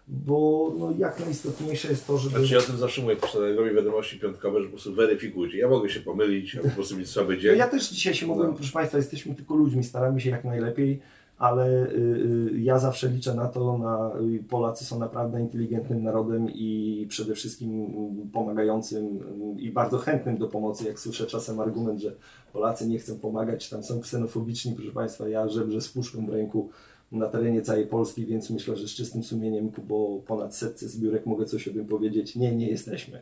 bo 0.09 0.73
no, 0.79 0.91
jak 0.97 1.19
najistotniejsze 1.19 1.87
jest 1.87 2.07
to, 2.07 2.17
żeby... 2.17 2.39
Znaczy 2.39 2.53
ja 2.53 2.59
o 2.59 2.63
tym 2.63 2.77
zawsze 2.77 3.01
mówię, 3.01 3.15
robię 3.57 3.73
wiadomości 3.73 4.19
piątkowe, 4.19 4.59
że 4.59 4.65
po 4.65 4.71
prostu 4.71 4.93
weryfikujcie. 4.93 5.57
Ja 5.57 5.69
mogę 5.69 5.89
się 5.89 5.99
pomylić, 5.99 6.53
ja 6.53 6.61
po 6.61 6.69
prostu 6.69 6.97
mieć 6.97 7.09
słaby 7.09 7.33
No 7.35 7.39
dzień. 7.41 7.57
ja 7.57 7.67
też 7.67 7.89
dzisiaj 7.89 8.13
się 8.13 8.27
mogłem, 8.27 8.47
No. 8.49 8.53
proszę 8.53 8.71
Państwa, 8.71 8.97
jesteśmy 8.97 9.35
tylko 9.35 9.55
ludźmi, 9.55 9.83
staramy 9.83 10.21
się 10.21 10.29
jak 10.29 10.43
najlepiej, 10.43 10.99
ale 11.37 11.87
y, 11.87 12.49
y, 12.53 12.59
ja 12.59 12.79
zawsze 12.79 13.07
liczę 13.07 13.33
na 13.33 13.47
to, 13.47 13.77
na, 13.77 14.11
y, 14.39 14.43
Polacy 14.43 14.85
są 14.85 14.99
naprawdę 14.99 15.41
inteligentnym 15.41 16.03
narodem 16.03 16.47
i 16.49 17.05
przede 17.09 17.35
wszystkim 17.35 17.85
mm, 17.85 18.29
pomagającym 18.33 19.05
mm, 19.05 19.59
i 19.59 19.71
bardzo 19.71 19.97
chętnym 19.97 20.37
do 20.37 20.47
pomocy. 20.47 20.85
Jak 20.85 20.99
słyszę 20.99 21.25
czasem 21.25 21.59
argument, 21.59 22.01
że 22.01 22.15
Polacy 22.53 22.87
nie 22.87 22.99
chcą 22.99 23.19
pomagać, 23.19 23.69
tam 23.69 23.83
są 23.83 23.99
ksenofobiczni, 23.99 24.75
proszę 24.75 24.91
Państwa, 24.91 25.29
ja 25.29 25.47
żebrze 25.47 25.81
z 25.81 25.89
puszką 25.89 26.25
w 26.25 26.29
ręku 26.29 26.69
na 27.11 27.27
terenie 27.27 27.61
całej 27.61 27.87
Polski, 27.87 28.25
więc 28.25 28.49
myślę, 28.49 28.75
że 28.75 28.87
z 28.87 28.91
czystym 28.91 29.23
sumieniem, 29.23 29.71
po 29.71 30.21
ponad 30.27 30.55
setce 30.55 30.87
zbiórek 30.89 31.25
mogę 31.25 31.45
coś 31.45 31.67
o 31.67 31.73
tym 31.73 31.85
powiedzieć. 31.85 32.35
Nie, 32.35 32.55
nie 32.55 32.69
jesteśmy. 32.69 33.21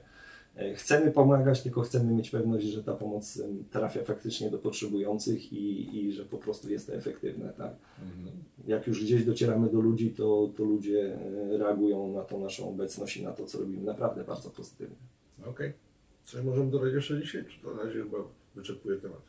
E, 0.55 0.75
Chcemy 0.75 1.11
pomagać, 1.11 1.61
tylko 1.61 1.81
chcemy 1.81 2.13
mieć 2.13 2.29
pewność, 2.29 2.65
że 2.65 2.83
ta 2.83 2.93
pomoc 2.93 3.41
trafia 3.71 4.03
faktycznie 4.03 4.51
do 4.51 4.57
potrzebujących 4.57 5.53
i, 5.53 5.97
i 5.99 6.11
że 6.11 6.25
po 6.25 6.37
prostu 6.37 6.69
jest 6.69 6.87
to 6.87 6.93
efektywne. 6.93 7.53
Tak? 7.57 7.75
Mhm. 8.01 8.35
Jak 8.67 8.87
już 8.87 9.03
gdzieś 9.03 9.25
docieramy 9.25 9.69
do 9.69 9.81
ludzi, 9.81 10.11
to, 10.11 10.49
to 10.57 10.63
ludzie 10.63 11.17
e, 11.53 11.57
reagują 11.57 12.13
na 12.13 12.21
tą 12.23 12.39
naszą 12.39 12.69
obecność 12.69 13.17
i 13.17 13.23
na 13.23 13.31
to, 13.33 13.45
co 13.45 13.59
robimy 13.59 13.83
naprawdę 13.83 14.23
bardzo 14.23 14.49
pozytywnie. 14.49 14.95
Okej. 15.45 15.73
Coś 16.25 16.43
możemy 16.43 16.71
dodać 16.71 16.93
jeszcze 16.93 17.21
dzisiaj? 17.21 17.45
Czy 17.45 17.61
to 17.61 17.73
na 17.75 17.83
razie 17.83 18.03
chyba 18.03 18.17
wyczerpuje 18.55 18.97
temat? 18.97 19.21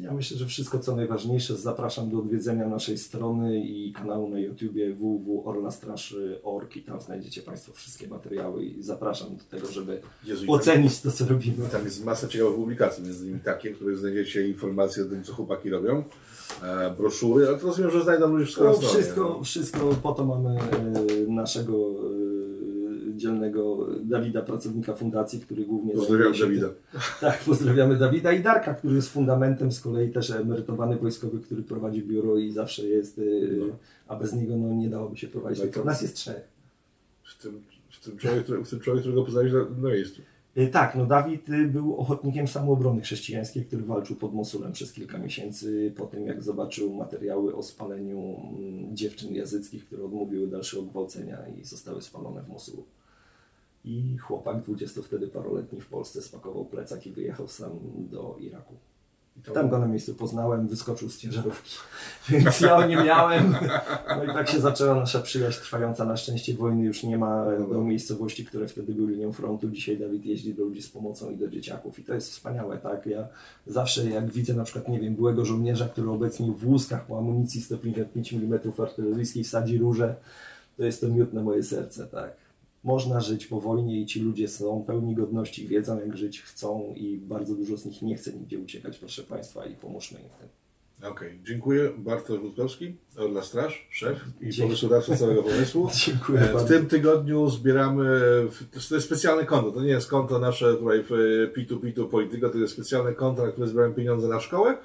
Ja 0.00 0.12
myślę, 0.14 0.36
że 0.38 0.46
wszystko 0.46 0.78
co 0.78 0.96
najważniejsze 0.96 1.56
zapraszam 1.56 2.10
do 2.10 2.18
odwiedzenia 2.18 2.68
naszej 2.68 2.98
strony 2.98 3.60
i 3.64 3.92
kanału 3.92 4.28
na 4.28 4.38
YouTubie 4.38 4.94
www.orlastraszy.org 4.94 6.76
i 6.76 6.82
tam 6.82 7.00
znajdziecie 7.00 7.42
Państwo 7.42 7.72
wszystkie 7.72 8.08
materiały 8.08 8.64
i 8.64 8.82
zapraszam 8.82 9.36
do 9.36 9.44
tego, 9.44 9.72
żeby 9.72 10.00
Jezu, 10.24 10.44
i 10.44 10.46
tam- 10.46 10.54
ocenić 10.56 11.00
to, 11.00 11.10
co 11.12 11.26
robimy. 11.26 11.68
Tam 11.72 11.84
jest 11.84 12.04
masa 12.04 12.28
ciekawych 12.28 12.54
publikacji, 12.54 13.04
między 13.04 13.24
innymi 13.24 13.40
takie, 13.40 13.70
w 13.72 13.76
których 13.76 13.98
znajdziecie 13.98 14.48
informacje 14.48 15.02
o 15.04 15.06
tym, 15.06 15.24
co 15.24 15.32
chłopaki 15.34 15.70
robią, 15.70 16.04
e, 16.62 16.90
broszury, 16.96 17.48
ale 17.48 17.58
to 17.58 17.66
rozumiem, 17.66 17.90
że 17.90 18.02
znajdą 18.02 18.28
ludzie 18.32 18.44
wszystko 18.44 18.64
na 18.64 18.70
No, 18.70 18.76
stronie. 18.76 18.94
wszystko, 18.94 19.40
wszystko 19.44 19.94
po 20.02 20.12
to 20.12 20.24
mamy 20.24 20.50
e, 20.60 21.32
naszego 21.32 21.72
e, 21.74 22.21
dzielnego 23.16 23.88
Dawida, 24.00 24.42
pracownika 24.42 24.94
fundacji, 24.94 25.40
który 25.40 25.64
głównie 25.64 25.94
Pozdrawiam 25.94 26.32
Dawida. 26.40 26.68
Tak, 27.20 27.38
pozdrawiamy 27.38 27.96
Dawida 27.96 28.32
i 28.32 28.42
Darka, 28.42 28.74
który 28.74 28.94
jest 28.94 29.08
fundamentem, 29.08 29.72
z 29.72 29.80
kolei 29.80 30.10
też 30.10 30.30
emerytowany 30.30 30.96
wojskowy, 30.96 31.40
który 31.40 31.62
prowadzi 31.62 32.02
biuro 32.02 32.38
i 32.38 32.52
zawsze 32.52 32.86
jest, 32.86 33.18
e, 33.18 33.22
No. 33.58 33.76
a 34.08 34.16
bez 34.16 34.32
niego 34.32 34.56
no, 34.56 34.74
nie 34.74 34.88
dałoby 34.88 35.16
się 35.16 35.28
prowadzić. 35.28 35.62
Tak, 35.62 35.74
tak. 35.74 35.84
nas 35.84 36.02
jest 36.02 36.16
trzech. 36.16 36.48
W 37.24 37.42
tym, 37.42 37.62
w 37.90 38.04
tym, 38.04 38.16
człowiek, 38.16 38.46
w 38.46 38.70
tym 38.70 38.80
człowiek, 38.80 39.02
którego 39.02 39.24
poznałeś 39.24 39.52
na, 39.52 39.64
na 39.82 39.88
miejscu. 39.94 40.22
Y, 40.56 40.68
Tak, 40.68 40.94
no 40.94 41.06
Dawid 41.06 41.48
y, 41.48 41.66
był 41.66 41.96
ochotnikiem 41.96 42.48
samoobrony 42.48 43.00
chrześcijańskiej, 43.00 43.64
który 43.64 43.82
walczył 43.82 44.16
pod 44.16 44.34
Mosulem 44.34 44.72
przez 44.72 44.92
kilka 44.92 45.18
miesięcy 45.18 45.92
po 45.96 46.06
tym, 46.06 46.26
jak 46.26 46.42
zobaczył 46.42 46.94
materiały 46.94 47.56
o 47.56 47.62
spaleniu 47.62 48.18
mm, 48.18 48.96
dziewczyn 48.96 49.34
jazyckich, 49.34 49.86
które 49.86 50.04
odmówiły 50.04 50.46
dalszego 50.48 50.82
gwałcenia 50.82 51.38
i 51.60 51.64
zostały 51.64 52.02
spalone 52.02 52.42
w 52.42 52.48
Mosulu. 52.48 52.84
I 53.84 54.18
chłopak, 54.18 54.62
20 54.62 55.02
wtedy 55.02 55.28
paroletni 55.28 55.80
w 55.80 55.86
Polsce, 55.86 56.22
spakował 56.22 56.64
plecak 56.64 57.06
i 57.06 57.10
wyjechał 57.10 57.48
sam 57.48 57.70
do 58.10 58.36
Iraku. 58.40 58.74
Tam 59.54 59.68
go 59.68 59.78
na 59.78 59.86
miejscu 59.86 60.14
poznałem, 60.14 60.68
wyskoczył 60.68 61.08
z 61.08 61.18
ciężarówki, 61.18 61.76
więc 62.28 62.60
ja 62.60 62.76
o 62.76 62.86
nie 62.86 62.96
miałem. 62.96 63.54
No 64.08 64.24
i 64.24 64.26
tak 64.26 64.48
się 64.48 64.60
zaczęła 64.60 64.94
nasza 64.94 65.20
przyjaźń 65.20 65.60
trwająca. 65.60 66.04
Na 66.04 66.16
szczęście 66.16 66.54
wojny 66.54 66.84
już 66.84 67.02
nie 67.02 67.18
ma 67.18 67.46
do 67.70 67.80
miejscowości, 67.80 68.44
które 68.44 68.68
wtedy 68.68 68.94
były 68.94 69.12
linią 69.12 69.32
frontu. 69.32 69.70
Dzisiaj 69.70 69.98
Dawid 69.98 70.26
jeździ 70.26 70.54
do 70.54 70.64
ludzi 70.64 70.82
z 70.82 70.90
pomocą 70.90 71.30
i 71.30 71.36
do 71.36 71.48
dzieciaków 71.48 71.98
i 71.98 72.04
to 72.04 72.14
jest 72.14 72.30
wspaniałe, 72.30 72.78
tak? 72.78 73.06
Ja 73.06 73.28
zawsze 73.66 74.10
jak 74.10 74.30
widzę 74.30 74.54
na 74.54 74.64
przykład, 74.64 74.88
nie 74.88 75.00
wiem, 75.00 75.14
byłego 75.14 75.44
żołnierza, 75.44 75.88
który 75.88 76.10
obecnie 76.10 76.52
w 76.52 76.68
łuskach 76.68 77.06
po 77.06 77.18
amunicji 77.18 77.60
155 77.60 78.32
mm 78.32 78.60
artyleryjskiej 78.78 79.44
sadzi 79.44 79.78
róże, 79.78 80.14
to 80.76 80.84
jest 80.84 81.00
to 81.00 81.08
miód 81.08 81.32
na 81.32 81.42
moje 81.42 81.62
serce, 81.62 82.06
tak? 82.06 82.41
Można 82.84 83.20
żyć 83.20 83.46
po 83.46 83.60
wojnie 83.60 84.00
i 84.00 84.06
ci 84.06 84.20
ludzie 84.20 84.48
są 84.48 84.84
pełni 84.86 85.14
godności, 85.14 85.68
wiedzą 85.68 86.00
jak 86.00 86.16
żyć 86.16 86.42
chcą 86.42 86.94
i 86.96 87.18
bardzo 87.18 87.54
dużo 87.54 87.76
z 87.76 87.84
nich 87.84 88.02
nie 88.02 88.16
chce 88.16 88.32
nigdzie 88.32 88.58
uciekać, 88.58 88.98
proszę 88.98 89.22
Państwa, 89.22 89.66
i 89.66 89.74
pomóżmy 89.74 90.20
im 90.20 90.28
w 90.28 90.36
tym. 90.36 90.48
Okej, 91.10 91.38
dziękuję. 91.44 91.90
Bartosz 91.98 92.40
Rutkowski, 92.42 92.96
Orla 93.18 93.42
Straż, 93.42 93.88
szef 93.90 94.24
i 94.40 94.44
Dzięki. 94.44 94.62
pomysłodawca 94.62 95.16
całego 95.16 95.42
pomysłu. 95.52 95.88
Dziękuję 96.06 96.40
E, 96.40 96.48
W 96.48 96.52
bardzo. 96.52 96.68
tym 96.68 96.86
tygodniu 96.86 97.50
zbieramy, 97.50 98.04
to 98.88 98.94
jest 98.94 99.06
specjalne 99.06 99.44
konto, 99.46 99.72
to 99.72 99.82
nie 99.82 99.88
jest 99.90 100.08
konto 100.10 100.38
nasze 100.38 100.74
tutaj 100.76 101.04
w 101.10 101.10
P2P2 101.56 102.08
Polityka, 102.08 102.48
to 102.50 102.58
jest 102.58 102.72
specjalne 102.72 103.12
konto, 103.12 103.46
na 103.46 103.52
które 103.52 103.66
zbieramy 103.66 103.94
pieniądze 103.94 104.28
na 104.28 104.40
szkołę 104.40 104.70
e, 104.70 104.76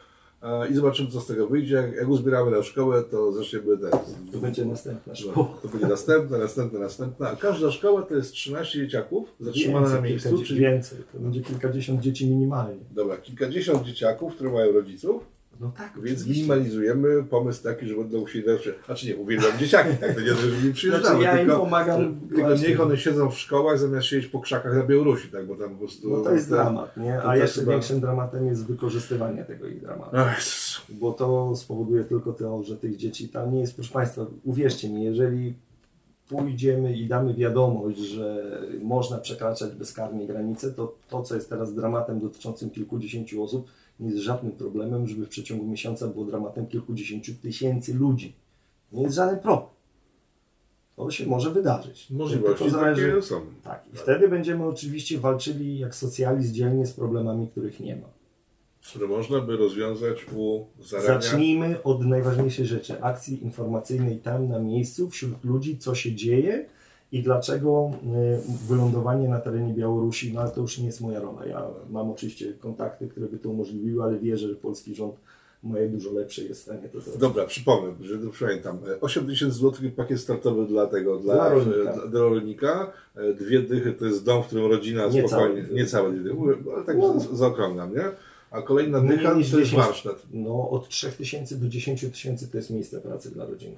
i 0.71 0.73
zobaczymy 0.73 1.09
co 1.11 1.21
z 1.21 1.27
tego 1.27 1.47
wyjdzie. 1.47 1.75
Jak- 1.99 2.09
uzbieramy 2.09 2.51
na 2.51 2.63
szkołę, 2.63 3.03
to 3.03 3.31
zaczniemy 3.31 3.77
teraz. 3.77 4.15
To 4.31 4.37
będzie 4.37 4.65
następna 4.65 5.13
No, 5.13 5.15
szkoła. 5.15 5.47
To 5.61 5.67
będzie 5.67 5.87
następne, 5.87 6.37
następne, 6.37 6.79
następne. 6.79 7.29
A 7.29 7.35
każda 7.35 7.71
szkoła 7.71 8.01
to 8.01 8.15
jest 8.15 8.31
13 8.31 8.79
dzieciaków 8.79 9.33
zatrzymane 9.39 9.89
na 9.89 10.01
miejscu, 10.01 10.29
kilkadziesiąt- 10.29 10.47
czyli 10.47 10.59
Więcej, 10.59 10.99
to 11.13 11.19
będzie 11.19 11.41
kilkadziesiąt 11.41 12.01
dzieci 12.01 12.27
minimalnie. 12.29 12.79
dobra, 12.91 13.17
kilkadziesiąt 13.17 13.83
dzieciaków, 13.83 14.35
które 14.35 14.51
mają 14.51 14.71
rodziców, 14.71 15.23
No 15.59 15.71
tak, 15.77 15.93
więc 15.95 16.19
oczywiście. 16.19 16.33
minimalizujemy 16.33 17.23
pomysł 17.23 17.63
taki, 17.63 17.87
że 17.87 17.95
będą 17.95 18.19
musieli 18.19 18.45
zawsze, 18.45 18.73
znaczy 18.85 19.07
nie, 19.07 19.15
uwielbiam 19.15 19.57
dzieciaki, 19.59 19.97
tak, 19.97 20.15
to 20.15 20.21
nie, 20.21 20.27
że 20.27 20.67
nie 20.67 20.73
przyjeżdżamy, 20.73 21.05
Znaczy, 21.05 21.23
ja 21.23 21.41
im 21.41 21.47
tylko, 21.47 21.59
pomagam 21.61 22.19
tylko 22.35 22.55
niech 22.55 22.81
one 22.81 22.97
siedzą 22.97 23.31
w 23.31 23.37
szkołach 23.37 23.79
zamiast 23.79 24.07
siedzieć 24.07 24.31
po 24.31 24.39
krzakach 24.39 24.75
na 24.75 24.83
Białorusi, 24.83 25.27
tak, 25.27 25.47
bo 25.47 25.55
tam 25.55 25.69
po 25.69 25.77
prostu... 25.77 26.09
No 26.09 26.23
to 26.23 26.33
jest 26.33 26.49
dramat, 26.49 26.97
nie? 26.97 27.23
A 27.23 27.37
jeszcze 27.37 27.59
chyba- 27.59 27.71
większym 27.71 27.99
dramatem 27.99 28.47
jest 28.47 28.65
wykorzystywanie 28.65 29.43
tego 29.43 29.67
ich 29.67 29.81
dramatu. 29.81 30.17
Bo 30.89 31.11
to 31.13 31.55
spowoduje 31.55 32.03
tylko 32.03 32.33
to, 32.33 32.63
że 32.63 32.77
tych 32.77 32.95
dzieci 32.95 33.29
tam 33.29 33.53
nie 33.53 33.59
jest, 33.59 33.75
proszę 33.75 33.93
Państwa, 33.93 34.25
uwierzcie 34.43 34.89
mi, 34.89 35.03
jeżeli 35.03 35.53
pójdziemy 36.29 36.97
i 36.97 37.07
damy 37.07 37.33
wiadomość, 37.33 37.97
że 37.97 38.43
można 38.81 39.17
przekraczać 39.17 39.71
bezkarnie 39.71 40.27
granice, 40.27 40.71
to 40.71 40.95
to, 41.09 41.23
co 41.23 41.35
jest 41.35 41.49
teraz 41.49 41.73
dramatem 41.73 42.19
dotyczącym 42.19 42.69
kilkudziesięciu 42.69 43.43
osób, 43.43 43.67
nie 43.99 44.09
jest 44.09 44.21
żadnym 44.21 44.51
problemem, 44.51 45.07
żeby 45.07 45.25
w 45.25 45.29
przeciągu 45.29 45.67
miesiąca 45.67 46.07
było 46.07 46.25
dramatem 46.25 46.67
kilkudziesięciu 46.67 47.33
tysięcy 47.41 47.93
ludzi. 47.93 48.35
Nie 48.91 49.03
jest 49.03 49.15
żaden 49.15 49.39
problem. 49.39 49.69
To 50.95 51.11
się 51.11 51.25
może 51.25 51.51
wydarzyć. 51.51 52.09
Możliwości 52.09 52.69
zależy- 52.69 53.09
takie 53.09 53.21
są. 53.21 53.41
Tak, 53.63 53.85
i 53.93 53.97
wtedy 53.97 54.27
będziemy 54.29 54.65
oczywiście 54.65 55.19
walczyli 55.19 55.79
jak 55.79 55.95
socjalizm 55.95 56.53
dzielnie 56.53 56.85
z 56.85 56.93
problemami, 56.93 57.47
których 57.47 57.79
nie 57.79 57.95
ma. 57.95 58.07
Które 58.89 59.07
można 59.07 59.41
by 59.41 59.57
rozwiązać 59.57 60.25
u 60.35 60.65
zarania. 60.83 61.07
Zacznijmy 61.07 61.83
od 61.83 62.05
najważniejszej 62.05 62.65
rzeczy, 62.65 63.03
akcji 63.03 63.43
informacyjnej 63.43 64.17
tam 64.17 64.47
na 64.47 64.59
miejscu, 64.59 65.09
wśród 65.09 65.43
ludzi, 65.43 65.77
co 65.77 65.95
się 65.95 66.15
dzieje 66.15 66.65
i 67.11 67.23
dlaczego 67.23 67.91
y, 68.03 68.67
wylądowanie 68.67 69.29
na 69.29 69.39
terenie 69.39 69.73
Białorusi, 69.73 70.33
no 70.33 70.49
to 70.49 70.61
już 70.61 70.77
nie 70.77 70.85
jest 70.85 71.01
moja 71.01 71.19
rola. 71.19 71.45
Ja 71.45 71.67
mam 71.89 72.11
oczywiście 72.11 72.53
kontakty, 72.53 73.07
które 73.07 73.27
by 73.27 73.37
to 73.37 73.49
umożliwiły, 73.49 74.03
ale 74.03 74.19
wierzę, 74.19 74.47
że 74.49 74.55
polski 74.55 74.95
rząd 74.95 75.15
moje 75.63 75.89
dużo 75.89 76.11
lepsze 76.11 76.41
jest 76.43 76.59
w 76.61 76.63
stanie 76.63 76.89
to 76.89 77.01
zrobić. 77.01 77.21
Dobra, 77.21 77.45
przypomnę, 77.45 77.93
że 78.01 78.17
to 78.17 78.27
pamiętam. 78.39 78.77
8 79.01 79.27
tysięcy 79.27 79.55
złotych 79.55 79.95
pakiet 79.95 80.19
startowy 80.19 80.65
dla 80.65 80.87
tego, 80.87 81.17
dla, 81.19 81.33
Dla 81.35 81.49
rolnika. 81.49 81.93
dla, 81.93 82.07
dla 82.07 82.19
rolnika. 82.19 82.91
E, 83.15 83.33
Dwie 83.33 83.61
dychy 83.61 83.93
to 83.93 84.05
jest 84.05 84.25
dom, 84.25 84.43
w 84.43 84.47
którym 84.47 84.71
rodzina 84.71 85.07
Nie 85.07 85.27
spokojnie, 85.27 85.63
całe. 85.63 85.75
nie 85.75 85.85
całe 85.85 86.11
dwie 86.11 86.23
dychy, 86.23 86.71
ale 86.75 86.85
tak 86.85 86.97
No. 86.97 87.19
zaokrąglam, 87.19 87.93
nie? 87.95 88.03
A 88.51 88.61
kolejna 88.61 89.01
dycha 89.01 89.31
to 89.31 89.37
jest 89.37 89.49
10. 89.51 89.75
warsztat. 89.75 90.15
No, 90.33 90.69
od 90.69 90.89
3000 90.89 91.55
do 91.55 91.69
10 91.69 92.01
tysięcy 92.11 92.47
to 92.47 92.57
jest 92.57 92.69
miejsce 92.69 93.01
pracy 93.01 93.31
dla 93.31 93.45
rodziny. 93.45 93.75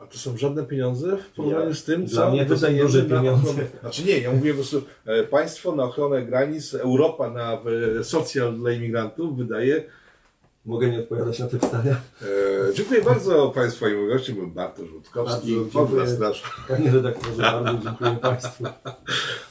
A 0.00 0.06
to 0.06 0.18
są 0.18 0.36
żadne 0.36 0.64
pieniądze 0.64 1.16
w 1.16 1.30
porównaniu 1.30 1.68
Ja- 1.68 1.74
z 1.74 1.84
tym, 1.84 2.04
dla 2.04 2.22
co 2.22 2.30
mnie 2.30 2.46
to 2.46 2.58
są 2.58 2.66
duże 2.76 3.02
pieniądze. 3.02 3.50
ochronę. 3.50 3.66
Znaczy 3.80 4.04
nie, 4.04 4.18
ja 4.18 4.32
mówię 4.32 4.50
po 4.50 4.56
prostu, 4.56 4.82
e, 5.06 5.22
państwo 5.24 5.76
na 5.76 5.84
ochronę 5.84 6.22
granic, 6.26 6.74
Europa 6.74 7.30
na 7.30 7.60
e, 8.00 8.04
socjal 8.04 8.54
dla 8.56 8.72
imigrantów 8.72 9.36
wydaje. 9.38 9.84
Mogę 10.66 10.90
nie 10.90 10.98
odpowiadać 11.00 11.38
na 11.38 11.46
te 11.48 11.58
pytania? 11.58 11.96
E, 12.70 12.74
dziękuję 12.74 13.02
bardzo 13.02 13.48
Państwu 13.54 13.88
i 13.88 14.08
gościem 14.08 14.34
był 14.36 14.46
Bartosz 14.46 14.90
Rutkowski. 14.92 15.56
Podla 15.72 16.06
Straż. 16.06 16.42
Panie 16.68 16.90
redaktorze, 16.90 17.42
bardzo 17.42 17.78
dziękuję 17.84 18.16
Państwu. 18.22 18.64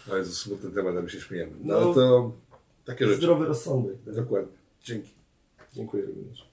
To 0.10 0.18
jest 0.18 0.38
smutny 0.38 0.72
temat, 0.72 0.96
a 0.98 1.02
my 1.02 1.10
się 1.10 1.22
śmiejemy. 1.22 1.52
No, 1.64 1.80
No. 1.82 1.94
to 1.94 2.32
takie 2.86 3.06
rzeczy. 3.06 3.18
Zdrowy 3.18 3.46
rozsądek. 3.46 3.96
tak? 4.06 4.16
Dokładnie. 4.16 4.52
Dzięki. 4.84 5.12
Dziękuję 5.74 6.04
również. 6.06 6.49